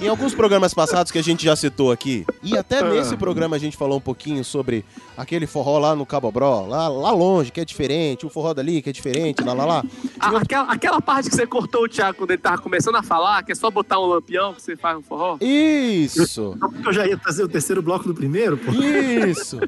[0.00, 3.58] Em alguns programas passados que a gente já citou aqui, e até nesse programa a
[3.58, 4.84] gente falou um pouquinho sobre
[5.16, 8.80] aquele forró lá no Cabo Bró, lá, lá longe, que é diferente, o forró dali,
[8.80, 9.84] que é diferente, lá, lá, lá.
[10.20, 13.42] A- aquela, aquela parte que você cortou o Thiago quando ele tava começando a falar,
[13.42, 15.36] que é só botar um lampião que você faz um forró.
[15.40, 16.56] Isso!
[16.86, 18.70] Eu já ia trazer o terceiro bloco do primeiro, pô.
[18.70, 19.58] Isso!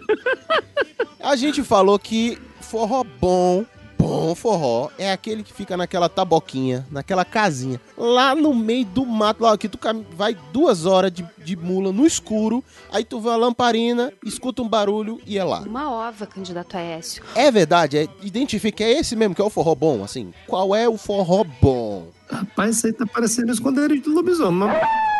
[1.18, 3.64] A gente falou que forró bom,
[4.11, 9.45] bom forró, é aquele que fica naquela taboquinha, naquela casinha, lá no meio do mato,
[9.45, 9.79] lá que tu
[10.17, 14.69] vai duas horas de, de mula no escuro, aí tu vê uma lamparina, escuta um
[14.69, 15.61] barulho e é lá.
[15.61, 17.23] Uma ova, candidato Aécio.
[17.37, 20.33] É verdade, é, identifica, é esse mesmo que é o forró bom, assim.
[20.49, 22.09] Qual é o forró bom?
[22.29, 24.69] Rapaz, isso aí tá parecendo esconderijo do lobisomem.
[24.69, 25.20] Mas...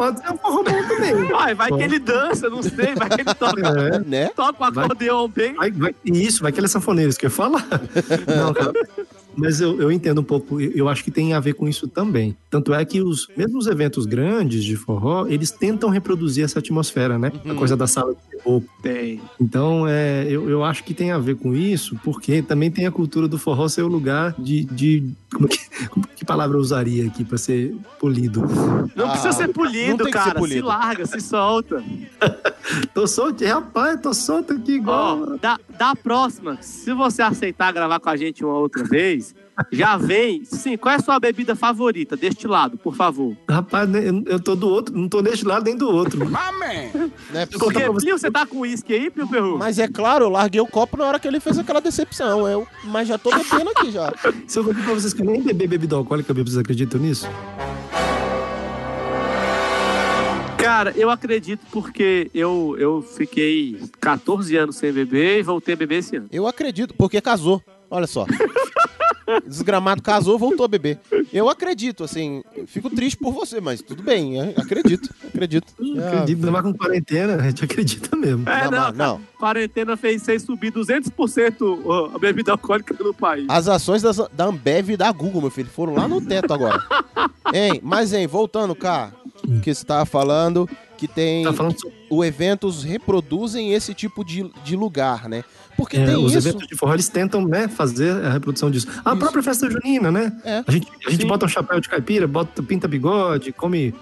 [0.00, 1.14] Pode ser um forró bom também.
[1.26, 3.60] Vai, vai que ele dança, não sei, vai que ele toca.
[3.60, 3.98] É.
[3.98, 4.28] Né?
[4.34, 5.54] Toca o acordeão bem.
[5.54, 7.66] Vai, vai, isso, vai que ele é sanfoneiro, isso que eu ia falar.
[8.26, 8.72] Não, cara.
[9.40, 12.36] Mas eu, eu entendo um pouco, eu acho que tem a ver com isso também.
[12.50, 17.32] Tanto é que os mesmos eventos grandes de forró, eles tentam reproduzir essa atmosfera, né?
[17.48, 18.62] A coisa da sala de terror.
[18.82, 19.20] Tem.
[19.40, 22.90] Então, é, eu, eu acho que tem a ver com isso, porque também tem a
[22.90, 24.64] cultura do forró ser o lugar de.
[24.64, 28.42] de como que, como que palavra eu usaria aqui pra ser polido?
[28.94, 30.30] Não Ah, precisa ser polido, cara.
[30.32, 30.66] Se polido.
[30.66, 31.82] larga, se solta.
[32.94, 35.22] Tô solto, rapaz, tô solto aqui igual.
[35.22, 39.34] Ó, da, da próxima, se você aceitar gravar com a gente uma outra vez,
[39.70, 40.44] já vem.
[40.44, 43.36] Sim, qual é a sua bebida favorita deste lado, por favor?
[43.48, 43.88] Rapaz,
[44.26, 46.28] eu, tô do outro, não tô deste lado nem do outro.
[47.32, 47.46] Né?
[47.46, 49.58] Porque, Plio, você tá com uísque aí, Plio Perru?
[49.58, 52.46] Mas é claro, eu larguei o copo na hora que ele fez aquela decepção.
[52.46, 54.12] Eu, mas já tô bebendo aqui já.
[54.46, 57.28] Se eu contar pra vocês que eu nem bebi bebida alcoólica, vocês acreditam nisso?
[60.70, 65.96] Cara, eu acredito porque eu, eu fiquei 14 anos sem beber e voltei a beber
[65.96, 66.28] esse ano.
[66.30, 67.60] Eu acredito, porque casou.
[67.90, 68.24] Olha só.
[69.44, 71.00] Desgramado casou, voltou a beber.
[71.32, 72.44] Eu acredito, assim.
[72.68, 74.40] Fico triste por você, mas tudo bem.
[74.56, 75.72] Acredito, acredito.
[75.76, 78.48] Acredito, ainda mais com quarentena, a gente acredita mesmo.
[78.48, 79.20] É, Não, não, não.
[79.40, 83.46] Quarentena fez vocês subir 200% ó, a bebida alcoólica no país.
[83.48, 86.80] As ações das- da Ambev e da Google, meu filho, foram lá no teto agora.
[87.52, 89.12] hein, mas, hein, voltando, cá,
[89.62, 91.44] que você tava falando que tem.
[91.44, 95.42] Tá falando sobre O eventos reproduzem esse tipo de, de lugar, né?
[95.76, 96.48] Porque é, tem os isso.
[96.48, 98.86] eventos de forró, eles tentam né, fazer a reprodução disso.
[99.04, 100.32] A própria festa junina, né?
[100.44, 100.62] É.
[100.66, 101.28] A gente, a gente Sim.
[101.28, 103.94] bota um chapéu de caipira, bota, pinta bigode, come.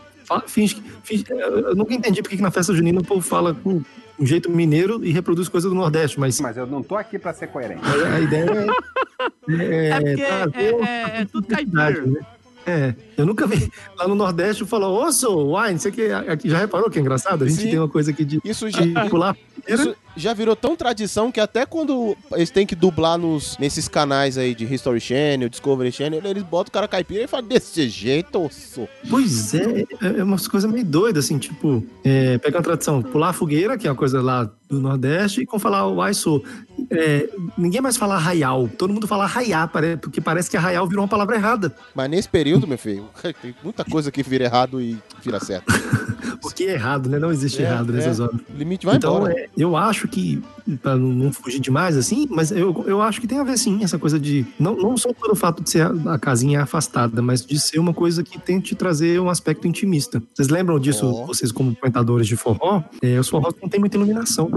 [0.46, 3.80] Finge, que- finge, eu nunca entendi porque que na festa junina o povo fala com
[4.18, 7.32] um jeito mineiro e reproduz coisa do Nordeste, mas Mas eu não tô aqui pra
[7.32, 7.80] ser coerente.
[7.86, 8.44] a ideia
[9.48, 9.88] é.
[9.88, 12.02] É porque trazer é, é- é tudo caipira.
[12.06, 12.20] né?
[12.66, 16.58] É, eu nunca vi lá no Nordeste falar, ô, sou wine, você que aqui já
[16.58, 17.44] reparou que é engraçado?
[17.44, 17.70] A gente Sim.
[17.70, 19.36] tem uma coisa aqui de, Isso já, de pular.
[19.66, 24.36] isso já virou tão tradição que até quando eles têm que dublar nos, nesses canais
[24.38, 28.40] aí de History Channel, Discovery Channel, eles botam o cara caipira e falam desse jeito,
[28.44, 28.88] osso.
[29.08, 33.28] Pois é, é é umas coisas meio doidas, assim, tipo, é, pegar uma tradição, pular
[33.28, 36.42] a fogueira, que é uma coisa lá do Nordeste, e com falar o ai sou.
[36.90, 39.28] É, ninguém mais fala arraial, todo mundo fala
[39.72, 41.74] pare- porque parece que arraial virou uma palavra errada.
[41.94, 43.07] Mas nesse período, meu filho,
[43.42, 45.66] tem muita coisa que vira errado e vira certo.
[46.40, 47.18] Porque é errado, né?
[47.18, 48.22] Não existe É, errado nessas é.
[48.22, 48.36] horas.
[48.36, 49.32] O limite vai então, embora.
[49.32, 50.40] é, eu acho que,
[50.82, 53.82] pra não não fugir demais, assim, mas eu, eu acho que tem a ver, sim,
[53.82, 54.46] essa coisa de.
[54.58, 57.92] Não, não só pelo fato de ser a, a casinha afastada, mas de ser uma
[57.92, 60.22] coisa que tente trazer um aspecto intimista.
[60.34, 61.26] Vocês lembram disso, Ó.
[61.26, 62.82] vocês, como comentadores de forró?
[63.02, 64.48] É, os forrós não tem muita iluminação.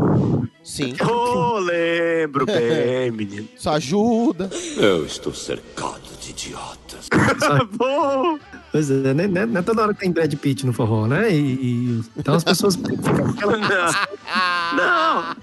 [0.63, 3.47] Sim, Ô, lembro bem, menino.
[3.57, 4.49] isso ajuda.
[4.77, 6.80] Eu estou cercado de idiotas.
[7.77, 8.37] Bom,
[8.71, 11.29] Pois é, né, né, não é toda hora que tem Brad Pitt no forró, né?
[11.33, 13.57] E, e- então as pessoas ficam com aquela
[14.75, 15.35] Não.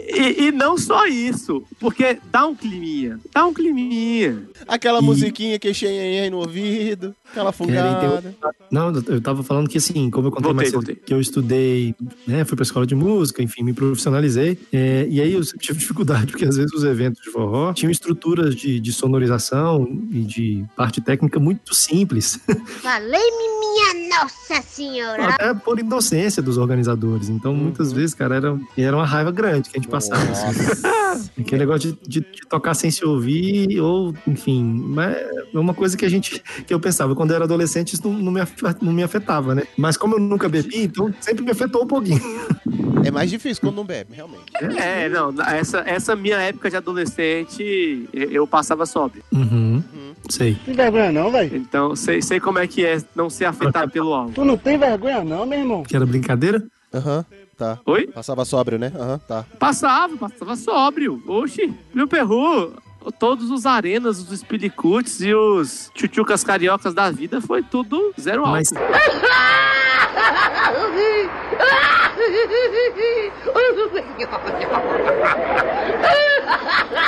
[0.00, 4.42] E, e não só isso, porque dá um climinha, dá um climinha.
[4.66, 8.34] Aquela musiquinha que cheia no ouvido, aquela fungada.
[8.70, 10.94] Não, eu tava falando que assim, como eu contei Voltei, mais cedo, voltei.
[10.96, 11.94] que eu estudei,
[12.26, 15.78] né, fui pra escola de música, enfim, me profissionalizei, é, e aí eu sempre tive
[15.80, 20.64] dificuldade, porque às vezes os eventos de forró tinham estruturas de, de sonorização e de
[20.76, 22.38] parte técnica muito simples,
[22.82, 25.26] Falei-me, minha Nossa Senhora.
[25.28, 29.78] até por inocência dos organizadores, então muitas vezes, cara, era, era uma raiva grande que
[29.78, 30.22] a gente passava.
[30.30, 31.30] assim.
[31.40, 35.96] Aquele negócio de, de- de tocar sem se ouvir, ou, enfim, mas é uma coisa
[35.96, 38.40] que a gente, que eu pensava, quando eu era adolescente, isso não, não me,
[38.80, 39.64] não me afetava, né?
[39.76, 42.18] Mas como eu nunca bebi, então sempre me afetou um pouquinho.
[43.04, 44.44] É mais difícil quando não bebe, realmente.
[44.58, 49.22] É, não, essa, essa minha época de adolescente, eu passava sóbrio.
[49.30, 49.82] Uhum.
[50.30, 50.54] Sei.
[50.64, 51.54] Tem vergonha não, velho?
[51.54, 54.32] Então, sei, sei como é que é não ser afetado pelo álcool.
[54.32, 55.82] Tu não tem vergonha não, meu irmão?
[55.82, 56.62] Que era brincadeira?
[56.94, 57.22] Aham,
[57.58, 57.78] tá.
[57.84, 58.06] Oi?
[58.06, 58.90] Passava sóbrio, né?
[58.98, 59.44] Aham, tá.
[59.58, 61.22] Passava, passava sóbrio.
[61.26, 62.72] Oxi, meu perru,
[63.18, 68.52] todos os arenas, os espilicutes e os tchutchucas cariocas da vida foi tudo zero álcool.
[68.52, 68.70] Mas-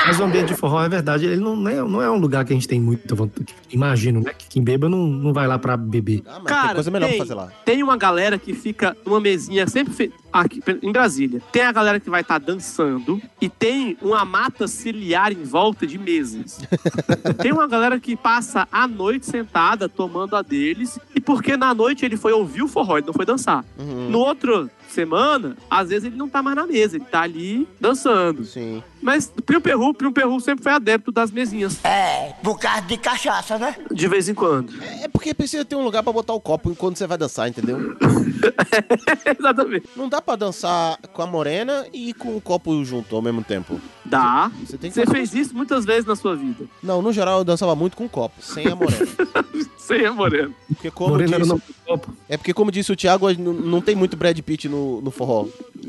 [0.07, 2.53] Mas o ambiente de forró é verdade, ele não é, não é um lugar que
[2.53, 3.55] a gente tem muita vontade.
[3.71, 4.33] Imagino, né?
[4.37, 6.23] Que quem beba não, não vai lá pra beber.
[6.27, 7.49] Ah, mas Cara, tem coisa melhor tem, pra fazer lá.
[7.65, 10.13] tem uma galera que fica numa mesinha sempre fe...
[10.33, 11.43] aqui em Brasília.
[11.53, 15.99] Tem a galera que vai estar dançando e tem uma mata ciliar em volta de
[15.99, 16.61] mesas.
[17.43, 22.05] tem uma galera que passa a noite sentada tomando a deles e porque na noite
[22.05, 23.65] ele foi ouvir o forró, ele não foi dançar.
[23.79, 24.11] Uhum.
[24.11, 28.45] No outro semana, às vezes ele não tá mais na mesa, ele tá ali dançando.
[28.45, 28.83] Sim.
[29.01, 33.59] Mas Primo Perru, Primo Perru sempre foi adepto das mesinhas, É, por causa de cachaça,
[33.59, 33.75] né?
[33.91, 34.73] de vez em quando.
[35.03, 37.97] É porque precisa ter um lugar pra botar o copo enquanto você vai dançar, entendeu?
[39.39, 39.89] Exatamente.
[39.97, 43.81] Não dá pra dançar com a morena e com o copo junto ao mesmo tempo.
[44.05, 44.51] Dá.
[44.65, 46.65] Você tem que Você fez isso muitas vezes na sua vida.
[46.83, 49.07] Não, no geral eu dançava muito com copo, sem a morena.
[49.77, 50.51] Sem a morena.
[50.69, 52.17] Porque como Morena disse, copo.
[52.29, 55.47] é porque como disse o Thiago, não, não tem muito Brad Pitt no, no forró.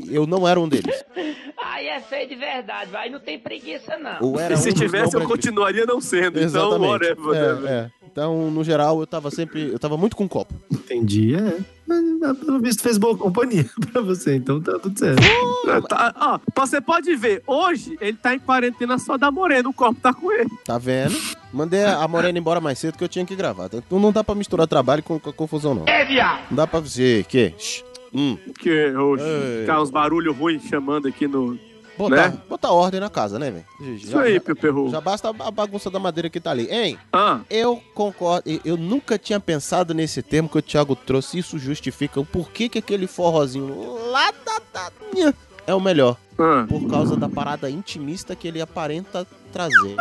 [0.08, 1.04] Eu não era um deles.
[1.62, 4.16] Aí é feio de verdade, vai, não tem preguiça não.
[4.20, 6.38] Ou era E se um tivesse, eu continuaria não sendo.
[6.38, 6.90] Então, Exatamente.
[6.90, 7.66] whatever.
[7.66, 7.90] É, é.
[8.14, 9.72] Então, no geral, eu tava sempre.
[9.72, 10.54] Eu tava muito com copo.
[10.72, 11.58] Entendi, é.
[11.86, 15.20] Mas, pelo visto fez boa companhia pra você, então tá tudo certo.
[15.88, 20.00] Tá, ó, você pode ver, hoje ele tá em quarentena só da morena, o corpo
[20.00, 20.48] tá com ele.
[20.64, 21.14] Tá vendo?
[21.52, 23.68] Mandei a Morena embora mais cedo que eu tinha que gravar.
[23.72, 25.84] Então não dá pra misturar trabalho com, com confusão, não.
[25.86, 26.46] É, viado!
[26.50, 27.24] Não dá pra você.
[27.28, 27.52] Que?
[28.14, 28.38] Hum.
[28.58, 29.60] Que hoje Ei.
[29.62, 31.58] ficar uns barulhos ruins chamando aqui no.
[31.96, 32.38] Botar, Né?
[32.48, 33.94] botar ordem na casa, né, velho?
[33.96, 34.90] Isso aí, Pio Perru.
[34.90, 36.66] Já basta a bagunça da madeira que tá ali.
[36.68, 36.98] Hein?
[37.12, 38.50] Ah, Eu concordo.
[38.50, 41.38] eu- Eu nunca tinha pensado nesse termo que o Thiago trouxe.
[41.38, 45.32] Isso justifica o porquê que aquele forrozinho lá da Daninha
[45.68, 46.16] é o melhor.
[46.36, 46.66] ah.
[46.68, 49.94] Por causa da parada intimista que ele aparenta trazer.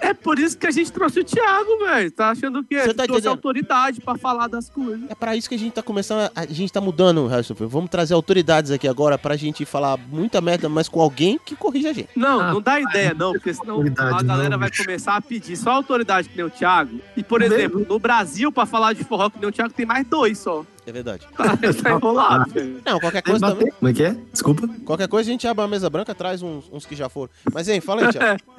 [0.00, 2.10] É por isso que a gente trouxe o Thiago, velho.
[2.10, 3.28] Tá achando que Você tá trouxe entendendo?
[3.28, 5.08] autoridade pra falar das coisas.
[5.10, 6.30] É pra isso que a gente tá começando.
[6.34, 7.68] A, a gente tá mudando, Christopher.
[7.68, 11.90] Vamos trazer autoridades aqui agora pra gente falar muita merda, mas com alguém que corrija
[11.90, 12.08] a gente.
[12.16, 14.84] Não, Ah, não dá ideia, não, porque senão a galera não, vai bicho.
[14.84, 16.98] começar a pedir só autoridade que nem o Thiago.
[17.16, 17.54] E, por Mesmo?
[17.54, 20.64] exemplo, no Brasil, pra falar de forró que nem o Thiago, tem mais dois só.
[20.90, 21.24] É verdade.
[21.36, 22.50] Tá, tá enrolado.
[22.84, 23.70] Não, qualquer coisa também.
[23.78, 24.16] Como é que é?
[24.32, 24.68] Desculpa.
[24.84, 27.30] Qualquer coisa a gente abre uma mesa branca, traz uns, uns que já foram.
[27.54, 28.40] Mas, hein, fala aí, Thiago.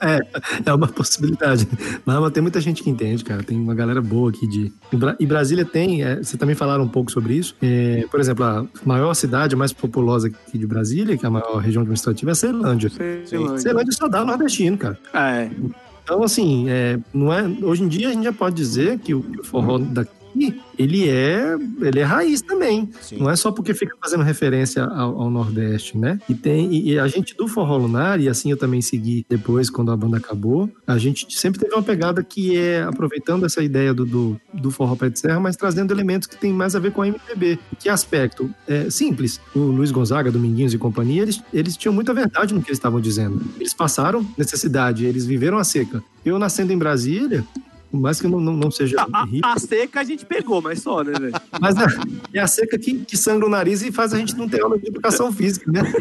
[0.00, 0.20] É,
[0.66, 1.66] é uma possibilidade.
[2.04, 3.42] Mas, mas tem muita gente que entende, cara.
[3.42, 4.72] Tem uma galera boa aqui de.
[4.92, 7.56] E Bra- Brasília tem, é, você também falaram um pouco sobre isso.
[7.60, 11.30] É, por exemplo, a maior cidade, a mais populosa aqui de Brasília, que é a
[11.30, 12.88] maior região administrativa, é Ceilândia.
[12.90, 13.58] Sim.
[13.58, 14.98] Ceilândia só dá nordestino, cara.
[15.12, 15.50] É.
[16.04, 19.22] Então, assim, é, não é, hoje em dia a gente já pode dizer que o,
[19.22, 19.44] que o
[20.34, 22.88] daqui, ele é, ele é raiz também.
[23.00, 23.18] Sim.
[23.18, 26.18] Não é só porque fica fazendo referência ao, ao Nordeste, né?
[26.28, 29.70] E tem e, e a gente do Forró Lunar, e assim eu também segui depois,
[29.70, 33.94] quando a banda acabou, a gente sempre teve uma pegada que é aproveitando essa ideia
[33.94, 36.92] do, do, do Forró Pé de Serra, mas trazendo elementos que tem mais a ver
[36.92, 37.58] com a MPB.
[37.78, 38.50] Que aspecto?
[38.66, 39.40] É simples.
[39.54, 43.00] O Luiz Gonzaga, Dominguinhos e companhia, eles, eles tinham muita verdade no que eles estavam
[43.00, 43.40] dizendo.
[43.58, 46.02] Eles passaram necessidade, eles viveram a seca.
[46.24, 47.44] Eu nascendo em Brasília,
[47.94, 48.96] por mais que não, não, não seja
[49.30, 51.32] rico, A, a seca a gente pegou, mas só, né, velho?
[51.60, 51.86] mas é,
[52.34, 54.76] é a seca que, que sangra o nariz e faz a gente não ter aula
[54.78, 55.82] de educação física, né?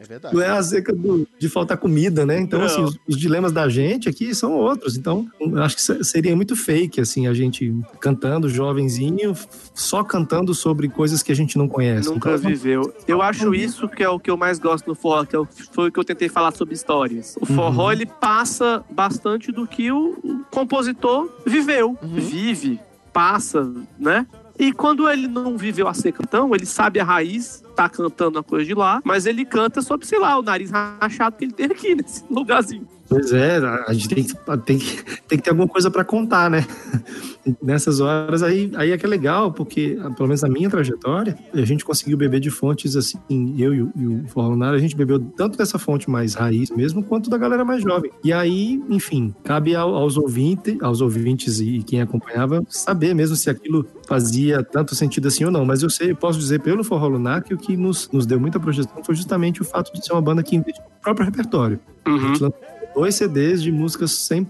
[0.00, 0.34] É verdade.
[0.34, 2.38] Não é a seca do- de faltar comida, né?
[2.38, 2.66] Então, Não.
[2.66, 4.98] assim, os, os dilemas da gente aqui são outros.
[4.98, 9.34] Então, eu acho que se- seria muito fake, assim, a gente cantando, jovenzinho,
[9.72, 12.06] só cantando sobre coisas que a gente não conhece.
[12.08, 12.94] Nunca Então, viveu.
[13.08, 15.48] Eu acho isso que é o que eu mais gosto no forró, que é o-
[15.72, 17.34] foi o que eu tentei falar sobre histórias.
[17.40, 17.92] O forró, Uhum.
[17.92, 22.14] ele passa bastante do que o compositor viveu, Uhum.
[22.14, 22.80] vive,
[23.12, 24.26] passa, né?
[24.58, 28.42] E quando ele não viveu a ser cantão, ele sabe a raiz, tá cantando a
[28.42, 31.66] coisa de lá, mas ele canta sobre, sei lá, o nariz rachado que ele tem
[31.66, 32.86] aqui nesse lugarzinho.
[33.08, 36.50] Pois é, a gente tem que, tem que, tem que ter alguma coisa para contar,
[36.50, 36.66] né?
[37.62, 41.36] Nessas horas aí, aí é que é legal, porque, ah, pelo menos na minha trajetória,
[41.52, 43.18] a gente conseguiu beber de fontes assim,
[43.58, 44.24] eu e o, e o
[44.64, 48.10] a gente bebeu tanto dessa fonte mais raiz mesmo, quanto da galera mais jovem.
[48.22, 53.50] E aí, enfim, cabe ao- aos, ouvinte, aos ouvintes e quem acompanhava saber mesmo se
[53.50, 55.64] aquilo fazia tanto sentido assim ou não.
[55.64, 58.40] Mas eu sei, eu posso dizer pelo Forró Lunar que o que nos, nos deu
[58.40, 61.78] muita projeção foi justamente o fato de ser uma banda que investiu no próprio repertório.
[62.04, 62.54] A gente lançou
[62.94, 64.46] dois CDs de músicas sem,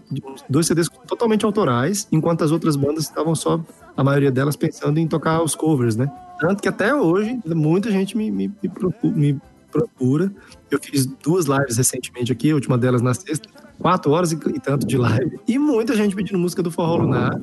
[0.48, 3.60] dois CDs totalmente autorais, enquanto as outras bandas estavam só
[3.96, 6.10] a maioria delas pensando em tocar os covers, né?
[6.40, 9.40] Tanto que até hoje muita gente me, me, me procu- me
[9.70, 10.32] procura.
[10.70, 13.48] Eu fiz duas lives recentemente aqui, a última delas na sexta,
[13.78, 17.40] quatro horas e, e tanto de live, e muita gente pedindo música do Forró Lunar.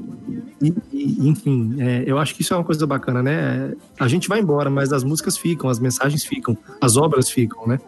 [0.62, 3.74] E, e, enfim, é, eu acho que isso é uma coisa bacana, né?
[4.00, 7.80] A gente vai embora, mas as músicas ficam, as mensagens ficam, as obras ficam, né?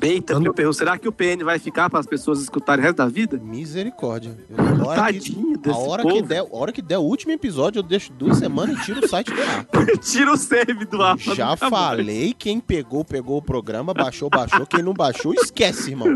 [0.00, 2.98] Eita, meu perro, será que o PN vai ficar para as pessoas escutarem o resto
[2.98, 3.36] da vida?
[3.36, 4.36] Misericórdia.
[4.48, 7.32] Eu- a hora Tadinho que, a hora que, der, a hora que der o último
[7.32, 9.66] episódio, eu deixo duas semanas e tiro o site do ar.
[10.00, 11.18] Tira o save do ar.
[11.18, 11.58] Já mais.
[11.58, 14.64] falei, quem pegou, pegou o programa, baixou, baixou.
[14.66, 16.08] Quem não baixou, esquece, irmão.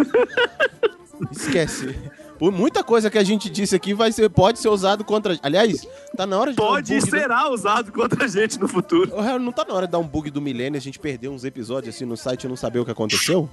[1.31, 1.95] Esquece.
[2.39, 5.39] Por muita coisa que a gente disse aqui vai ser, pode ser usado contra.
[5.43, 5.87] Aliás,
[6.17, 6.57] tá na hora de.
[6.57, 9.13] dar um Pode e bug do- será usado contra a gente no futuro.
[9.41, 11.95] Não tá na hora de dar um bug do milênio, a gente perder uns episódios
[11.95, 13.49] assim no site e não saber o que aconteceu?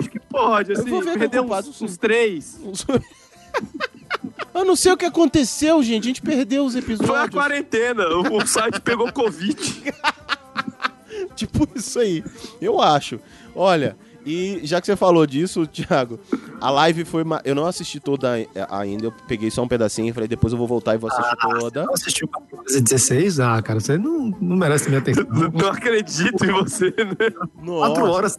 [0.00, 2.58] Acho que pode, assim, perder culpado, uns, uns três.
[4.52, 6.04] Eu não sei o que aconteceu, gente.
[6.04, 7.08] A gente perdeu os episódios.
[7.08, 9.56] Foi a quarentena, o, o site pegou Covid.
[11.34, 12.24] Tipo isso aí.
[12.60, 13.20] Eu acho.
[13.54, 16.18] Olha, e já que você falou disso, Thiago,
[16.60, 17.24] a live foi.
[17.24, 20.52] ma- Eu não assisti toda ai- ainda, eu peguei só um pedacinho e falei, depois
[20.52, 21.84] eu vou voltar e vou assistir toda.
[21.86, 22.28] Não assistiu
[22.68, 23.40] 16?
[23.40, 25.24] Ah, cara, você não, não merece minha atenção.
[25.52, 27.30] Não acredito em você, né?
[27.64, 28.38] Quatro horas.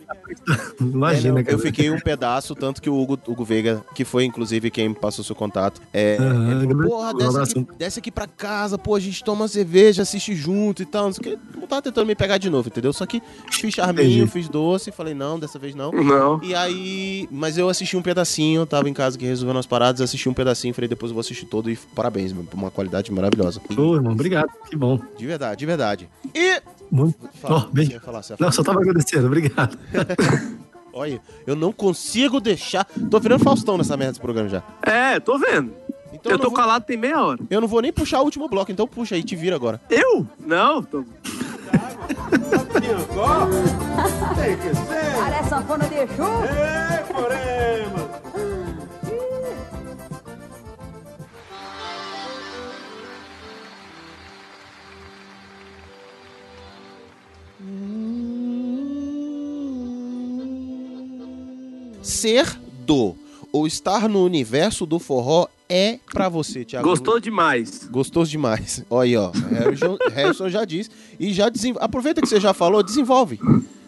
[0.79, 1.55] Imagina, É, não, cara.
[1.55, 4.95] Eu fiquei um pedaço, tanto que o Hugo, Hugo Veiga, que foi inclusive quem me
[4.95, 8.99] passou seu contato, é, ele falou, porra, desce aqui, desce aqui pra casa, pô, a
[8.99, 11.59] gente toma uma cerveja, assiste junto e tal, não sei o que.
[11.61, 12.93] Eu tava tentando me pegar de novo, entendeu?
[12.93, 13.21] Só que
[13.51, 14.31] fiz charminho, Entendi.
[14.31, 15.91] fiz doce, falei, não, dessa vez não.
[15.91, 16.39] Não.
[16.43, 20.27] E aí, mas eu assisti um pedacinho, tava em casa que resolvendo as paradas, assisti
[20.29, 23.61] um pedacinho, falei, depois eu vou assistir todo e parabéns, meu, por uma qualidade maravilhosa.
[23.77, 24.49] Ô, irmão, obrigado.
[24.69, 24.99] Que bom.
[25.17, 26.09] De verdade, de verdade.
[26.35, 26.61] E...
[26.91, 27.17] Muito.
[27.41, 28.51] Fala, Ó, bem- falar, ia Não, falar.
[28.51, 29.77] só tava agradecendo, obrigado.
[30.93, 32.85] Olha, eu não consigo deixar...
[33.09, 34.61] Tô virando Faustão nessa merda desse programa já.
[34.83, 35.71] É, tô vendo.
[36.11, 37.39] Então eu não tô vou- calado tem meia hora.
[37.49, 39.79] Eu não vou nem puxar o último bloco, então puxa aí, te vira agora.
[39.89, 40.27] Eu?
[40.45, 41.05] Não, tô...
[44.35, 45.11] Tem que ser.
[45.39, 46.23] A sanfona de Exu.
[46.23, 48.11] Ei, Morema.
[62.01, 63.15] Ser do
[63.51, 66.85] ou estar no universo do forró é pra você, Thiago.
[66.87, 67.87] Gostou demais.
[67.89, 68.83] Gostoso demais.
[68.89, 69.31] Olha aí, ó.
[69.31, 70.91] Harrison, Harrison já diz.
[71.17, 71.85] E já desenvolve.
[71.85, 73.39] Aproveita que você já falou, desenvolve.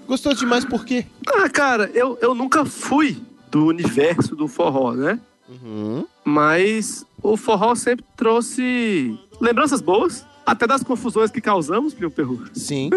[0.08, 1.06] Gostoso demais por quê?
[1.28, 5.20] Ah, cara, eu, eu nunca fui do universo do forró, né?
[5.50, 6.06] Uhum.
[6.24, 12.46] Mas o forró sempre trouxe lembranças boas, até das confusões que causamos, meu perro.
[12.54, 12.90] Sim.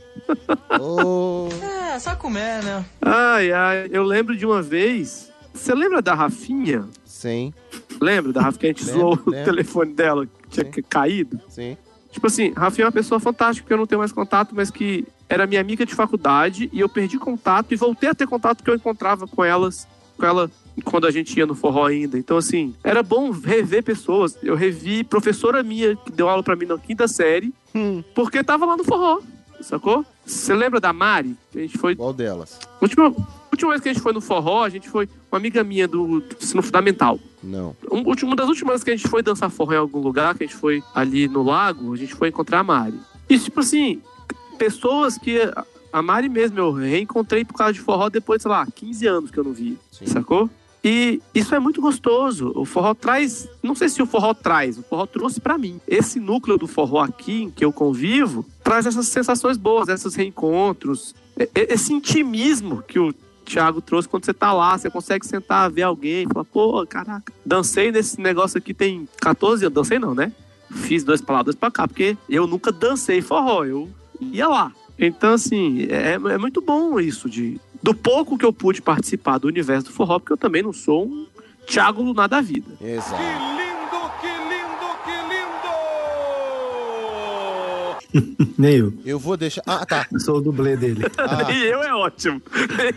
[0.78, 1.48] oh.
[1.62, 2.84] É, só comer, né?
[3.00, 5.29] Ai, ai, eu lembro de uma vez.
[5.52, 6.88] Você lembra da Rafinha?
[7.04, 7.52] Sim.
[8.00, 11.40] Lembra da Rafinha que a gente zoou o telefone dela que tinha ca- caído?
[11.48, 11.76] Sim.
[12.10, 15.06] Tipo assim, Rafinha é uma pessoa fantástica que eu não tenho mais contato, mas que
[15.28, 18.70] era minha amiga de faculdade e eu perdi contato e voltei a ter contato porque
[18.70, 19.86] eu encontrava com elas,
[20.16, 20.50] com ela
[20.84, 22.18] quando a gente ia no forró ainda.
[22.18, 24.36] Então assim, era bom rever pessoas.
[24.42, 27.52] Eu revi professora minha que deu aula pra mim na quinta série,
[28.14, 29.20] porque tava lá no forró,
[29.60, 30.04] sacou?
[30.26, 31.36] Você lembra da Mari?
[31.54, 32.58] A gente foi Qual delas?
[32.80, 33.14] última
[33.66, 36.20] última vez que a gente foi no forró, a gente foi uma amiga minha do,
[36.20, 37.18] do ensino fundamental.
[37.42, 37.76] Não.
[37.90, 40.44] Um, uma das últimas vezes que a gente foi dançar forró em algum lugar, que
[40.44, 42.98] a gente foi ali no lago, a gente foi encontrar a Mari.
[43.28, 44.00] E, tipo assim,
[44.58, 45.38] pessoas que.
[45.92, 49.38] a- Mari mesmo eu reencontrei por causa de forró depois, sei lá, 15 anos que
[49.38, 49.76] eu não vi.
[50.06, 50.48] Sacou?
[50.82, 52.52] E isso é muito gostoso.
[52.54, 53.48] O forró traz.
[53.62, 55.78] Não sei se o forró traz, o forró trouxe pra mim.
[55.86, 61.14] Esse núcleo do forró aqui em que eu convivo traz essas sensações boas, esses reencontros,
[61.54, 63.12] esse intimismo que o
[63.44, 67.90] Thiago trouxe, quando você tá lá, você consegue sentar, ver alguém, falar, pô, caraca, dancei
[67.90, 70.32] nesse negócio aqui tem 14 anos, dancei não, né?
[70.70, 73.90] Fiz dois pra lá, dois pra cá, porque eu nunca dancei forró, eu
[74.20, 74.72] ia lá.
[74.98, 79.48] Então, assim, é, é muito bom isso de do pouco que eu pude participar do
[79.48, 81.26] universo do forró, porque eu também não sou um
[81.66, 82.72] Thiago Lunar da vida.
[82.80, 83.60] Exato.
[88.58, 88.92] Nem eu.
[89.04, 89.62] Eu vou deixar.
[89.66, 90.06] Ah, tá.
[90.12, 91.04] Eu sou o dublê dele.
[91.20, 91.52] Ah.
[91.52, 92.40] E eu é ótimo.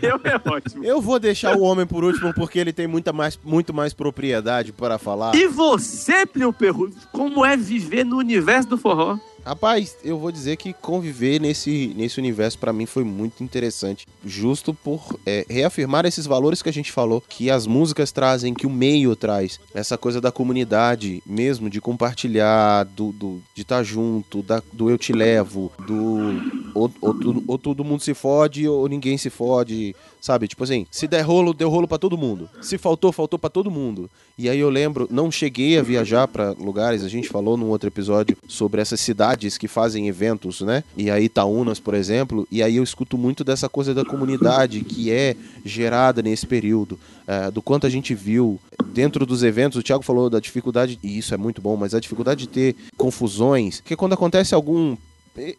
[0.00, 0.84] Eu é ótimo.
[0.84, 4.72] Eu vou deixar o homem por último porque ele tem muita mais, muito mais propriedade
[4.72, 5.34] para falar.
[5.34, 9.18] E você, Plio Perru, como é viver no universo do forró?
[9.44, 14.06] Rapaz, eu vou dizer que conviver nesse, nesse universo para mim foi muito interessante.
[14.24, 18.66] Justo por é, reafirmar esses valores que a gente falou, que as músicas trazem, que
[18.66, 19.60] o meio traz.
[19.74, 24.96] Essa coisa da comunidade mesmo, de compartilhar, do, do de estar junto, da, do eu
[24.96, 29.94] te levo, do ou, ou, ou todo mundo se fode ou ninguém se fode,
[30.24, 30.48] sabe?
[30.48, 32.48] Tipo assim, se der rolo, deu rolo para todo mundo.
[32.62, 34.08] Se faltou, faltou para todo mundo.
[34.38, 37.90] E aí eu lembro, não cheguei a viajar para lugares, a gente falou num outro
[37.90, 40.82] episódio sobre essas cidades que fazem eventos, né?
[40.96, 45.12] E aí Itaúnas, por exemplo, e aí eu escuto muito dessa coisa da comunidade que
[45.12, 48.58] é gerada nesse período, é, do quanto a gente viu
[48.94, 49.78] dentro dos eventos.
[49.78, 52.76] O Thiago falou da dificuldade, e isso é muito bom, mas a dificuldade de ter
[52.96, 54.96] confusões, que quando acontece algum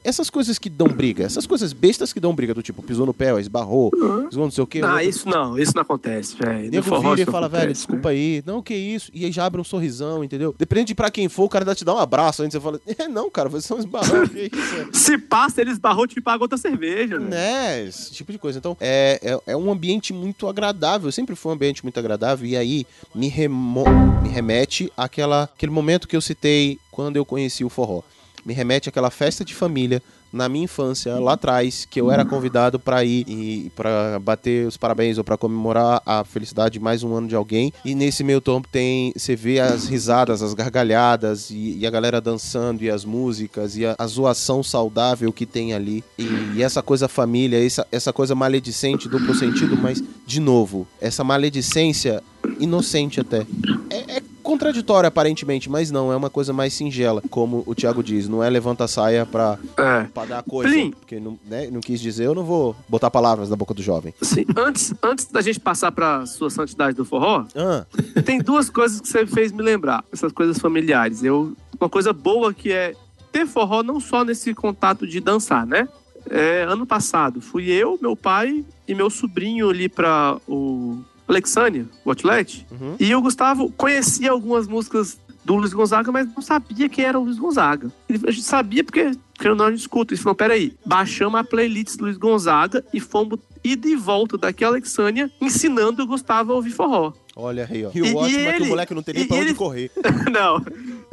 [0.03, 3.13] essas coisas que dão briga, essas coisas bestas que dão briga, do tipo, pisou no
[3.13, 4.81] pé, esbarrou, esbarrou não sei o que.
[4.81, 6.71] Ah, isso não, isso não acontece, velho.
[6.71, 8.43] Nego vira e fala, velho, desculpa aí.
[8.45, 9.11] Não, que isso?
[9.13, 10.55] E aí já abre um sorrisão, entendeu?
[10.57, 12.43] Depende de pra quem for, o cara dá te dar um abraço.
[12.43, 14.27] Antes você fala, é, não, cara, você só esbarrou.
[14.27, 14.87] que isso?
[14.93, 17.29] Se passa, ele esbarrou, te paga outra cerveja, né?
[17.29, 18.59] Né, esse tipo de coisa.
[18.59, 22.55] Então, é, é, é um ambiente muito agradável, sempre foi um ambiente muito agradável, e
[22.55, 23.83] aí me, remo
[24.21, 28.01] me remete àquela, àquele momento que eu citei quando eu conheci o forró
[28.45, 30.01] me remete àquela festa de família
[30.35, 34.75] na minha infância, lá atrás, que eu era convidado para ir e para bater os
[34.75, 37.71] parabéns ou para comemorar a felicidade de mais um ano de alguém.
[37.85, 42.19] E nesse meio tempo tem, você vê as risadas, as gargalhadas e, e a galera
[42.19, 46.03] dançando e as músicas e a, a zoação saudável que tem ali.
[46.17, 46.27] E,
[46.57, 52.21] e, essa coisa família, essa, essa coisa maledicente, duplo sentido, mas de novo, essa maledicência
[52.59, 53.47] inocente até.
[53.89, 58.29] É, é contraditório aparentemente, mas não, é uma coisa mais singela, como o Thiago diz,
[58.29, 60.03] não é levanta a saia pra, é.
[60.03, 60.91] pra dar coisa, Plim.
[60.91, 64.13] porque não, né, não quis dizer, eu não vou botar palavras na boca do jovem.
[64.21, 67.85] Sim, antes, antes da gente passar pra sua santidade do forró, Ah,
[68.23, 71.23] tem duas coisas que você fez me lembrar, essas coisas familiares.
[71.23, 72.93] Eu, uma coisa boa que é
[73.31, 75.89] ter forró não só nesse contato de dançar, né?
[76.29, 80.97] É, ano passado, fui eu, meu pai e meu sobrinho ali pra o
[81.27, 82.65] Alexânia, o Outlet.
[82.71, 82.95] Uhum.
[82.99, 87.23] E o Gustavo conhecia algumas músicas do Luiz Gonzaga, mas não sabia quem era o
[87.23, 87.91] Luiz Gonzaga.
[88.09, 90.13] Ele, a gente sabia porque, querendo ou não, a gente escuta.
[90.13, 94.63] Ele falou, peraí, baixamos a playlist do Luiz Gonzaga e fomos ida e volta daqui
[94.63, 97.13] a Alexânia ensinando o Gustavo a ouvir forró.
[97.35, 97.91] olha aí, ó.
[97.93, 99.37] E o E- e ótimo é que o ele- moleque não tem nem e pra
[99.37, 99.91] onde ele- correr.
[100.31, 100.63] não.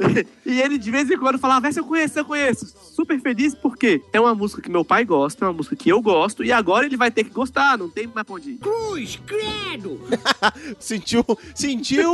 [0.45, 2.73] E ele de vez em quando falava, vai se eu conheço, eu conheço.
[2.93, 6.01] Super feliz porque é uma música que meu pai gosta, é uma música que eu
[6.01, 8.57] gosto, e agora ele vai ter que gostar, não tem mais pra onde ir.
[8.57, 9.99] Cruz, credo!
[10.79, 11.25] sentiu,
[11.55, 12.13] sentiu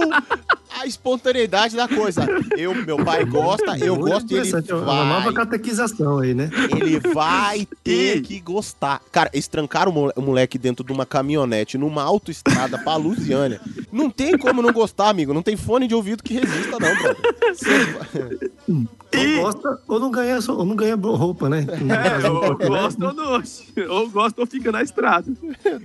[0.77, 2.25] a espontaneidade da coisa.
[2.57, 5.33] Eu, meu pai gosta, eu Muito gosto e ele interessante, é Uma nova vai.
[5.33, 6.49] catequização aí, né?
[6.79, 9.01] Ele vai ter que gostar.
[9.11, 13.59] Cara, eles trancaram o mole- o moleque dentro de uma caminhonete, numa autoestrada pra Lusiânia.
[13.91, 15.33] Não tem como não gostar, amigo.
[15.33, 17.17] Não tem fone de ouvido que resista, não, brother.
[17.53, 17.78] Você-
[19.11, 21.65] Ou gosta ou não ganha, ou não ganha roupa, né?
[22.23, 23.43] É, ou gosta ou não.
[23.89, 25.25] Ou gosta ou fica na estrada.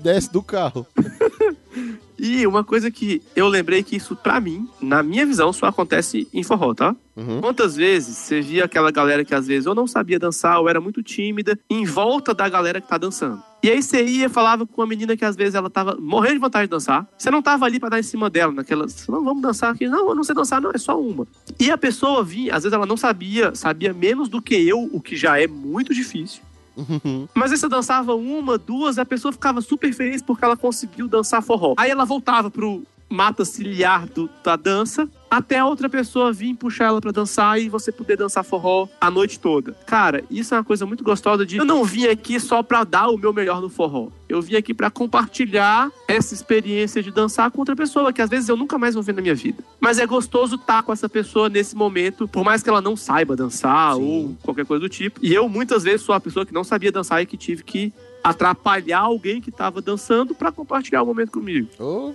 [0.02, 0.86] Desce do carro.
[2.18, 6.28] E uma coisa que eu lembrei que isso, pra mim, na minha visão, só acontece
[6.32, 6.94] em forró, tá?
[7.16, 7.40] Uhum.
[7.40, 10.80] Quantas vezes você via aquela galera que às vezes ou não sabia dançar ou era
[10.80, 13.42] muito tímida em volta da galera que tá dançando.
[13.62, 16.34] E aí você ia e falava com uma menina que às vezes ela tava morrendo
[16.34, 17.06] de vontade de dançar.
[17.16, 18.84] Você não tava ali pra dar em cima dela, naquela.
[19.08, 19.88] Não, vamos dançar aqui.
[19.88, 21.26] Não, eu não sei dançar, não, é só uma.
[21.58, 25.00] E a pessoa vinha, às vezes ela não sabia, sabia menos do que eu, o
[25.00, 26.42] que já é muito difícil.
[27.34, 31.42] Mas aí você dançava uma, duas, a pessoa ficava super feliz porque ela conseguiu dançar
[31.42, 31.74] forró.
[31.76, 32.82] Aí ela voltava pro
[33.14, 37.68] mata ciliar do- da dança, até a outra pessoa vir puxar ela pra dançar e
[37.68, 39.72] você poder dançar forró a noite toda.
[39.86, 41.56] Cara, isso é uma coisa muito gostosa de.
[41.56, 44.08] Eu não vim aqui só pra dar o meu melhor no forró.
[44.28, 48.48] Eu vim aqui pra compartilhar essa experiência de dançar com outra pessoa, que às vezes
[48.48, 49.62] eu nunca mais vou ver na minha vida.
[49.80, 53.36] Mas é gostoso estar com essa pessoa nesse momento, por mais que ela não saiba
[53.36, 55.20] dançar ou qualquer coisa do tipo.
[55.22, 57.92] E eu muitas vezes sou a pessoa que não sabia dançar e que tive que
[58.24, 61.68] atrapalhar alguém que tava dançando pra compartilhar o momento comigo.
[61.78, 62.12] Oh.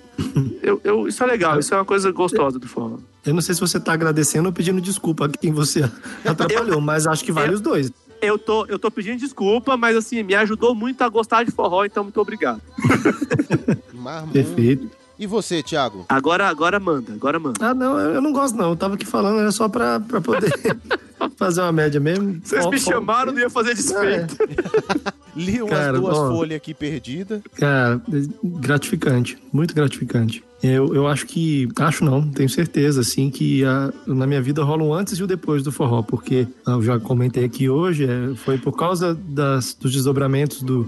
[0.64, 2.98] Eu, eu- isso é legal, isso é uma coisa gostosa do forró.
[3.24, 5.84] Eu não sei se você tá agradecendo ou pedindo desculpa a quem você
[6.26, 7.92] atrapalhou, mas acho que vale os dois.
[8.22, 11.86] Eu tô, eu tô pedindo desculpa, mas assim, me ajudou muito a gostar de forró,
[11.86, 12.60] então muito obrigado.
[14.34, 14.90] Perfeito.
[15.18, 16.06] E você, Thiago?
[16.08, 17.66] Agora, agora manda, agora manda.
[17.70, 18.70] Ah, não, eu não gosto não.
[18.70, 20.52] Eu tava aqui falando, era só pra, pra poder
[21.38, 22.40] fazer uma média mesmo.
[22.44, 24.36] Vocês me chamaram, não ia fazer despeito.
[25.36, 26.30] Li umas Cara, duas ó.
[26.36, 27.42] folhas aqui perdidas.
[27.56, 28.02] Cara,
[28.44, 30.44] gratificante, muito gratificante.
[30.62, 34.84] Eu, eu acho que, acho não, tenho certeza, assim, que a- na minha vida rola
[34.84, 38.58] um antes e o depois do forró, porque eu já comentei aqui hoje, é, foi
[38.58, 40.86] por causa das, dos desdobramentos do,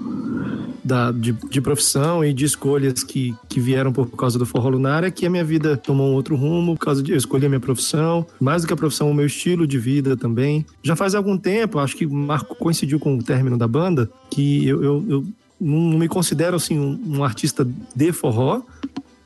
[0.84, 5.06] da, de, de profissão e de escolhas que, que vieram por causa do forró lunar,
[5.06, 7.50] é que a minha vida tomou um outro rumo, por causa de eu escolhi a
[7.50, 10.64] minha profissão, mais do que a profissão, o meu estilo de vida também.
[10.84, 14.84] Já faz algum tempo, acho que marco coincidiu com o término da banda, que eu,
[14.84, 15.26] eu, eu
[15.60, 18.62] não me considero assim um, um artista de forró,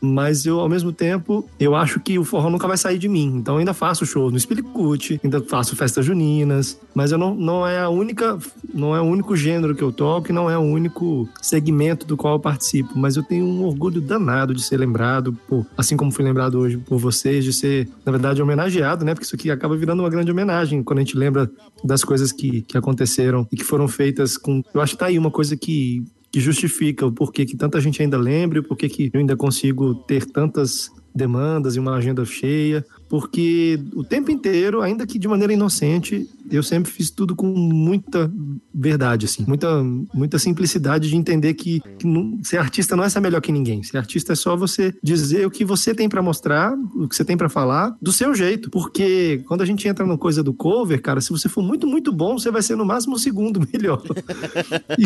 [0.01, 3.35] mas eu, ao mesmo tempo, eu acho que o forró nunca vai sair de mim.
[3.37, 7.67] Então, eu ainda faço shows no Spilicut, ainda faço festas juninas, mas eu não, não
[7.67, 8.37] é a única,
[8.73, 12.17] não é o único gênero que eu toco e não é o único segmento do
[12.17, 12.97] qual eu participo.
[12.97, 16.77] Mas eu tenho um orgulho danado de ser lembrado, por, assim como fui lembrado hoje
[16.77, 19.13] por vocês, de ser, na verdade, homenageado, né?
[19.13, 21.49] Porque isso aqui acaba virando uma grande homenagem quando a gente lembra
[21.83, 24.63] das coisas que, que aconteceram e que foram feitas com.
[24.73, 26.03] Eu acho que tá aí uma coisa que
[26.35, 29.37] que justifica o porquê que tanta gente ainda lembra, e o porquê que eu ainda
[29.37, 35.27] consigo ter tantas demandas e uma agenda cheia, porque o tempo inteiro, ainda que de
[35.27, 38.31] maneira inocente, eu sempre fiz tudo com muita
[38.73, 39.83] verdade, assim, muita,
[40.13, 43.81] muita simplicidade de entender que, que não- ser artista não é ser melhor que ninguém.
[43.83, 47.25] Ser artista é só você dizer o que você tem pra mostrar, o que você
[47.25, 48.69] tem pra falar, do seu jeito.
[48.69, 52.11] Porque quando a gente entra na coisa do cover, cara, se você for muito, muito
[52.11, 54.01] bom, você vai ser no máximo o segundo melhor.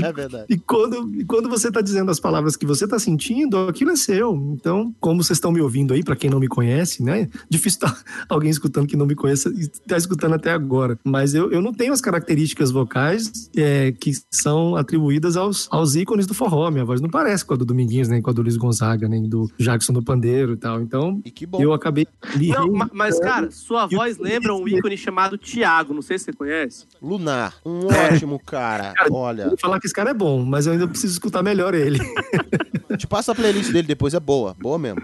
[0.03, 0.45] É verdade.
[0.49, 3.95] E quando, e quando você tá dizendo as palavras que você tá sentindo, aquilo é
[3.95, 4.35] seu.
[4.59, 7.29] Então, como vocês estão me ouvindo aí, pra quem não me conhece, né?
[7.49, 7.88] Difícil tá
[8.29, 10.97] alguém escutando que não me conheça e tá escutando até agora.
[11.03, 16.25] Mas eu, eu não tenho as características vocais é, que são atribuídas aos, aos ícones
[16.27, 16.69] do forró.
[16.71, 19.27] Minha voz não parece com a do Dominguinhos, nem com a do Luiz Gonzaga, nem
[19.27, 20.81] do Jackson do Pandeiro e tal.
[20.81, 21.21] Então,
[21.59, 26.17] eu acabei Não, ma- mas, cara, sua voz lembra um ícone chamado Thiago, não sei
[26.17, 26.85] se você conhece.
[27.01, 28.13] Lunar, um É.
[28.13, 28.93] ótimo cara.
[29.11, 31.99] Olha, Vou falar que esse cara é bom, mas eu ainda preciso escutar melhor ele.
[32.97, 35.01] te passa a playlist dele depois, é boa, boa mesmo.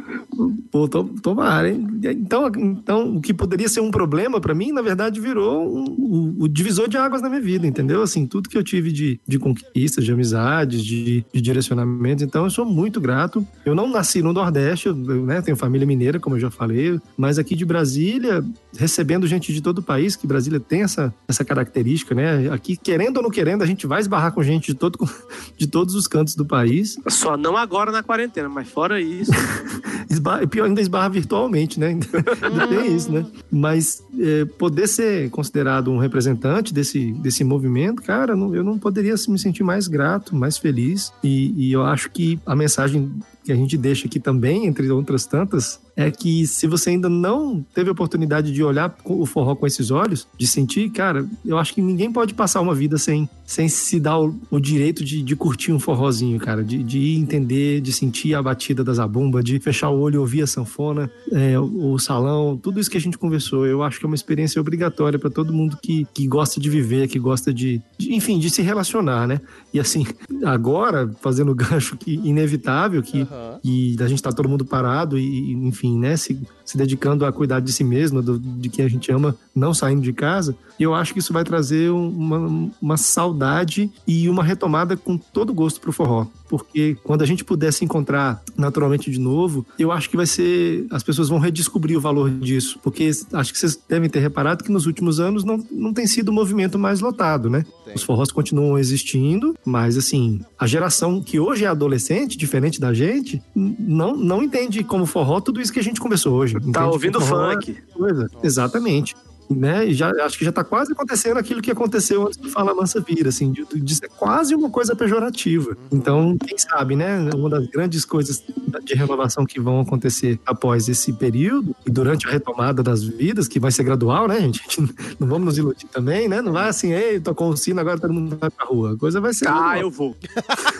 [0.72, 1.88] Pô, to- tomara, hein?
[2.04, 6.44] Então, então, o que poderia ser um problema pra mim, na verdade, virou um- o,
[6.44, 8.02] o divisor de águas na minha vida, entendeu?
[8.02, 12.24] Assim, tudo que eu tive de, de conquistas, de amizades, de, de direcionamentos.
[12.24, 13.46] Então, eu sou muito grato.
[13.66, 17.00] Eu não nasci no Nordeste, eu, eu, né, tenho família mineira, como eu já falei,
[17.18, 18.44] mas aqui de Brasília,
[18.78, 22.50] recebendo gente de todo o país, que Brasília tem essa, essa característica, né?
[22.52, 25.00] Aqui, querendo ou não querendo, a gente vai esbarrar com gente de, todo,
[25.58, 26.98] de todos os cantos do país.
[27.08, 29.32] Só não agora na quarentena, mas fora isso.
[30.10, 31.90] Esbarra, pior ainda esbarra virtualmente, né?
[32.42, 33.26] Ainda tem isso, né?
[33.52, 39.16] Mas é, poder ser considerado um representante desse, desse movimento, cara, não- eu não poderia
[39.28, 41.12] me sentir mais grato, mais feliz.
[41.24, 43.12] E, e eu acho que a mensagem
[43.46, 47.64] que a gente deixa aqui também, entre outras tantas, é que se você ainda não
[47.74, 51.74] teve a oportunidade de olhar o forró com esses olhos, de sentir, cara, eu acho
[51.74, 55.36] que ninguém pode passar uma vida sem, sem se dar o, o direito de, de
[55.36, 59.90] curtir um forrozinho, cara, de, de entender, de sentir a batida da zabumba, de fechar
[59.90, 63.18] o olho e ouvir a sanfona, é, o, o salão, tudo isso que a gente
[63.18, 63.66] conversou.
[63.66, 67.08] Eu acho que é uma experiência obrigatória para todo mundo que, que gosta de viver,
[67.08, 69.40] que gosta de, de, enfim, de se relacionar, né?
[69.74, 70.06] E assim,
[70.44, 73.28] agora, fazendo o gancho que inevitável, que
[73.64, 77.60] e a gente tá todo mundo parado e, enfim, né, se, se dedicando a cuidar
[77.60, 80.56] de si mesmo, do- de quem a gente ama, não saindo de casa.
[80.80, 85.18] E eu acho que isso vai trazer um- uma, uma saudade e uma retomada com
[85.18, 86.28] todo gosto pro forró.
[86.50, 90.86] Porque quando a gente puder se encontrar naturalmente de novo, eu acho que vai ser.
[90.92, 92.80] As pessoas vão redescobrir o valor disso.
[92.84, 96.30] Porque acho que vocês devem ter reparado que nos últimos anos não, não tem sido
[96.30, 97.66] o movimento mais lotado, né?
[97.96, 103.42] Os forrós continuam existindo, mas assim, a geração que hoje é adolescente, diferente da gente,
[103.56, 106.55] não, não entende como forró tudo isso que a gente conversou hoje.
[106.58, 107.78] Entende que ouvindo é funk.
[107.94, 108.30] Coisa.
[108.44, 109.16] Exatamente.
[109.50, 109.92] Né?
[109.92, 113.30] Já, acho que já tá quase acontecendo aquilo que aconteceu antes do Fala Mansa Vira,
[113.30, 115.78] assim, de, de ser quase uma coisa pejorativa.
[115.92, 117.30] Então, quem sabe, né?
[117.36, 118.44] Uma das grandes coisas
[118.84, 123.60] de renovação que vão acontecer após esse período e durante a retomada das vidas, que
[123.60, 124.82] vai ser gradual, né, gente?
[125.20, 126.42] Não vamos nos iludir também, né?
[126.42, 128.94] Não vai assim, ei, tocou o sino, agora todo mundo vai pra rua.
[128.94, 129.48] A coisa vai ser.
[129.48, 130.16] Ah, eu vou.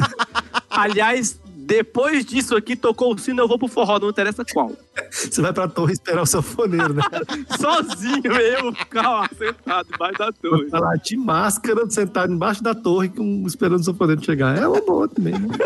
[0.70, 4.72] Aliás, depois disso aqui, tocou o sino, eu vou pro forró, não interessa qual.
[5.10, 7.02] Você vai pra torre esperar o sanfoneiro, né?
[7.60, 10.66] Sozinho eu lá sentado debaixo da torre.
[10.70, 13.12] Vai lá de máscara, sentado embaixo da torre,
[13.48, 14.56] esperando o sanfoneiro chegar.
[14.56, 15.58] É uma boa também, né?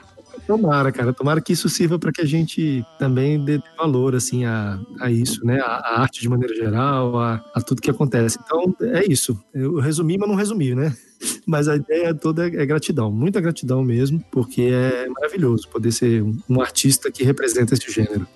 [0.46, 1.12] Tomara, cara.
[1.12, 5.44] Tomara que isso sirva para que a gente também dê valor, assim, a, a isso,
[5.44, 5.60] né?
[5.60, 8.38] A, a arte de maneira geral, a, a tudo que acontece.
[8.44, 9.38] Então, é isso.
[9.52, 10.96] Eu resumi, mas não resumi, né?
[11.46, 16.36] Mas a ideia toda é gratidão, muita gratidão mesmo, porque é maravilhoso poder ser um,
[16.48, 18.26] um artista que representa esse gênero.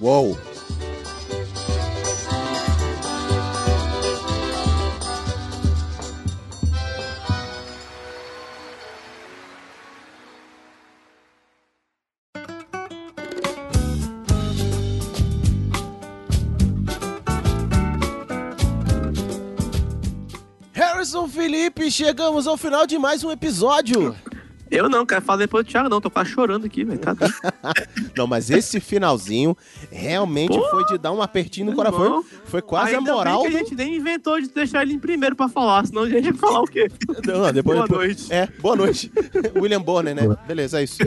[0.00, 0.36] Uou!
[21.56, 24.14] Felipe, chegamos ao final de mais um episódio.
[24.70, 26.02] Eu não, quero falar depois do Thiago, não.
[26.02, 26.98] Tô quase chorando aqui, velho.
[26.98, 27.14] Tá.
[28.14, 29.56] Não, mas esse finalzinho
[29.90, 32.20] realmente Pô, foi de dar um apertinho no coração.
[32.20, 32.24] bom.
[32.44, 33.42] Foi quase Ainda a moral.
[33.42, 36.08] bem que a gente nem inventou de deixar ele em primeiro pra falar, senão a
[36.10, 36.88] gente ia falar o quê?
[37.26, 38.32] Não, não, depois, Boa depois- noite.
[38.34, 39.12] É, boa noite.
[39.56, 40.36] William Bonner, né?
[40.46, 40.98] Beleza, é isso.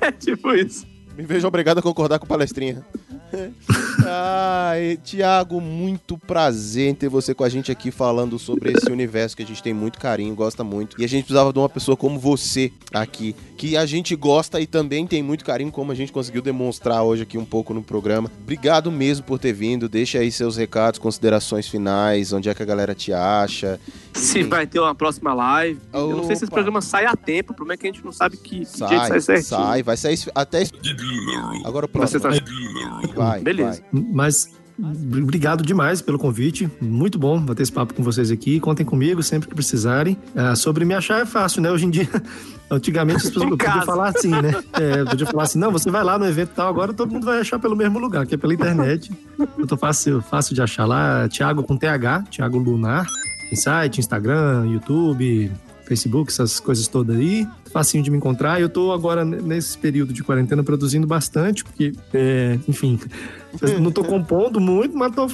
[0.00, 0.86] É tipo isso.
[1.18, 2.82] Me vejo obrigado a concordar com o palestrinha.
[4.06, 9.36] Ai, Tiago, muito prazer em ter você com a gente aqui falando sobre esse universo
[9.36, 11.00] que a gente tem muito carinho, gosta muito.
[11.00, 14.66] E a gente precisava de uma pessoa como você aqui, que a gente gosta e
[14.66, 18.30] também tem muito carinho, como a gente conseguiu demonstrar hoje aqui um pouco no programa.
[18.42, 19.88] Obrigado mesmo por ter vindo.
[19.88, 23.80] Deixa aí seus recados, considerações finais, onde é que a galera te acha.
[24.16, 25.80] Se vai ter uma próxima live.
[25.92, 26.54] Eu não sei se esse Opa.
[26.54, 28.64] programa sai a tempo, o problema é que a gente não sabe que, que dia
[28.64, 29.44] que Sai, sai certinho.
[29.44, 30.64] sai, vai sair até.
[31.64, 32.20] Agora o próximo.
[32.20, 32.44] Vai ser-
[33.14, 33.82] Vai, Beleza.
[33.92, 34.48] Mas
[34.78, 36.68] br- obrigado demais pelo convite.
[36.80, 38.58] Muito bom bater esse papo com vocês aqui.
[38.60, 40.16] Contem comigo sempre que precisarem.
[40.34, 41.70] Ah, sobre me achar é fácil, né?
[41.70, 42.08] Hoje em dia,
[42.70, 44.52] antigamente as pessoas podiam falar assim, né?
[44.74, 47.24] É, podia falar assim, não, você vai lá no evento e tal, agora todo mundo
[47.24, 49.10] vai achar pelo mesmo lugar, que é pela internet.
[49.58, 51.28] Eu tô fácil, fácil de achar lá.
[51.28, 53.06] Thiago com TH, Thiago Lunar.
[53.50, 55.50] Em site, Instagram, YouTube,
[55.86, 57.46] Facebook, essas coisas todas aí.
[57.72, 58.60] Facinho de me encontrar.
[58.60, 62.98] Eu tô agora, nesse período de quarentena, produzindo bastante, porque, é, enfim,
[63.80, 65.28] não tô compondo muito, mas tô,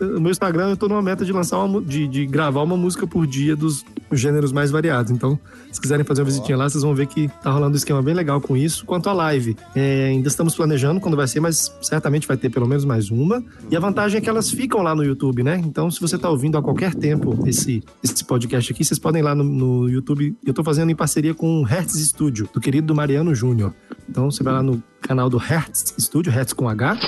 [0.00, 3.06] no meu Instagram eu tô numa meta de lançar uma, de, de gravar uma música
[3.06, 5.10] por dia dos gêneros mais variados.
[5.10, 5.38] Então,
[5.76, 8.14] se quiserem fazer uma visitinha lá, vocês vão ver que tá rolando um esquema bem
[8.14, 8.84] legal com isso.
[8.86, 12.66] Quanto à live, é, ainda estamos planejando quando vai ser, mas certamente vai ter pelo
[12.66, 13.44] menos mais uma.
[13.70, 15.60] E a vantagem é que elas ficam lá no YouTube, né?
[15.64, 19.24] Então, se você tá ouvindo a qualquer tempo esse, esse podcast aqui, vocês podem ir
[19.24, 20.34] lá no, no YouTube.
[20.46, 23.74] Eu tô fazendo em parceria com o Hertz Studio, do querido Mariano Júnior.
[24.08, 26.98] Então, você vai lá no canal do Hertz Studio, Hertz com H.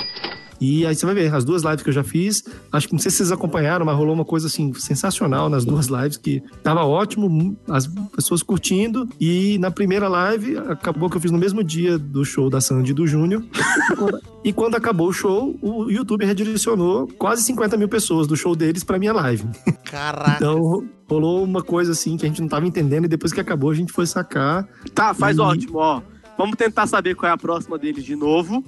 [0.61, 2.43] E aí você vai ver as duas lives que eu já fiz.
[2.71, 5.87] Acho que não sei se vocês acompanharam, mas rolou uma coisa assim sensacional nas duas
[5.87, 9.07] lives que tava ótimo, as pessoas curtindo.
[9.19, 12.91] E na primeira live acabou que eu fiz no mesmo dia do show da Sandy
[12.91, 13.43] e do Júnior.
[14.41, 18.85] E quando acabou o show, o YouTube redirecionou quase 50 mil pessoas do show deles
[18.85, 19.45] pra minha live.
[19.83, 20.37] Caraca.
[20.37, 23.69] Então rolou uma coisa assim que a gente não tava entendendo e depois que acabou
[23.69, 24.65] a gente foi sacar.
[24.95, 26.01] Tá, faz E- ótimo, ó.
[26.39, 28.63] Vamos tentar saber qual é a próxima deles de novo.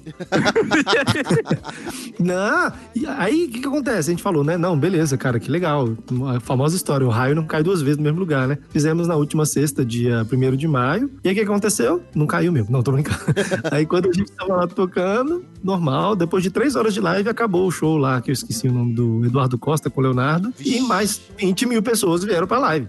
[2.20, 4.10] Não, e aí o que, que acontece?
[4.10, 4.58] A gente falou, né?
[4.58, 5.88] Não, beleza, cara, que legal.
[6.36, 8.58] A famosa história, o raio não cai duas vezes no mesmo lugar, né?
[8.68, 11.10] Fizemos na última sexta, dia 1 de maio.
[11.24, 12.02] E aí o que aconteceu?
[12.14, 12.70] Não caiu mesmo.
[12.70, 13.18] Não, tô brincando.
[13.72, 17.66] aí quando a gente tava lá tocando, normal, depois de três horas de live, acabou
[17.66, 20.52] o show lá, que eu esqueci o nome do Eduardo Costa com o Leonardo.
[20.60, 22.86] E mais 20 mil pessoas vieram pra live.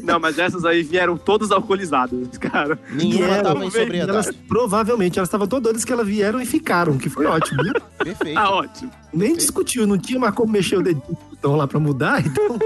[0.00, 2.78] Não, mas essas aí vieram todas alcoolizadas, cara.
[2.92, 3.70] Nenhuma Vieram, tava em
[4.12, 7.72] elas, provavelmente, elas estavam todas doidas que elas vieram e ficaram, que foi ótimo, né?
[7.98, 8.34] Perfeito.
[8.34, 8.90] Tá ótimo.
[9.12, 11.16] Nem discutiu, não tinha mais como mexer o dedinho
[11.50, 12.58] lá pra mudar, então.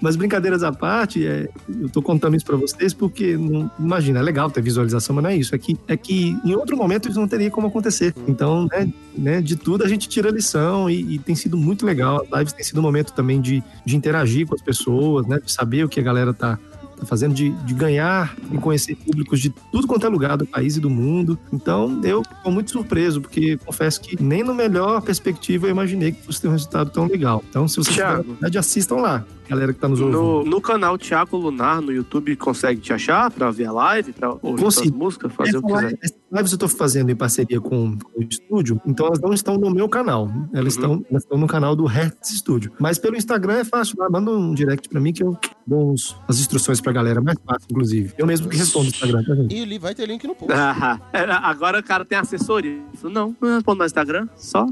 [0.00, 1.48] Mas brincadeiras à parte, é,
[1.80, 5.30] eu tô contando isso pra vocês porque, não, imagina, é legal ter visualização, mas não
[5.30, 5.54] é isso.
[5.54, 8.14] É que, é que em outro momento isso não teria como acontecer.
[8.26, 12.22] Então, né, né, de tudo a gente tira lição e, e tem sido muito legal.
[12.22, 15.52] As lives tem sido um momento também de, de interagir com as pessoas, né, de
[15.52, 16.58] saber o que a galera tá
[17.00, 20.76] tá fazendo de, de ganhar e conhecer públicos de tudo quanto é lugar do país
[20.76, 21.38] e do mundo.
[21.52, 26.22] Então, eu tô muito surpreso, porque confesso que nem no melhor perspectiva eu imaginei que
[26.22, 27.42] fosse ter um resultado tão legal.
[27.48, 30.18] Então, se vocês tiverem assistam lá, galera que tá nos ouvindo.
[30.18, 34.30] No, no canal Thiago Lunar no YouTube consegue te achar pra ver a live, pra
[34.30, 34.96] ouvir suas Consigo.
[34.98, 35.82] músicas, fazer o que Essa quiser.
[35.86, 39.32] live- Essas lives eu tô fazendo em parceria com, com o estúdio, então elas não
[39.32, 40.30] estão no meu canal.
[40.52, 40.80] Elas, Uhum.
[40.82, 42.72] estão, elas estão no canal do Hertz Studio.
[42.78, 45.36] Mas pelo Instagram é fácil, lá, manda um direct pra mim que eu
[45.66, 48.12] dou uns- as instruções pra galera, mais fácil, inclusive.
[48.16, 49.54] Eu mesmo que respondo no Instagram, tá, gente?
[49.56, 50.52] E ali vai ter link no post.
[50.54, 50.98] Ah,
[51.42, 52.70] agora o cara tem assessoria.
[53.02, 54.66] Ele Não, não respondo no Instagram, só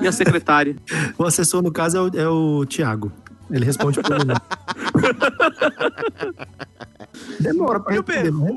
[0.00, 0.76] minha secretária.
[1.16, 3.12] O assessor, no caso, é o, é o Thiago.
[3.50, 4.34] Ele responde por mim.
[7.40, 8.54] Demora pra responder, mas.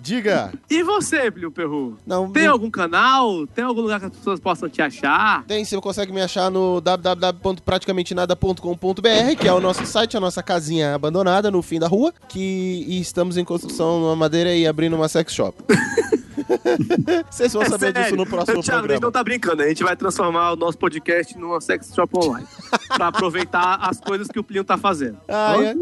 [0.00, 0.52] Diga.
[0.68, 1.96] E você, Plio Perru?
[2.06, 3.46] Não, Tem algum canal?
[3.46, 5.44] Tem algum lugar que as pessoas possam te achar?
[5.44, 10.94] Tem, você consegue me achar no www.praticamentenada.com.br, que é o nosso site, a nossa casinha
[10.94, 15.08] abandonada no fim da rua, que e estamos em construção numa madeira e abrindo uma
[15.08, 15.62] sex shop.
[17.30, 18.16] Vocês vão É saber disso sério.
[18.16, 19.00] no próximo Thiago, a gente programa.
[19.00, 22.46] não tá brincando, a gente vai transformar o nosso podcast numa sex shop online.
[22.96, 25.18] pra aproveitar as coisas que o Plínio tá fazendo.
[25.28, 25.74] Ah, é?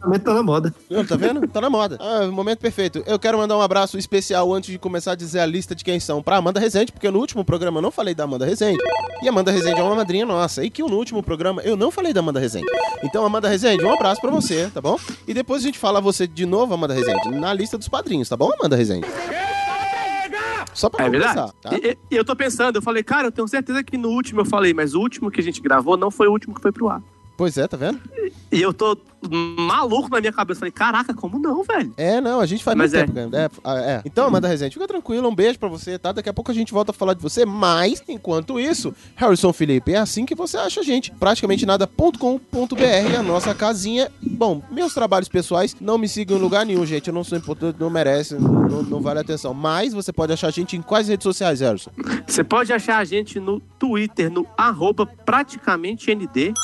[0.00, 0.74] Também tá na moda.
[0.88, 1.46] Não, tá vendo?
[1.48, 1.98] Tá na moda.
[2.00, 3.02] Ah, momento perfeito.
[3.06, 5.98] Eu quero mandar um abraço especial antes de começar a dizer a lista de quem
[5.98, 8.78] são pra Amanda Rezende, porque no último programa eu não falei da Amanda Rezende.
[9.22, 10.62] E Amanda Rezende é uma madrinha nossa.
[10.64, 12.66] E que no último programa eu não falei da Amanda Rezende.
[13.02, 14.98] Então, Amanda Rezende, um abraço pra você, tá bom?
[15.26, 18.36] E depois a gente fala você de novo, Amanda Rezende, na lista dos padrinhos, tá
[18.36, 19.06] bom, Amanda Rezende?
[20.74, 21.34] Só pra É verdade.
[21.34, 21.70] começar, tá?
[21.76, 24.44] E- e eu tô pensando, eu falei, cara, eu tenho certeza que no último eu
[24.44, 26.88] falei, mas o último que a gente gravou não foi o último que foi pro
[26.88, 27.02] ar.
[27.36, 28.00] Pois é, tá vendo?
[28.50, 28.96] E eu tô
[29.28, 30.60] maluco na minha cabeça.
[30.60, 31.92] Falei, caraca, como não, velho?
[31.96, 33.22] É, não, a gente faz Mas muito é.
[33.24, 33.60] tempo.
[33.62, 33.80] cara.
[33.84, 34.02] É, é.
[34.04, 36.12] Então, Amanda Rezende, fica tranquilo, um beijo pra você, tá?
[36.12, 39.92] Daqui a pouco a gente volta a falar de você, mas, enquanto isso, Harrison Felipe,
[39.92, 41.10] é assim que você acha a gente.
[41.12, 44.10] Praticamente nada.com.br, a nossa casinha.
[44.22, 47.08] Bom, meus trabalhos pessoais não me sigam em lugar nenhum, gente.
[47.08, 49.52] Eu não sou importante, não merece, não, não vale atenção.
[49.52, 51.90] Mas você pode achar a gente em quais redes sociais, Harrison?
[52.26, 56.54] Você pode achar a gente no Twitter, no arroba praticamente ND,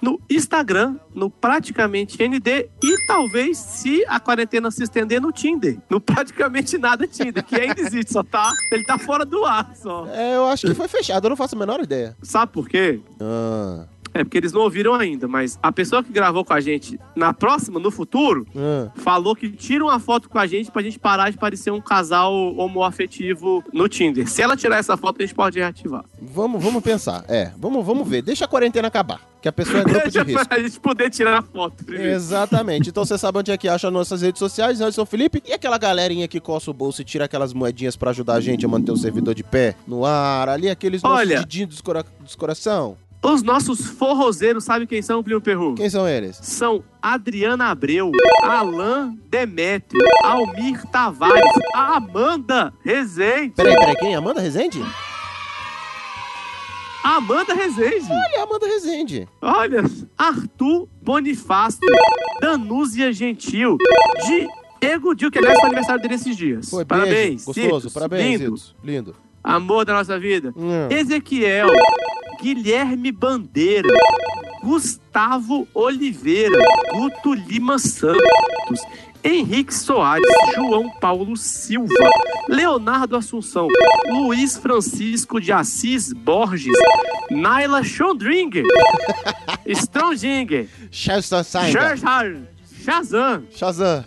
[0.00, 5.78] no Instagram, no praticamente ND e talvez, se a quarentena se estender, no Tinder.
[5.88, 8.50] No praticamente nada Tinder, que ainda existe, só tá.
[8.72, 10.06] Ele tá fora do ar só.
[10.08, 12.16] É, eu acho que foi fechado, eu não faço a menor ideia.
[12.22, 13.00] Sabe por quê?
[13.20, 13.86] Ah,
[14.18, 17.32] É porque eles não ouviram ainda, mas a pessoa que gravou com a gente na
[17.32, 18.90] próxima, no futuro, ah.
[18.96, 22.34] falou que tira uma foto com a gente pra gente parar de parecer um casal
[22.56, 24.28] homoafetivo no Tinder.
[24.28, 26.04] Se ela tirar essa foto, a gente pode reativar.
[26.20, 27.24] Vamos, vamos pensar.
[27.28, 28.22] É, vamos, vamos ver.
[28.22, 30.48] Deixa a quarentena acabar, que a pessoa é grupo de risco.
[30.48, 32.10] pra gente poder tirar a foto primeiro.
[32.10, 32.90] Exatamente.
[32.90, 35.40] Então você sabe onde é que acha nossas redes sociais, Anderson Felipe.
[35.46, 38.66] E aquela galerinha que coça o bolso e tira aquelas moedinhas pra ajudar a gente
[38.66, 41.38] a manter o servidor de pé no ar, ali aqueles nossos Olha.
[41.38, 42.96] dedinhos dos, cora dos coração.
[43.22, 45.74] Os nossos forrozeiros, sabe quem são, Plínio Perru?
[45.74, 46.38] Quem são eles?
[46.40, 48.12] São Adriana Abreu,
[48.42, 51.42] Alain Demétrio, Almir Tavares,
[51.74, 53.54] Amanda Rezende.
[53.56, 54.14] Peraí, peraí, quem?
[54.14, 54.80] Amanda Rezende?
[57.02, 58.06] Amanda Rezende.
[58.10, 59.28] Olha, Amanda Rezende.
[59.40, 59.82] Olha,
[60.16, 61.80] Arthur Bonifácio,
[62.40, 63.78] Danúzia Gentil,
[64.80, 66.70] Diego Dil, que aliás foi aniversário dele esses dias.
[66.70, 67.44] Foi, parabéns.
[67.44, 67.46] beijo.
[67.46, 68.56] Gostoso, Citos, parabéns, Lindo.
[68.84, 69.16] Lindo.
[69.42, 70.52] Amor da nossa vida.
[70.56, 70.88] Hum.
[70.90, 71.68] Ezequiel,
[72.40, 73.88] Guilherme Bandeira,
[74.62, 76.58] Gustavo Oliveira,
[76.92, 78.80] Guto Lima Santos,
[79.22, 80.24] Henrique Soares,
[80.54, 82.10] João Paulo Silva,
[82.48, 83.68] Leonardo Assunção,
[84.06, 86.76] Luiz Francisco de Assis Borges,
[87.30, 88.64] Naila Schondringer,
[89.66, 91.44] Stronginger, Shazam,
[92.84, 94.04] Shazam, Shazam.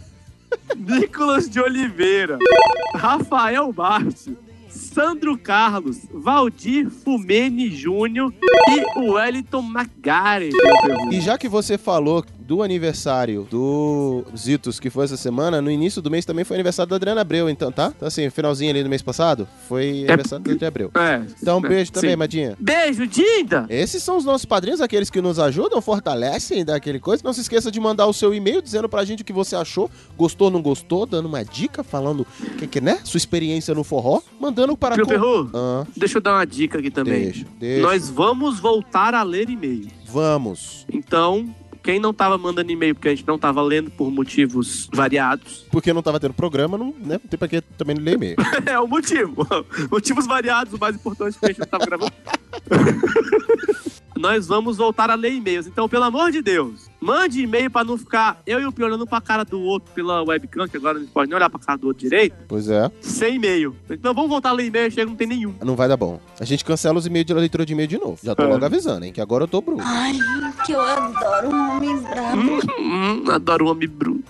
[0.75, 2.37] Nicolas de Oliveira,
[2.93, 4.27] Rafael Bart,
[4.93, 8.33] Sandro Carlos, Valdir Fumene Júnior
[8.69, 9.61] e Wellington
[10.81, 11.13] pergunto.
[11.13, 16.01] E já que você falou do aniversário do Zitos, que foi essa semana, no início
[16.01, 17.93] do mês também foi aniversário da Adriana Abreu, então, tá?
[17.95, 20.91] Então, assim, finalzinho ali do mês passado, foi aniversário da Adriana Abreu.
[20.95, 22.15] É, Então, um é, beijo também, sim.
[22.15, 22.57] Madinha.
[22.59, 23.65] Beijo, Dinda!
[23.69, 27.21] Esses são os nossos padrinhos, aqueles que nos ajudam, fortalecem daquele coisa.
[27.23, 29.89] Não se esqueça de mandar o seu e-mail dizendo pra gente o que você achou,
[30.17, 32.25] gostou, não gostou, dando uma dica, falando
[32.57, 32.99] que, que né?
[33.03, 36.79] Sua experiência no forró, mandando para Meu co- perru, Ah, deixa eu dar uma dica
[36.79, 37.23] aqui também.
[37.25, 37.81] Deixa, deixa.
[37.81, 39.87] Nós vamos voltar a ler e-mail.
[40.05, 40.85] Vamos.
[40.91, 45.65] Então, quem não tava mandando e-mail porque a gente não tava lendo por motivos variados,
[45.71, 47.19] Porque não tava tendo programa, não, né?
[47.21, 48.35] não tem pra que também ler e-mail.
[48.65, 49.47] é o motivo.
[49.91, 52.11] Motivos variados, o mais importante é que a gente não tava gravando.
[54.21, 55.65] Nós vamos voltar a ler e-mails.
[55.65, 59.07] Então, pelo amor de Deus, mande e-mail pra não ficar eu e o Pio olhando
[59.07, 61.75] pra cara do outro pela webcam, que agora a gente pode nem olhar pra cara
[61.79, 62.91] do outro direito, Pois é.
[63.01, 63.75] sem e-mail.
[63.89, 65.55] Então vamos voltar a ler e-mail, chega não tem nenhum.
[65.63, 66.19] Não vai dar bom.
[66.39, 68.19] A gente cancela os e-mails de leitura de e-mail de novo.
[68.23, 68.45] Já tô É.
[68.45, 69.11] logo avisando, hein?
[69.11, 69.81] Que agora eu tô bruto.
[69.83, 70.13] Ai,
[70.67, 72.59] que eu adoro um homem brabo.
[72.79, 74.23] Hum, adoro um homem bruto.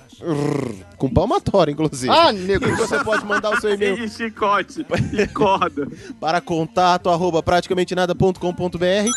[0.97, 2.13] Com palmatória, inclusive.
[2.13, 2.65] Ah, nego.
[2.65, 5.85] E você pode mandar o seu e-mail E chicote e corda.
[6.21, 9.09] para contato arroba praticamente nada.com.br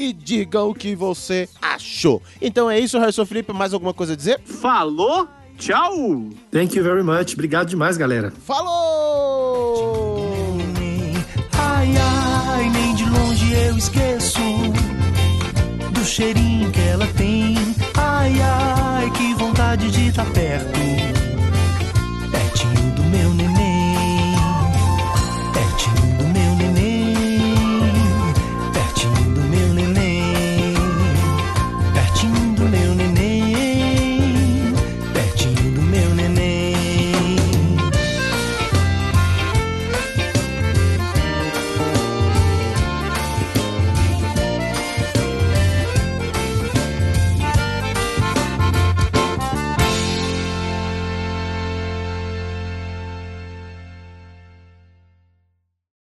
[0.00, 2.22] e diga o que você achou.
[2.40, 3.52] Então é isso, Harrison Felipe.
[3.52, 4.40] Mais alguma coisa a dizer?
[4.44, 5.28] Falou,
[5.58, 6.30] tchau!
[6.50, 7.34] Thank you very much.
[7.34, 8.32] Obrigado demais, galera.
[8.44, 10.30] Falou!
[11.52, 14.40] Ai, ai, nem de longe eu esqueço
[15.92, 17.56] do cheirinho que ela tem.
[17.96, 21.19] Ai, ai, que vontade de estar perto